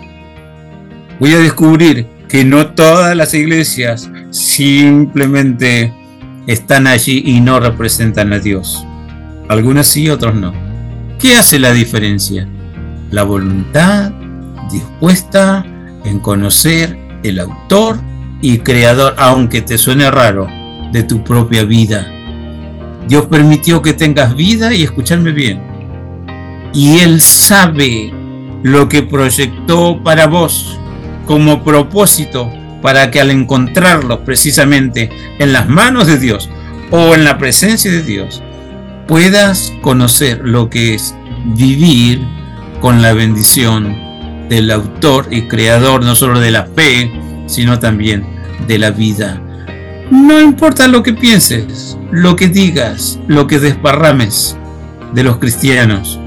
Voy 1.21 1.35
a 1.35 1.39
descubrir 1.39 2.07
que 2.27 2.43
no 2.45 2.69
todas 2.69 3.15
las 3.15 3.35
iglesias 3.35 4.11
simplemente 4.31 5.93
están 6.47 6.87
allí 6.87 7.23
y 7.27 7.41
no 7.41 7.61
representan 7.61 8.33
a 8.33 8.39
Dios. 8.39 8.83
Algunas 9.49 9.87
sí, 9.87 10.09
otros 10.09 10.35
no. 10.35 10.55
¿Qué 11.19 11.37
hace 11.37 11.59
la 11.59 11.73
diferencia? 11.73 12.49
La 13.11 13.25
voluntad 13.25 14.11
dispuesta 14.71 15.67
en 16.05 16.19
conocer 16.19 16.97
el 17.23 17.41
autor 17.41 17.99
y 18.41 18.59
creador, 18.59 19.15
aunque 19.19 19.61
te 19.61 19.77
suene 19.77 20.11
raro, 20.11 20.49
de 20.93 21.03
tu 21.03 21.23
propia 21.23 21.65
vida. 21.65 22.11
Dios 23.07 23.27
permitió 23.27 23.83
que 23.83 23.93
tengas 23.93 24.35
vida 24.35 24.73
y 24.73 24.83
escucharme 24.83 25.33
bien. 25.33 25.72
Y 26.73 27.01
Él 27.01 27.21
sabe 27.21 28.13
lo 28.63 28.89
que 28.89 29.03
proyectó 29.03 30.03
para 30.03 30.27
vos 30.27 30.79
como 31.27 31.63
propósito 31.63 32.51
para 32.81 33.11
que 33.11 33.21
al 33.21 33.31
encontrarlo 33.31 34.25
precisamente 34.25 35.11
en 35.39 35.53
las 35.53 35.69
manos 35.69 36.07
de 36.07 36.19
Dios 36.19 36.49
o 36.91 37.15
en 37.15 37.25
la 37.25 37.39
presencia 37.39 37.91
de 37.91 38.03
Dios, 38.03 38.43
puedas 39.07 39.73
conocer 39.83 40.41
lo 40.43 40.69
que 40.69 40.95
es 40.95 41.15
vivir 41.55 42.21
con 42.81 43.03
la 43.03 43.13
bendición 43.13 43.97
del 44.49 44.71
autor 44.71 45.29
y 45.31 45.43
creador 45.43 46.05
no 46.05 46.15
solo 46.15 46.41
de 46.41 46.51
la 46.51 46.67
fe, 46.67 47.11
sino 47.47 47.79
también 47.79 48.27
de 48.67 48.79
la 48.79 48.91
vida. 48.91 49.41
No 50.11 50.41
importa 50.41 50.89
lo 50.89 51.03
que 51.03 51.15
pienses, 51.15 51.97
lo 52.11 52.37
que 52.37 52.49
digas, 52.49 53.19
lo 53.29 53.47
que 53.47 53.59
desparrames 53.59 54.57
de 55.15 55.23
los 55.23 55.39
cristianos 55.39 56.19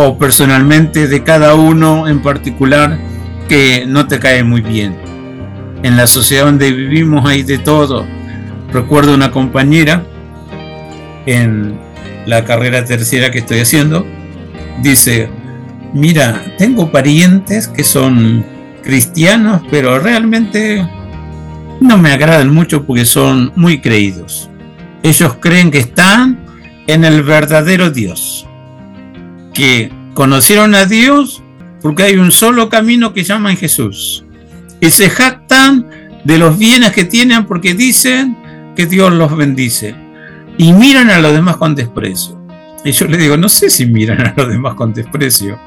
o 0.00 0.16
personalmente 0.16 1.08
de 1.08 1.24
cada 1.24 1.56
uno 1.56 2.06
en 2.06 2.22
particular 2.22 2.96
que 3.48 3.84
no 3.84 4.06
te 4.06 4.20
cae 4.20 4.44
muy 4.44 4.60
bien. 4.60 4.96
En 5.82 5.96
la 5.96 6.06
sociedad 6.06 6.44
donde 6.44 6.70
vivimos 6.70 7.28
hay 7.28 7.42
de 7.42 7.58
todo. 7.58 8.06
Recuerdo 8.72 9.12
una 9.12 9.32
compañera 9.32 10.04
en 11.26 11.76
la 12.26 12.44
carrera 12.44 12.84
tercera 12.84 13.32
que 13.32 13.38
estoy 13.38 13.58
haciendo, 13.58 14.06
dice, 14.82 15.30
mira, 15.92 16.44
tengo 16.58 16.92
parientes 16.92 17.66
que 17.66 17.82
son 17.82 18.44
cristianos, 18.84 19.62
pero 19.68 19.98
realmente 19.98 20.86
no 21.80 21.98
me 21.98 22.12
agradan 22.12 22.54
mucho 22.54 22.84
porque 22.86 23.04
son 23.04 23.52
muy 23.56 23.80
creídos. 23.80 24.48
Ellos 25.02 25.34
creen 25.40 25.72
que 25.72 25.78
están 25.78 26.38
en 26.86 27.04
el 27.04 27.24
verdadero 27.24 27.90
Dios, 27.90 28.47
que 29.58 29.90
conocieron 30.14 30.76
a 30.76 30.84
Dios 30.84 31.42
porque 31.82 32.04
hay 32.04 32.16
un 32.16 32.30
solo 32.30 32.68
camino 32.68 33.12
que 33.12 33.24
llaman 33.24 33.56
Jesús. 33.56 34.24
Y 34.80 34.90
se 34.90 35.10
jactan 35.10 35.90
de 36.22 36.38
los 36.38 36.56
bienes 36.56 36.92
que 36.92 37.04
tienen 37.04 37.44
porque 37.44 37.74
dicen 37.74 38.36
que 38.76 38.86
Dios 38.86 39.12
los 39.12 39.36
bendice. 39.36 39.96
Y 40.58 40.72
miran 40.72 41.10
a 41.10 41.18
los 41.18 41.32
demás 41.32 41.56
con 41.56 41.74
desprecio. 41.74 42.40
Y 42.84 42.92
yo 42.92 43.06
le 43.06 43.16
digo, 43.16 43.36
no 43.36 43.48
sé 43.48 43.68
si 43.68 43.84
miran 43.84 44.24
a 44.24 44.34
los 44.36 44.48
demás 44.48 44.74
con 44.74 44.92
desprecio. 44.92 45.58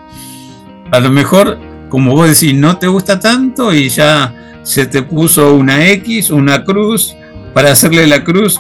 A 0.90 1.02
lo 1.02 1.10
mejor, 1.10 1.60
como 1.90 2.16
vos 2.16 2.30
decís, 2.30 2.58
no 2.58 2.78
te 2.78 2.88
gusta 2.88 3.20
tanto 3.20 3.74
y 3.74 3.90
ya 3.90 4.34
se 4.64 4.86
te 4.86 5.04
puso 5.04 5.54
una 5.54 5.86
X, 5.90 6.30
una 6.30 6.64
cruz, 6.64 7.14
para 7.54 7.74
hacerle 7.74 8.08
la 8.08 8.24
cruz 8.24 8.58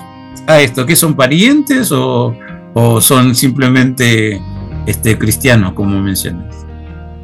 a 0.47 0.59
esto, 0.59 0.85
que 0.85 0.97
son 0.97 1.15
parientes 1.15 1.89
o, 1.93 2.35
o 2.73 2.99
son 2.99 3.33
simplemente 3.33 4.41
este, 4.85 5.17
cristianos, 5.17 5.73
como 5.73 5.99
mencionas. 5.99 6.55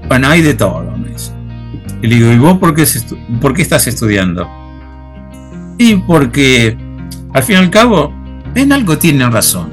Bueno, 0.07 0.29
hay 0.29 0.41
de 0.41 0.53
todo, 0.53 0.91
me 0.97 1.09
dice. 1.09 1.31
Y 2.01 2.07
le 2.07 2.15
digo, 2.15 2.31
¿y 2.31 2.37
vos 2.37 2.57
por 2.59 2.73
qué, 2.75 2.85
por 3.41 3.53
qué 3.53 3.61
estás 3.61 3.87
estudiando? 3.87 4.47
Y 5.77 5.95
porque, 5.95 6.77
al 7.33 7.43
fin 7.43 7.55
y 7.55 7.59
al 7.59 7.69
cabo, 7.69 8.13
en 8.55 8.71
algo 8.71 8.97
tienen 8.97 9.31
razón. 9.31 9.69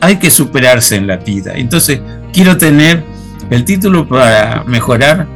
Hay 0.00 0.16
que 0.16 0.30
superarse 0.30 0.96
en 0.96 1.06
la 1.06 1.16
vida. 1.16 1.54
Entonces, 1.54 2.00
quiero 2.32 2.56
tener 2.56 3.04
el 3.50 3.64
título 3.64 4.06
para 4.06 4.64
mejorar 4.64 5.26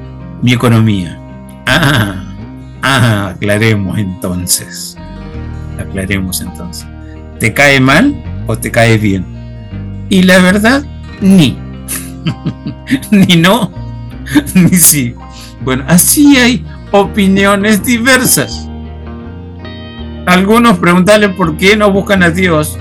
mi 0.42 0.52
economía. 0.52 1.18
Ah, 1.66 2.24
ah, 2.82 3.32
aclaremos 3.34 3.98
entonces. 3.98 4.96
Aclaremos 5.78 6.40
entonces. 6.40 6.86
¿Te 7.40 7.52
cae 7.52 7.80
mal 7.80 8.14
o 8.46 8.56
te 8.56 8.70
cae 8.70 8.98
bien? 8.98 9.24
Y 10.08 10.22
la 10.22 10.38
verdad, 10.38 10.84
ni. 11.20 11.58
ni 13.10 13.36
no, 13.36 13.72
ni 14.54 14.70
sí. 14.70 15.14
Bueno, 15.62 15.84
así 15.86 16.36
hay 16.36 16.64
opiniones 16.90 17.84
diversas. 17.84 18.68
Algunos 20.26 20.78
preguntarle 20.78 21.30
por 21.30 21.56
qué 21.56 21.76
no 21.76 21.90
buscan 21.90 22.22
a 22.22 22.30
Dios 22.30 22.78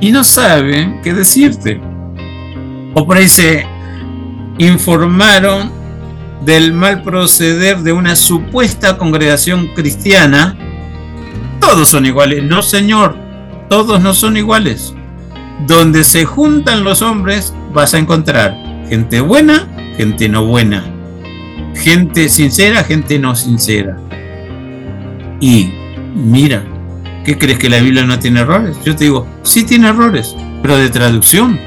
y 0.00 0.10
no 0.12 0.24
saben 0.24 1.00
qué 1.02 1.12
decirte. 1.12 1.80
O 2.94 3.06
por 3.06 3.16
ahí 3.16 3.28
se 3.28 3.66
informaron 4.58 5.72
del 6.44 6.72
mal 6.72 7.02
proceder 7.02 7.78
de 7.78 7.92
una 7.92 8.14
supuesta 8.16 8.96
congregación 8.96 9.68
cristiana. 9.74 10.56
Todos 11.60 11.88
son 11.88 12.06
iguales. 12.06 12.44
No, 12.44 12.62
señor, 12.62 13.16
todos 13.68 14.00
no 14.00 14.14
son 14.14 14.36
iguales. 14.36 14.94
Donde 15.66 16.04
se 16.04 16.24
juntan 16.24 16.84
los 16.84 17.02
hombres 17.02 17.54
vas 17.72 17.94
a 17.94 17.98
encontrar 17.98 18.63
gente 18.94 19.20
buena, 19.20 19.66
gente 19.96 20.28
no 20.28 20.46
buena. 20.46 20.84
Gente 21.74 22.28
sincera, 22.28 22.84
gente 22.84 23.18
no 23.18 23.34
sincera. 23.34 23.98
Y 25.40 25.72
mira, 26.14 26.62
¿qué 27.24 27.36
crees 27.36 27.58
que 27.58 27.68
la 27.68 27.80
Biblia 27.80 28.04
no 28.04 28.20
tiene 28.20 28.42
errores? 28.42 28.76
Yo 28.84 28.94
te 28.94 29.06
digo, 29.06 29.26
sí 29.42 29.64
tiene 29.64 29.88
errores, 29.88 30.36
pero 30.62 30.76
de 30.76 30.90
traducción. 30.90 31.58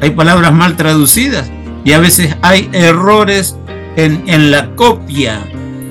Hay 0.00 0.12
palabras 0.12 0.54
mal 0.54 0.74
traducidas 0.76 1.52
y 1.84 1.92
a 1.92 1.98
veces 1.98 2.34
hay 2.40 2.70
errores 2.72 3.58
en, 3.96 4.26
en 4.26 4.50
la 4.50 4.74
copia 4.74 5.44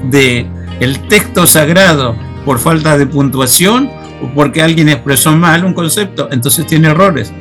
de 0.10 0.48
el 0.80 1.08
texto 1.08 1.46
sagrado 1.46 2.16
por 2.46 2.58
falta 2.58 2.98
de 2.98 3.06
puntuación 3.06 3.92
o 4.24 4.34
porque 4.34 4.64
alguien 4.64 4.90
expresó 4.90 5.36
mal 5.36 5.64
un 5.64 5.76
concepto, 5.76 6.30
entonces 6.32 6.66
tiene 6.66 6.88
errores. 6.88 7.32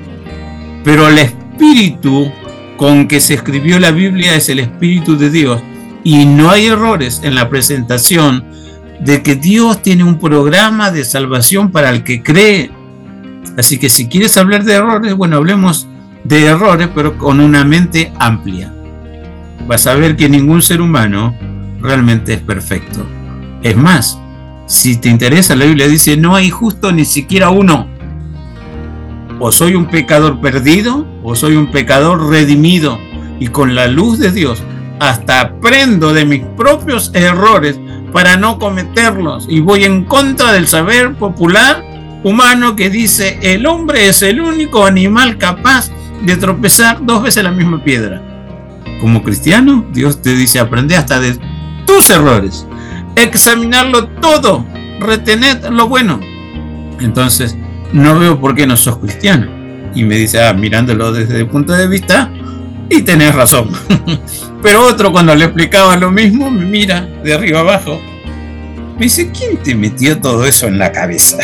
Pero 0.85 1.09
el 1.09 1.17
espíritu 1.17 2.31
con 2.79 3.09
que 3.09 3.21
se 3.21 3.35
escribió 3.35 3.81
la 3.81 3.91
Biblia 3.91 4.37
es 4.37 4.49
el 4.49 4.61
espíritu 4.61 5.19
de 5.19 5.31
Dios 5.31 5.61
y 6.05 6.25
no 6.25 6.49
hay 6.49 6.69
errores 6.69 7.21
en 7.25 7.35
la 7.35 7.51
presentación 7.51 8.45
de 9.01 9.23
que 9.23 9.35
Dios 9.35 9.83
tiene 9.83 10.05
un 10.05 10.19
programa 10.19 10.93
de 10.93 11.05
salvación 11.05 11.73
para 11.73 11.91
el 11.91 12.05
que 12.05 12.23
cree. 12.23 12.71
Así 13.59 13.79
que 13.79 13.89
si 13.89 14.07
quieres 14.09 14.37
hablar 14.37 14.63
de 14.65 14.75
errores, 14.75 15.15
bueno, 15.15 15.37
hablemos 15.37 15.89
de 16.23 16.47
errores, 16.47 16.89
pero 16.95 17.19
con 17.19 17.41
una 17.41 17.65
mente 17.65 18.13
amplia. 18.19 18.73
Vas 19.67 19.89
a 19.89 19.95
ver 19.95 20.15
que 20.17 20.29
ningún 20.29 20.63
ser 20.63 20.81
humano 20.81 21.37
realmente 21.81 22.35
es 22.35 22.41
perfecto. 22.41 23.05
Es 23.61 23.77
más, 23.77 24.21
si 24.67 24.97
te 24.97 25.09
interesa, 25.09 25.57
la 25.57 25.65
Biblia 25.65 25.89
dice, 25.89 26.17
no 26.17 26.37
hay 26.37 26.49
justo 26.49 26.93
ni 26.93 27.05
siquiera 27.05 27.51
uno. 27.51 27.89
O 29.41 29.53
soy 29.53 29.75
un 29.75 29.87
pecador 29.87 30.41
perdido, 30.41 31.07
o 31.23 31.35
soy 31.35 31.57
un 31.57 31.71
pecador 31.71 32.29
redimido. 32.29 32.99
Y 33.41 33.49
con 33.49 33.75
la 33.75 33.87
luz 33.87 34.19
de 34.19 34.33
Dios, 34.33 34.63
hasta 35.01 35.41
aprendo 35.41 36.13
de 36.13 36.25
mis 36.25 36.41
propios 36.57 37.13
errores 37.15 37.79
para 38.13 38.37
no 38.37 38.59
cometerlos 38.59 39.47
y 39.49 39.61
voy 39.61 39.85
en 39.85 40.05
contra 40.05 40.53
del 40.53 40.67
saber 40.67 41.15
popular 41.15 41.85
humano 42.25 42.75
que 42.75 42.91
dice 42.91 43.39
el 43.43 43.67
hombre 43.67 44.09
es 44.09 44.23
el 44.23 44.41
único 44.41 44.87
animal 44.87 45.39
capaz 45.39 45.91
de 46.23 46.37
tropezar 46.37 47.05
dos 47.05 47.23
veces 47.23 47.45
la 47.45 47.51
misma 47.51 47.83
piedra. 47.85 48.23
Como 49.01 49.23
cristiano, 49.23 49.87
Dios 49.93 50.23
te 50.23 50.35
dice 50.35 50.59
aprende 50.59 50.97
hasta 50.97 51.21
de 51.21 51.39
tus 51.87 52.11
errores, 52.11 52.67
examinarlo 53.15 54.09
todo, 54.09 54.67
retener 54.99 55.73
lo 55.73 55.89
bueno. 55.89 56.19
Entonces, 56.99 57.57
no 57.93 58.19
veo 58.19 58.41
por 58.41 58.55
qué 58.55 58.67
no 58.67 58.77
sos 58.77 58.99
cristiano. 58.99 59.47
Y 59.95 60.05
me 60.05 60.17
dice, 60.17 60.43
ah, 60.43 60.53
mirándolo 60.53 61.13
desde 61.13 61.41
el 61.41 61.47
punto 61.47 61.73
de 61.73 61.89
vista, 61.89 62.31
y 62.91 63.03
tenés 63.03 63.35
razón. 63.35 63.71
Pero 64.63 64.87
otro 64.87 65.13
cuando 65.13 65.35
le 65.35 65.45
explicaba 65.45 65.97
lo 65.97 66.11
mismo, 66.11 66.51
me 66.51 66.65
mira 66.65 67.03
de 67.23 67.35
arriba 67.35 67.61
abajo. 67.61 68.01
Me 68.97 69.05
dice, 69.05 69.31
¿quién 69.31 69.57
te 69.59 69.75
metió 69.75 70.19
todo 70.21 70.45
eso 70.45 70.67
en 70.67 70.79
la 70.79 70.91
cabeza? 70.91 71.39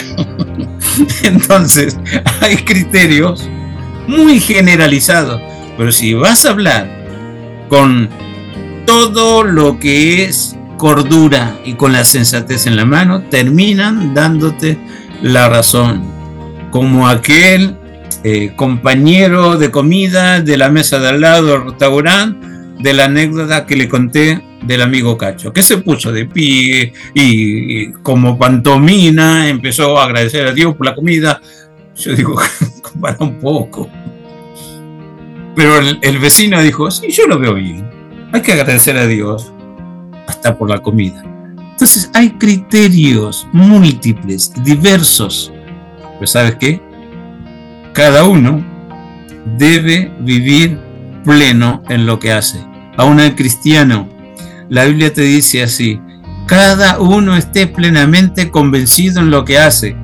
Entonces, 1.22 1.96
hay 2.40 2.56
criterios 2.56 3.48
muy 4.08 4.40
generalizados. 4.40 5.40
Pero 5.76 5.92
si 5.92 6.14
vas 6.14 6.44
a 6.44 6.50
hablar 6.50 7.66
con 7.68 8.08
todo 8.86 9.44
lo 9.44 9.78
que 9.78 10.24
es 10.24 10.56
cordura 10.76 11.56
y 11.64 11.74
con 11.74 11.92
la 11.92 12.04
sensatez 12.04 12.66
en 12.66 12.76
la 12.76 12.84
mano, 12.84 13.22
terminan 13.22 14.14
dándote 14.14 14.78
la 15.22 15.48
razón. 15.48 16.13
Como 16.74 17.06
aquel 17.06 17.76
eh, 18.24 18.52
compañero 18.56 19.56
de 19.56 19.70
comida 19.70 20.40
de 20.40 20.56
la 20.56 20.70
mesa 20.70 20.98
de 20.98 21.08
al 21.08 21.20
lado 21.20 21.46
del 21.52 21.66
restaurante, 21.66 22.44
de 22.80 22.92
la 22.92 23.04
anécdota 23.04 23.64
que 23.64 23.76
le 23.76 23.88
conté 23.88 24.42
del 24.60 24.82
amigo 24.82 25.16
Cacho, 25.16 25.52
que 25.52 25.62
se 25.62 25.78
puso 25.78 26.10
de 26.10 26.26
pie 26.26 26.92
y, 27.14 27.92
como 28.02 28.36
pantomina 28.36 29.48
empezó 29.48 30.00
a 30.00 30.06
agradecer 30.06 30.48
a 30.48 30.52
Dios 30.52 30.74
por 30.74 30.86
la 30.86 30.96
comida. 30.96 31.40
Yo 31.96 32.12
digo, 32.12 32.34
para 33.00 33.18
un 33.20 33.38
poco. 33.38 33.88
Pero 35.54 35.78
el, 35.78 36.00
el, 36.02 36.18
vecino 36.18 36.60
dijo, 36.60 36.90
sí, 36.90 37.08
yo 37.12 37.28
lo 37.28 37.38
veo 37.38 37.54
bien. 37.54 37.88
Hay 38.32 38.42
que 38.42 38.52
agradecer 38.52 38.96
a 38.96 39.06
Dios 39.06 39.52
hasta 40.26 40.58
por 40.58 40.68
la 40.68 40.82
comida. 40.82 41.22
Entonces 41.70 42.10
hay 42.14 42.30
criterios 42.30 43.46
múltiples, 43.52 44.52
diversos. 44.64 45.52
Pero 46.14 46.26
¿sabes 46.26 46.56
qué? 46.56 46.80
Cada 47.92 48.24
uno 48.24 48.64
debe 49.58 50.12
vivir 50.20 50.78
pleno 51.24 51.82
en 51.88 52.06
lo 52.06 52.18
que 52.18 52.32
hace. 52.32 52.58
Aún 52.96 53.20
el 53.20 53.34
cristiano, 53.34 54.08
la 54.68 54.84
Biblia 54.84 55.12
te 55.12 55.22
dice 55.22 55.62
así, 55.62 56.00
cada 56.46 56.98
uno 56.98 57.36
esté 57.36 57.66
plenamente 57.66 58.50
convencido 58.50 59.20
en 59.20 59.30
lo 59.30 59.44
que 59.44 59.58
hace. 59.58 59.96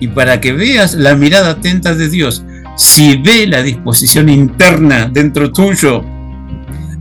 Y 0.00 0.08
para 0.08 0.40
que 0.40 0.52
veas 0.52 0.94
la 0.94 1.14
mirada 1.14 1.50
atenta 1.50 1.94
de 1.94 2.08
Dios, 2.08 2.44
si 2.76 3.16
ve 3.16 3.46
la 3.46 3.62
disposición 3.62 4.28
interna 4.28 5.08
dentro 5.12 5.52
tuyo 5.52 6.04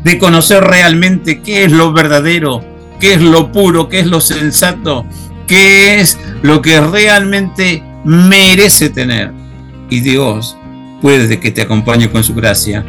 de 0.03 0.17
conocer 0.17 0.63
realmente 0.63 1.41
qué 1.41 1.63
es 1.63 1.71
lo 1.71 1.93
verdadero, 1.93 2.63
qué 2.99 3.13
es 3.13 3.21
lo 3.21 3.51
puro, 3.51 3.87
qué 3.89 3.99
es 3.99 4.07
lo 4.07 4.21
sensato, 4.21 5.05
qué 5.47 5.99
es 5.99 6.17
lo 6.43 6.61
que 6.61 6.79
realmente 6.81 7.83
merece 8.03 8.89
tener. 8.89 9.31
Y 9.89 9.99
Dios 9.99 10.57
puede 11.01 11.39
que 11.39 11.51
te 11.51 11.61
acompañe 11.61 12.09
con 12.09 12.23
su 12.23 12.33
gracia 12.33 12.85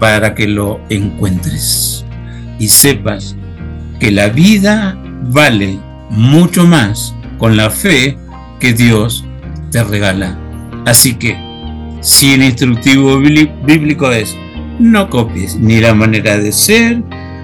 para 0.00 0.34
que 0.34 0.46
lo 0.46 0.80
encuentres 0.88 2.04
y 2.58 2.68
sepas 2.68 3.36
que 4.00 4.10
la 4.10 4.28
vida 4.28 4.98
vale 5.30 5.78
mucho 6.10 6.66
más 6.66 7.14
con 7.38 7.56
la 7.56 7.70
fe 7.70 8.18
que 8.60 8.72
Dios 8.72 9.24
te 9.70 9.82
regala. 9.84 10.38
Así 10.86 11.14
que, 11.14 11.36
si 12.00 12.34
el 12.34 12.44
instructivo 12.44 13.18
bíblico 13.18 14.10
es, 14.12 14.36
no 14.78 15.10
copies 15.10 15.56
ni 15.56 15.80
la 15.80 15.94
manera 15.94 16.38
de 16.38 16.52
ser, 16.52 17.02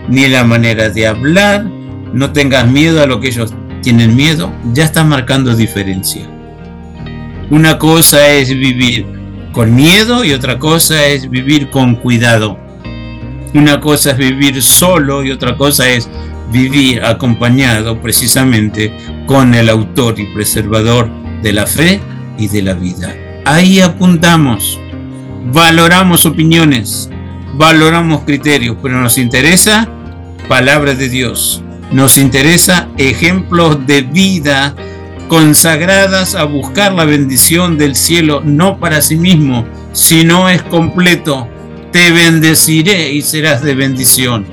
ni 0.09 0.29
la 0.29 0.45
manera 0.45 0.91
de 0.91 1.07
hablar, 1.07 1.65
no 2.13 2.33
tengas 2.33 2.69
miedo 2.69 3.03
a 3.03 3.07
lo 3.07 3.21
que 3.21 3.29
ellos 3.29 3.55
tienen 3.83 4.15
miedo, 4.15 4.53
ya 4.73 4.85
estás 4.85 5.07
marcando 5.07 5.57
diferencia. 5.57 6.29
Una 7.53 7.77
cosa 7.77 8.29
es 8.29 8.49
vivir 8.49 9.05
con 9.53 9.75
miedo 9.75 10.25
y 10.25 10.33
otra 10.33 10.59
cosa 10.59 11.05
es 11.05 11.29
vivir 11.29 11.69
con 11.69 11.97
cuidado. 11.97 12.59
Una 13.53 13.79
cosa 13.79 14.13
es 14.13 14.17
vivir 14.17 14.63
solo 14.63 15.23
y 15.23 15.33
otra 15.33 15.55
cosa 15.59 15.87
es 15.87 16.09
vivir 16.51 17.05
acompañado 17.05 18.01
precisamente 18.01 18.97
con 19.27 19.55
el 19.55 19.69
autor 19.69 20.19
y 20.19 20.33
preservador 20.33 21.11
de 21.43 21.53
la 21.53 21.67
fe 21.67 22.01
y 22.39 22.49
de 22.49 22.63
la 22.63 22.73
vida. 22.73 23.15
Ahí 23.45 23.81
apuntamos, 23.81 24.81
valoramos 25.53 26.25
opiniones, 26.25 27.11
valoramos 27.53 28.23
criterios, 28.23 28.79
pero 28.83 28.99
nos 28.99 29.19
interesa 29.19 29.91
palabra 30.49 30.95
de 30.95 31.11
Dios, 31.11 31.63
nos 31.93 32.17
interesa 32.17 32.89
ejemplos 32.97 33.87
de 33.87 34.01
vida 34.01 34.75
consagradas 35.33 36.35
a 36.35 36.45
buscar 36.45 36.93
la 36.93 37.07
bendición 37.07 37.79
del 37.79 37.97
cielo, 37.97 38.43
no 38.45 38.79
para 38.79 39.01
sí 39.01 39.17
mismo, 39.17 39.67
sino 39.95 40.51
es 40.51 40.61
completo. 40.61 41.49
Te 41.91 42.11
bendeciré 42.11 43.15
y 43.15 43.23
serás 43.23 43.63
de 43.63 43.75
bendición. 43.75 44.45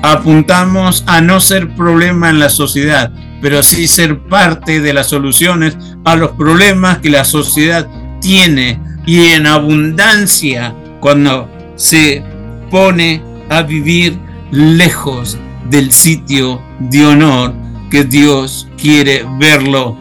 Apuntamos 0.00 1.02
a 1.08 1.20
no 1.20 1.40
ser 1.40 1.74
problema 1.74 2.30
en 2.30 2.38
la 2.38 2.50
sociedad, 2.50 3.10
pero 3.42 3.64
sí 3.64 3.88
ser 3.88 4.20
parte 4.28 4.80
de 4.80 4.92
las 4.92 5.08
soluciones 5.08 5.76
a 6.04 6.14
los 6.14 6.30
problemas 6.30 6.98
que 6.98 7.10
la 7.10 7.24
sociedad 7.24 7.88
tiene 8.20 8.80
y 9.06 9.32
en 9.32 9.44
abundancia 9.44 10.72
cuando 11.00 11.50
se 11.74 12.22
pone 12.70 13.24
a 13.48 13.62
vivir 13.62 14.16
lejos 14.52 15.36
del 15.68 15.90
sitio 15.90 16.62
de 16.78 17.06
honor 17.06 17.54
que 17.90 18.04
Dios 18.04 18.68
quiere 18.80 19.26
verlo 19.40 19.98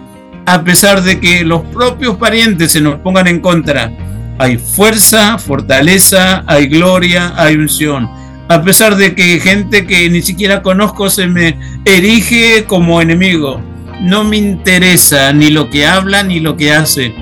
a 0.47 0.63
pesar 0.63 1.03
de 1.03 1.19
que 1.19 1.43
los 1.43 1.61
propios 1.61 2.15
parientes 2.15 2.71
se 2.71 2.79
nos 2.79 2.99
pongan 2.99 3.27
en 3.27 3.41
contra. 3.41 3.91
Hay 4.39 4.57
fuerza, 4.57 5.37
fortaleza, 5.37 6.45
hay 6.47 6.67
gloria, 6.67 7.33
hay 7.35 7.55
unción. 7.55 8.09
A 8.47 8.61
pesar 8.61 8.95
de 8.95 9.13
que 9.13 9.41
gente 9.41 9.85
que 9.85 10.09
ni 10.09 10.21
siquiera 10.21 10.61
conozco 10.61 11.09
se 11.09 11.27
me 11.27 11.59
erige 11.83 12.63
como 12.63 13.01
enemigo. 13.01 13.61
No 13.99 14.23
me 14.23 14.37
interesa 14.37 15.33
ni 15.33 15.49
lo 15.49 15.69
que 15.69 15.85
habla 15.85 16.23
ni 16.23 16.39
lo 16.39 16.55
que 16.55 16.71
hace. 16.71 17.13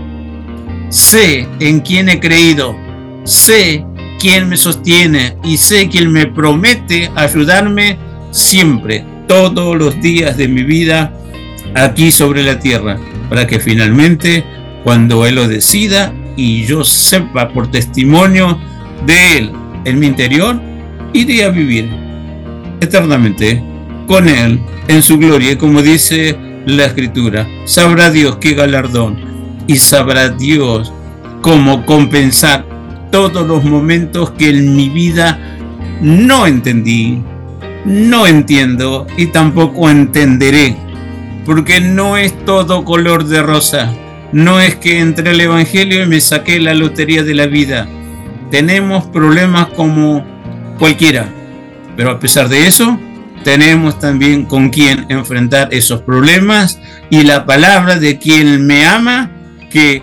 Sé 0.89 1.47
en 1.59 1.79
quién 1.79 2.09
he 2.09 2.19
creído. 2.19 2.75
Sé 3.23 3.83
quién 4.19 4.47
me 4.47 4.55
sostiene 4.55 5.35
y 5.43 5.57
sé 5.57 5.89
quién 5.89 6.11
me 6.11 6.27
promete 6.27 7.09
ayudarme 7.15 7.97
siempre, 8.29 9.03
todos 9.27 9.75
los 9.75 9.99
días 9.99 10.37
de 10.37 10.47
mi 10.47 10.61
vida 10.61 11.11
aquí 11.73 12.11
sobre 12.11 12.43
la 12.43 12.59
tierra 12.59 12.99
para 13.29 13.47
que 13.47 13.59
finalmente 13.59 14.43
cuando 14.83 15.25
Él 15.25 15.35
lo 15.35 15.47
decida 15.47 16.13
y 16.35 16.65
yo 16.65 16.83
sepa 16.83 17.49
por 17.49 17.71
testimonio 17.71 18.59
de 19.05 19.37
Él 19.37 19.51
en 19.85 19.99
mi 19.99 20.07
interior, 20.07 20.59
iré 21.13 21.43
a 21.43 21.49
vivir 21.49 21.89
eternamente 22.81 23.63
con 24.07 24.27
Él 24.27 24.59
en 24.87 25.01
su 25.01 25.17
gloria. 25.17 25.53
Y 25.53 25.55
como 25.55 25.81
dice 25.81 26.37
la 26.65 26.85
Escritura, 26.85 27.47
sabrá 27.65 28.11
Dios 28.11 28.37
qué 28.37 28.53
galardón 28.53 29.17
y 29.67 29.77
sabrá 29.77 30.29
Dios 30.29 30.91
cómo 31.41 31.85
compensar 31.85 32.65
todos 33.11 33.47
los 33.47 33.63
momentos 33.63 34.31
que 34.31 34.49
en 34.49 34.75
mi 34.75 34.89
vida 34.89 35.39
no 36.01 36.47
entendí, 36.47 37.21
no 37.85 38.27
entiendo 38.27 39.07
y 39.17 39.27
tampoco 39.27 39.89
entenderé 39.89 40.75
porque 41.45 41.79
no 41.79 42.17
es 42.17 42.33
todo 42.45 42.83
color 42.83 43.25
de 43.25 43.41
rosa. 43.41 43.93
No 44.33 44.59
es 44.59 44.75
que 44.75 44.99
entré 44.99 45.29
al 45.29 45.39
Evangelio 45.39 46.03
y 46.03 46.07
me 46.07 46.19
saqué 46.19 46.59
la 46.59 46.73
lotería 46.73 47.23
de 47.23 47.35
la 47.35 47.45
vida. 47.45 47.87
Tenemos 48.51 49.05
problemas 49.05 49.67
como 49.67 50.25
cualquiera, 50.79 51.29
pero 51.95 52.11
a 52.11 52.19
pesar 52.19 52.49
de 52.49 52.67
eso, 52.67 52.99
tenemos 53.43 53.99
también 53.99 54.45
con 54.45 54.69
quien 54.69 55.05
enfrentar 55.09 55.69
esos 55.71 56.01
problemas 56.01 56.79
y 57.09 57.23
la 57.23 57.45
palabra 57.45 57.97
de 57.97 58.17
quien 58.17 58.65
me 58.65 58.85
ama 58.85 59.31
que 59.69 60.01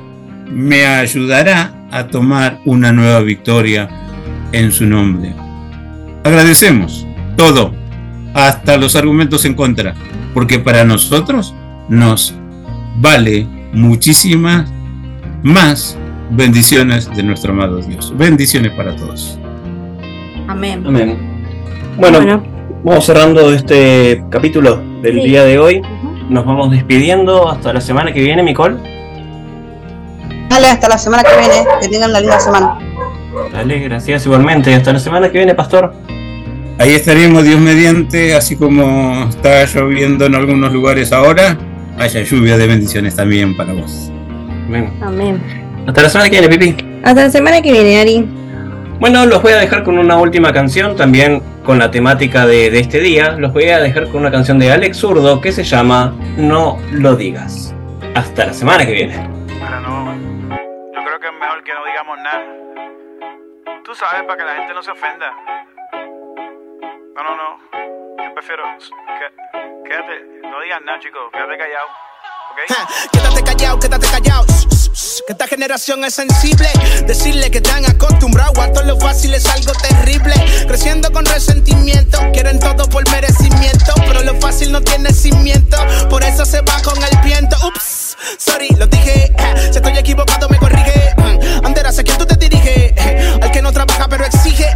me 0.48 0.86
ayudará 0.86 1.74
a 1.90 2.06
tomar 2.06 2.60
una 2.64 2.92
nueva 2.92 3.20
victoria 3.20 3.88
en 4.52 4.70
su 4.70 4.86
nombre. 4.86 5.34
Agradecemos 6.24 7.06
todo, 7.36 7.74
hasta 8.32 8.76
los 8.76 8.94
argumentos 8.96 9.44
en 9.44 9.54
contra 9.54 9.94
porque 10.34 10.58
para 10.58 10.84
nosotros 10.84 11.54
nos 11.88 12.34
vale 13.00 13.46
muchísimas 13.72 14.70
más 15.42 15.96
bendiciones 16.30 17.14
de 17.14 17.22
nuestro 17.22 17.52
amado 17.52 17.80
Dios. 17.80 18.12
Bendiciones 18.16 18.72
para 18.72 18.94
todos. 18.96 19.38
Amén. 20.48 20.82
Amén. 20.86 21.18
Bueno, 21.98 22.42
vamos 22.84 23.04
cerrando 23.04 23.52
este 23.52 24.24
capítulo 24.30 24.82
del 25.02 25.16
día 25.22 25.44
de 25.44 25.58
hoy. 25.58 25.82
Nos 26.28 26.46
vamos 26.46 26.70
despidiendo 26.70 27.50
hasta 27.50 27.72
la 27.72 27.80
semana 27.80 28.12
que 28.12 28.20
viene, 28.20 28.42
Nicole. 28.42 28.76
Dale, 30.48 30.68
hasta 30.68 30.88
la 30.88 30.98
semana 30.98 31.22
que 31.22 31.38
viene. 31.38 31.64
Que 31.80 31.88
tengan 31.88 32.12
la 32.12 32.20
linda 32.20 32.40
semana. 32.40 32.78
Dale, 33.52 33.78
gracias 33.80 34.26
igualmente. 34.26 34.74
Hasta 34.74 34.92
la 34.92 34.98
semana 34.98 35.30
que 35.30 35.38
viene, 35.38 35.54
Pastor. 35.54 35.94
Ahí 36.82 36.94
estaremos 36.94 37.44
Dios 37.44 37.60
mediante, 37.60 38.34
así 38.34 38.56
como 38.56 39.28
está 39.28 39.64
lloviendo 39.66 40.26
en 40.26 40.34
algunos 40.34 40.72
lugares 40.72 41.12
ahora, 41.12 41.56
haya 41.96 42.22
lluvia 42.22 42.58
de 42.58 42.66
bendiciones 42.66 43.14
también 43.14 43.56
para 43.56 43.72
vos. 43.72 44.10
Amén. 44.66 44.92
Amén. 45.00 45.40
Hasta 45.86 46.02
la 46.02 46.08
semana 46.08 46.28
que 46.28 46.40
viene, 46.40 46.58
Pipi. 46.58 46.84
Hasta 47.04 47.22
la 47.22 47.30
semana 47.30 47.62
que 47.62 47.70
viene, 47.70 48.00
Ari. 48.00 48.28
Bueno, 48.98 49.24
los 49.26 49.40
voy 49.40 49.52
a 49.52 49.58
dejar 49.58 49.84
con 49.84 49.96
una 49.96 50.16
última 50.16 50.52
canción, 50.52 50.96
también 50.96 51.40
con 51.64 51.78
la 51.78 51.92
temática 51.92 52.48
de, 52.48 52.68
de 52.72 52.80
este 52.80 52.98
día. 52.98 53.36
Los 53.38 53.52
voy 53.52 53.68
a 53.68 53.78
dejar 53.78 54.08
con 54.08 54.22
una 54.22 54.32
canción 54.32 54.58
de 54.58 54.72
Alex 54.72 54.96
Zurdo 54.96 55.40
que 55.40 55.52
se 55.52 55.62
llama 55.62 56.16
No 56.36 56.80
lo 56.90 57.14
digas. 57.14 57.72
Hasta 58.16 58.46
la 58.46 58.52
semana 58.52 58.84
que 58.84 58.92
viene. 58.92 59.18
Bueno, 59.60 59.80
no. 59.82 60.12
Yo 60.50 61.04
creo 61.04 61.20
que 61.20 61.28
es 61.28 61.34
mejor 61.40 61.62
que 61.62 61.74
no 61.74 61.84
digamos 61.86 62.18
nada. 62.24 62.42
Tú 63.84 63.94
sabes, 63.94 64.24
para 64.26 64.36
que 64.36 64.44
la 64.44 64.56
gente 64.56 64.74
no 64.74 64.82
se 64.82 64.90
ofenda. 64.90 65.32
No, 67.14 67.22
no, 67.22 67.36
no. 67.36 68.24
Yo 68.24 68.34
prefiero. 68.34 68.64
que- 68.78 69.88
Quédate. 69.88 70.24
No 70.42 70.60
digas 70.60 70.80
nada, 70.84 70.98
chicos. 71.00 71.22
Quédate 71.32 71.58
callado. 71.58 71.86
¿Ok? 72.50 72.58
Quédate 73.12 73.44
callado, 73.44 73.78
quédate 73.80 74.06
callado. 74.10 74.44
Que 75.26 75.32
esta 75.32 75.46
generación 75.46 76.04
es 76.04 76.14
sensible. 76.14 76.68
Decirle 77.06 77.50
que 77.50 77.58
están 77.58 77.84
acostumbrados 77.86 78.58
a 78.58 78.72
todo 78.72 78.84
lo 78.84 78.98
fácil 78.98 79.32
es 79.32 79.46
algo 79.46 79.72
terrible. 79.72 80.34
Creciendo 80.66 81.10
con 81.10 81.24
resentimiento, 81.24 82.18
quieren 82.32 82.58
todo 82.58 82.86
por 82.90 83.08
merecimiento. 83.10 83.94
Pero 84.06 84.22
lo 84.22 84.38
fácil 84.38 84.70
no 84.70 84.82
tiene 84.82 85.10
cimiento, 85.12 85.78
por 86.10 86.22
eso 86.22 86.44
se 86.44 86.60
va 86.60 86.78
con 86.82 87.02
el 87.02 87.18
viento. 87.24 87.56
Ups, 87.66 88.16
sorry, 88.38 88.68
lo 88.76 88.86
dije. 88.86 89.32
Si 89.70 89.78
estoy 89.78 89.96
equivocado, 89.96 90.48
me 90.50 90.58
corrige. 90.58 91.14
Mm, 91.16 91.64
Andera, 91.66 91.90
sé 91.90 92.04
que 92.04 92.12
tú 92.12 92.26
te 92.26 92.36
diriges. 92.36 92.92
Al 93.40 93.50
que 93.50 93.62
no 93.62 93.72
trabaja, 93.72 94.08
pero 94.08 94.26
exige. 94.26 94.66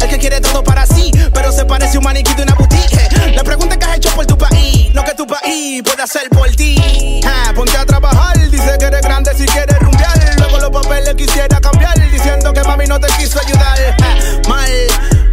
Al 0.00 0.08
que 0.08 0.18
quiere 0.18 0.40
todo 0.40 0.64
para 0.64 0.86
sí, 0.86 1.12
pero 1.34 1.52
se 1.52 1.66
parece 1.66 1.98
un 1.98 2.04
maniquí 2.04 2.32
de 2.34 2.44
una 2.44 2.54
boutique. 2.54 3.34
La 3.34 3.44
pregunta 3.44 3.76
que 3.78 3.84
por 4.18 4.26
tu 4.26 4.36
país, 4.36 4.92
no 4.94 5.04
que 5.04 5.14
tu 5.14 5.24
país 5.24 5.80
pueda 5.84 6.02
hacer 6.02 6.28
por 6.30 6.50
ti. 6.56 7.20
Ja, 7.22 7.54
Ponte 7.54 7.76
a 7.76 7.86
trabajar, 7.86 8.36
dice 8.50 8.76
que 8.76 8.86
eres 8.86 9.00
grande 9.00 9.32
si 9.36 9.46
quieres 9.46 9.78
rumbear. 9.78 10.34
Luego 10.38 10.58
los 10.58 10.70
papeles 10.70 11.14
quisiera 11.14 11.60
cambiar, 11.60 11.94
diciendo 12.10 12.52
que 12.52 12.60
mami 12.64 12.86
no 12.86 12.98
te 12.98 13.06
quiso 13.16 13.38
ayudar. 13.38 13.78
Ja, 14.00 14.48
Mal, 14.48 14.70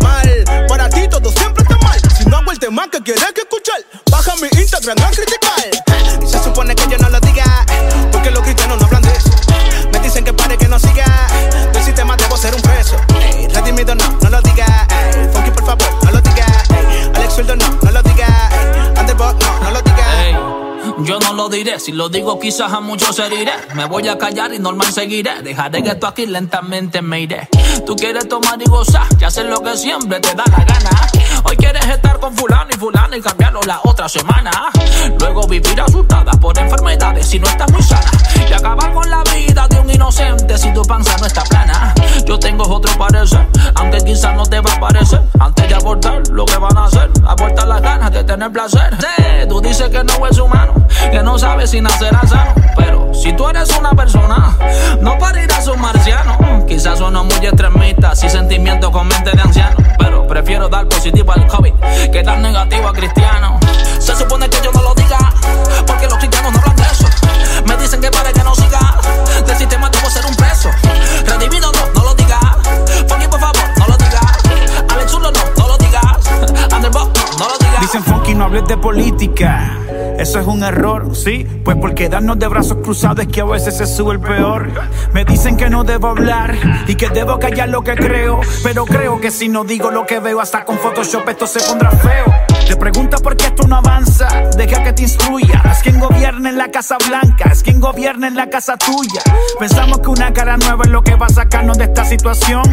mal, 0.01 0.67
para 0.67 0.87
ti 0.87 1.07
todo 1.09 1.31
siempre 1.31 1.63
está 1.63 1.77
mal. 1.79 1.99
Si 2.15 2.25
no 2.25 2.37
hago 2.37 2.51
el 2.51 2.59
tema 2.59 2.87
que 2.91 3.01
quieres 3.01 3.25
que 3.33 3.41
escuchar, 3.41 3.81
baja 4.11 4.35
mi 4.35 4.49
Instagram 4.61 4.97
a 5.03 5.09
criticar. 5.09 5.65
Ja, 5.89 6.23
Y 6.23 6.27
se 6.27 6.43
supone 6.43 6.75
que 6.75 6.87
yo 6.87 6.99
no 6.99 7.09
lo 7.09 7.19
yo 21.15 21.29
no 21.29 21.33
lo 21.33 21.49
diré, 21.49 21.79
si 21.79 21.93
lo 21.93 22.09
digo 22.09 22.39
quizás 22.39 22.73
a 22.73 22.81
muchos 22.81 23.17
heriré. 23.19 23.53
Me 23.73 23.85
voy 23.85 24.05
a 24.07 24.17
callar 24.17 24.53
y 24.53 24.59
normal 24.59 24.91
seguiré. 24.91 25.41
Dejaré 25.43 25.81
que 25.81 25.91
esto 25.91 26.07
aquí 26.07 26.25
lentamente 26.25 27.01
me 27.01 27.21
iré. 27.21 27.47
Tú 27.85 27.95
quieres 27.95 28.27
tomar 28.27 28.61
y 28.61 28.65
gozar, 28.65 29.07
ya 29.17 29.31
sé 29.31 29.45
lo 29.45 29.61
que 29.61 29.77
siempre 29.77 30.19
te 30.19 30.33
da 30.33 30.43
la 30.45 30.63
gana. 30.65 30.89
Hoy 31.45 31.55
quieres 31.55 31.85
estar 31.85 32.19
con 32.19 32.35
fulano 32.35 32.69
y 32.73 32.77
fulano 32.77 33.15
y 33.15 33.21
cambiarlo 33.21 33.61
la 33.65 33.79
otra 33.83 34.09
semana. 34.09 34.51
Luego 35.17 35.47
vivir 35.47 35.79
asustada 35.79 36.31
por 36.33 36.57
enfermedades 36.59 37.27
si 37.27 37.39
no 37.39 37.47
estás 37.47 37.71
muy 37.71 37.83
sana. 37.83 38.11
Y 38.49 38.51
acabar 38.51 38.91
con 38.93 39.09
la 39.09 39.23
vida 39.23 39.67
de 39.69 39.79
un 39.79 39.89
inocente 39.89 40.57
si 40.57 40.73
tu 40.73 40.81
panza 40.81 41.15
no 41.17 41.27
está 41.27 41.43
plana. 41.43 41.93
Yo 42.25 42.37
tengo 42.39 42.63
otro 42.63 42.91
parecer, 42.97 43.47
aunque 43.75 43.99
quizás 43.99 44.35
no 44.35 44.45
te 44.45 44.59
va 44.59 44.73
a 44.73 44.79
parecer. 44.81 45.21
Antes 45.39 45.69
de 45.69 45.75
abortar, 45.75 46.27
lo 46.29 46.45
que 46.45 46.57
van 46.57 46.77
a 46.77 46.85
hacer, 46.85 47.09
abortar 47.25 47.67
las 47.67 47.81
ganas 47.81 48.11
de 48.11 48.23
tener 48.23 48.51
placer. 48.51 48.97
Tú 49.47 49.61
dices 49.61 49.89
que 49.89 50.03
no 50.03 50.25
es 50.27 50.39
humano, 50.39 50.73
que 51.11 51.21
no 51.23 51.37
sabes 51.37 51.71
si 51.71 51.81
nacerá 51.81 52.21
sano. 52.27 52.53
Pero 52.75 53.13
si 53.13 53.33
tú 53.33 53.47
eres 53.49 53.69
una 53.77 53.91
persona, 53.91 54.57
no 55.01 55.17
parirás 55.17 55.67
un 55.67 55.79
marciano. 55.81 56.65
Quizás 56.67 56.99
suena 56.99 57.23
muy 57.23 57.35
extremista, 57.35 58.15
si 58.15 58.29
sentimientos 58.29 58.91
con 58.91 59.07
mente 59.07 59.31
de 59.31 59.41
anciano. 59.41 59.77
Pero 59.97 60.27
prefiero 60.27 60.67
dar 60.69 60.87
positivo 60.87 61.31
al 61.31 61.47
COVID 61.47 61.73
que 62.11 62.23
dar 62.23 62.39
negativo 62.39 62.87
a 62.87 62.93
cristiano. 62.93 63.54
Error, 80.65 81.15
sí, 81.15 81.45
pues 81.63 81.77
por 81.77 81.93
quedarnos 81.93 82.37
de 82.37 82.47
brazos 82.47 82.77
cruzados 82.83 83.19
es 83.19 83.27
que 83.27 83.41
a 83.41 83.45
veces 83.45 83.77
se 83.77 83.87
sube 83.87 84.13
el 84.13 84.19
peor. 84.19 84.69
Me 85.13 85.23
dicen 85.25 85.57
que 85.57 85.69
no 85.69 85.83
debo 85.83 86.09
hablar 86.09 86.55
y 86.87 86.95
que 86.95 87.09
debo 87.09 87.39
callar 87.39 87.69
lo 87.69 87.83
que 87.83 87.95
creo, 87.95 88.41
pero 88.63 88.85
creo 88.85 89.21
que 89.21 89.31
si 89.31 89.47
no 89.47 89.63
digo 89.63 89.91
lo 89.91 90.05
que 90.05 90.19
veo 90.19 90.41
hasta 90.41 90.65
con 90.65 90.77
Photoshop 90.77 91.27
esto 91.29 91.47
se 91.47 91.59
pondrá 91.61 91.91
feo. 91.91 92.34
Te 92.67 92.75
pregunta 92.75 93.17
por 93.17 93.37
qué 93.37 93.45
esto 93.45 93.67
no 93.67 93.77
avanza, 93.77 94.27
deja 94.57 94.83
que 94.83 94.93
te 94.93 95.03
instruya. 95.03 95.61
Es 95.71 95.79
quien 95.79 95.99
gobierna 95.99 96.49
en 96.49 96.57
la 96.57 96.69
Casa 96.69 96.97
Blanca, 97.07 97.49
es 97.51 97.61
quien 97.63 97.79
gobierna 97.79 98.27
en 98.27 98.35
la 98.35 98.49
casa 98.49 98.75
tuya. 98.77 99.21
Pensamos 99.59 99.99
que 99.99 100.09
una 100.09 100.33
cara 100.33 100.57
nueva 100.57 100.83
es 100.83 100.89
lo 100.89 101.03
que 101.03 101.15
va 101.15 101.27
a 101.27 101.29
sacarnos 101.29 101.77
de 101.77 101.85
esta 101.85 102.05
situación, 102.05 102.63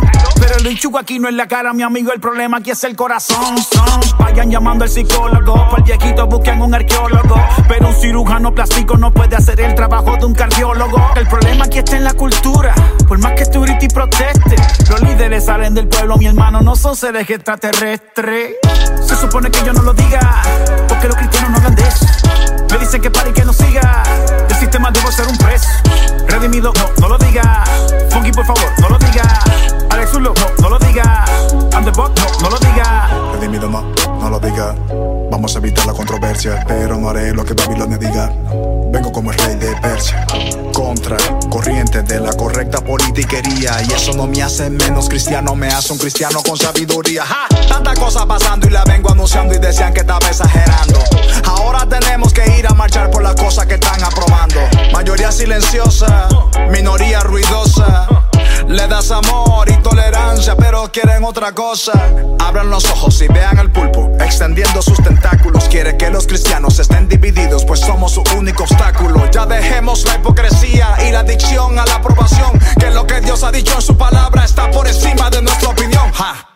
pero 0.40 0.58
lo 0.60 0.70
hinchugo 0.70 0.98
aquí 0.98 1.18
no 1.18 1.28
es 1.28 1.34
la 1.34 1.46
cara, 1.46 1.72
mi 1.72 1.82
amigo, 1.82 2.12
el 2.12 2.20
problema 2.20 2.58
aquí 2.58 2.70
es 2.70 2.84
el 2.84 2.96
corazón. 2.96 3.56
Vayan 4.18 4.50
llamando 4.50 4.84
al 4.84 4.90
psicólogo, 4.90 5.54
para 5.54 5.76
el 5.78 5.82
viejito 5.82 6.26
busquen 6.26 6.62
un 6.62 6.74
arqueólogo, 6.74 7.36
pero 7.68 7.88
un 7.88 7.94
cirujano 7.94 8.54
plástico 8.54 8.96
no 8.96 9.12
puede 9.12 9.36
hacer 9.36 9.60
el 9.60 9.74
trabajo 9.74 10.16
de 10.16 10.26
un 10.26 10.34
cardiólogo. 10.34 10.98
El 11.16 11.26
problema 11.26 11.66
aquí 11.66 11.78
está 11.78 11.96
en 11.96 12.04
la 12.04 12.14
cultura, 12.14 12.74
por 13.06 13.18
más 13.18 13.32
que 13.32 13.46
tú 13.46 13.64
y 13.80 13.88
proteste, 13.88 14.56
los 14.90 15.00
líderes 15.02 15.46
salen 15.46 15.74
del 15.74 15.88
pueblo, 15.88 16.16
mi 16.16 16.26
hermano, 16.26 16.60
no 16.60 16.76
son 16.76 16.96
seres 16.96 17.28
extraterrestres. 17.28 18.56
Se 19.06 19.16
supone 19.16 19.50
que 19.50 19.64
yo 19.64 19.72
no 19.72 19.81
lo 19.82 19.92
diga, 19.92 20.42
porque 20.88 21.08
los 21.08 21.16
cristianos 21.16 21.50
no 21.50 21.56
hablan 21.56 21.74
de 21.74 21.82
eso. 21.82 22.06
Me 22.70 22.78
dicen 22.78 23.00
que 23.00 23.10
pare 23.10 23.30
y 23.30 23.32
que 23.32 23.44
no 23.44 23.52
siga, 23.52 24.02
del 24.48 24.58
sistema 24.58 24.90
debo 24.90 25.10
ser 25.10 25.26
un 25.26 25.36
preso. 25.36 25.68
Redimido, 26.26 26.72
no, 26.76 26.90
no 27.00 27.08
lo 27.08 27.18
diga. 27.18 27.64
Funky, 28.10 28.32
por 28.32 28.46
favor, 28.46 28.72
no 28.80 28.88
lo 28.88 28.98
diga. 28.98 29.22
No, 30.02 30.68
lo 30.68 30.78
diga. 30.80 31.24
I'm 31.72 31.84
the 31.84 31.92
boss, 31.92 32.10
no, 32.42 32.48
no 32.48 32.50
lo 32.50 32.58
diga. 32.58 33.08
Redimido 33.34 33.68
no, 33.68 33.82
no 34.18 34.30
lo 34.30 34.40
diga. 34.40 34.74
Vamos 35.30 35.54
a 35.54 35.58
evitar 35.60 35.86
la 35.86 35.92
controversia, 35.92 36.64
pero 36.66 36.98
no 36.98 37.08
haré 37.08 37.32
lo 37.32 37.44
que 37.44 37.54
Babilonia 37.54 37.98
diga. 37.98 38.32
Vengo 38.90 39.12
como 39.12 39.30
el 39.30 39.38
rey 39.38 39.54
de 39.54 39.74
Persia, 39.76 40.26
contra 40.74 41.16
corriente 41.48 42.02
de 42.02 42.18
la 42.18 42.32
correcta 42.32 42.80
politiquería. 42.80 43.80
Y 43.88 43.92
eso 43.92 44.12
no 44.14 44.26
me 44.26 44.42
hace 44.42 44.70
menos 44.70 45.08
cristiano, 45.08 45.54
me 45.54 45.68
hace 45.68 45.92
un 45.92 45.98
cristiano 46.00 46.42
con 46.42 46.58
sabiduría. 46.58 47.24
¡Ja! 47.24 47.46
Tanta 47.68 47.94
cosa 47.94 48.26
pasando 48.26 48.66
y 48.66 48.70
la 48.70 48.82
vengo 48.84 49.12
anunciando 49.12 49.54
y 49.54 49.58
decían 49.58 49.94
que 49.94 50.00
estaba 50.00 50.26
exagerando. 50.26 50.98
Ahora 51.46 51.86
tenemos 51.88 52.32
que 52.32 52.58
ir 52.58 52.66
a 52.66 52.74
marchar 52.74 53.08
por 53.10 53.22
las 53.22 53.36
cosas 53.36 53.66
que 53.66 53.74
están 53.74 54.02
aprobando. 54.02 54.60
Mayoría 54.92 55.30
silenciosa, 55.30 56.28
minoría 56.70 57.20
ruidosa. 57.20 58.21
Le 58.72 58.88
das 58.88 59.10
amor 59.10 59.68
y 59.70 59.76
tolerancia, 59.82 60.56
pero 60.56 60.90
quieren 60.90 61.22
otra 61.24 61.52
cosa. 61.52 61.92
Abran 62.38 62.70
los 62.70 62.86
ojos 62.86 63.20
y 63.20 63.28
vean 63.28 63.58
al 63.58 63.70
pulpo, 63.70 64.10
extendiendo 64.18 64.80
sus 64.80 64.96
tentáculos. 65.02 65.68
Quiere 65.68 65.98
que 65.98 66.08
los 66.08 66.26
cristianos 66.26 66.78
estén 66.78 67.06
divididos, 67.06 67.66
pues 67.66 67.80
somos 67.80 68.12
su 68.12 68.24
único 68.34 68.62
obstáculo. 68.62 69.30
Ya 69.30 69.44
dejemos 69.44 70.06
la 70.06 70.14
hipocresía 70.14 70.96
y 71.06 71.12
la 71.12 71.20
adicción 71.20 71.78
a 71.78 71.84
la 71.84 71.96
aprobación. 71.96 72.58
Que 72.80 72.90
lo 72.90 73.06
que 73.06 73.20
Dios 73.20 73.44
ha 73.44 73.52
dicho 73.52 73.74
en 73.74 73.82
su 73.82 73.98
palabra 73.98 74.42
está 74.42 74.70
por 74.70 74.88
encima 74.88 75.28
de 75.28 75.42
nuestra 75.42 75.68
opinión. 75.68 76.10
Ja. 76.12 76.51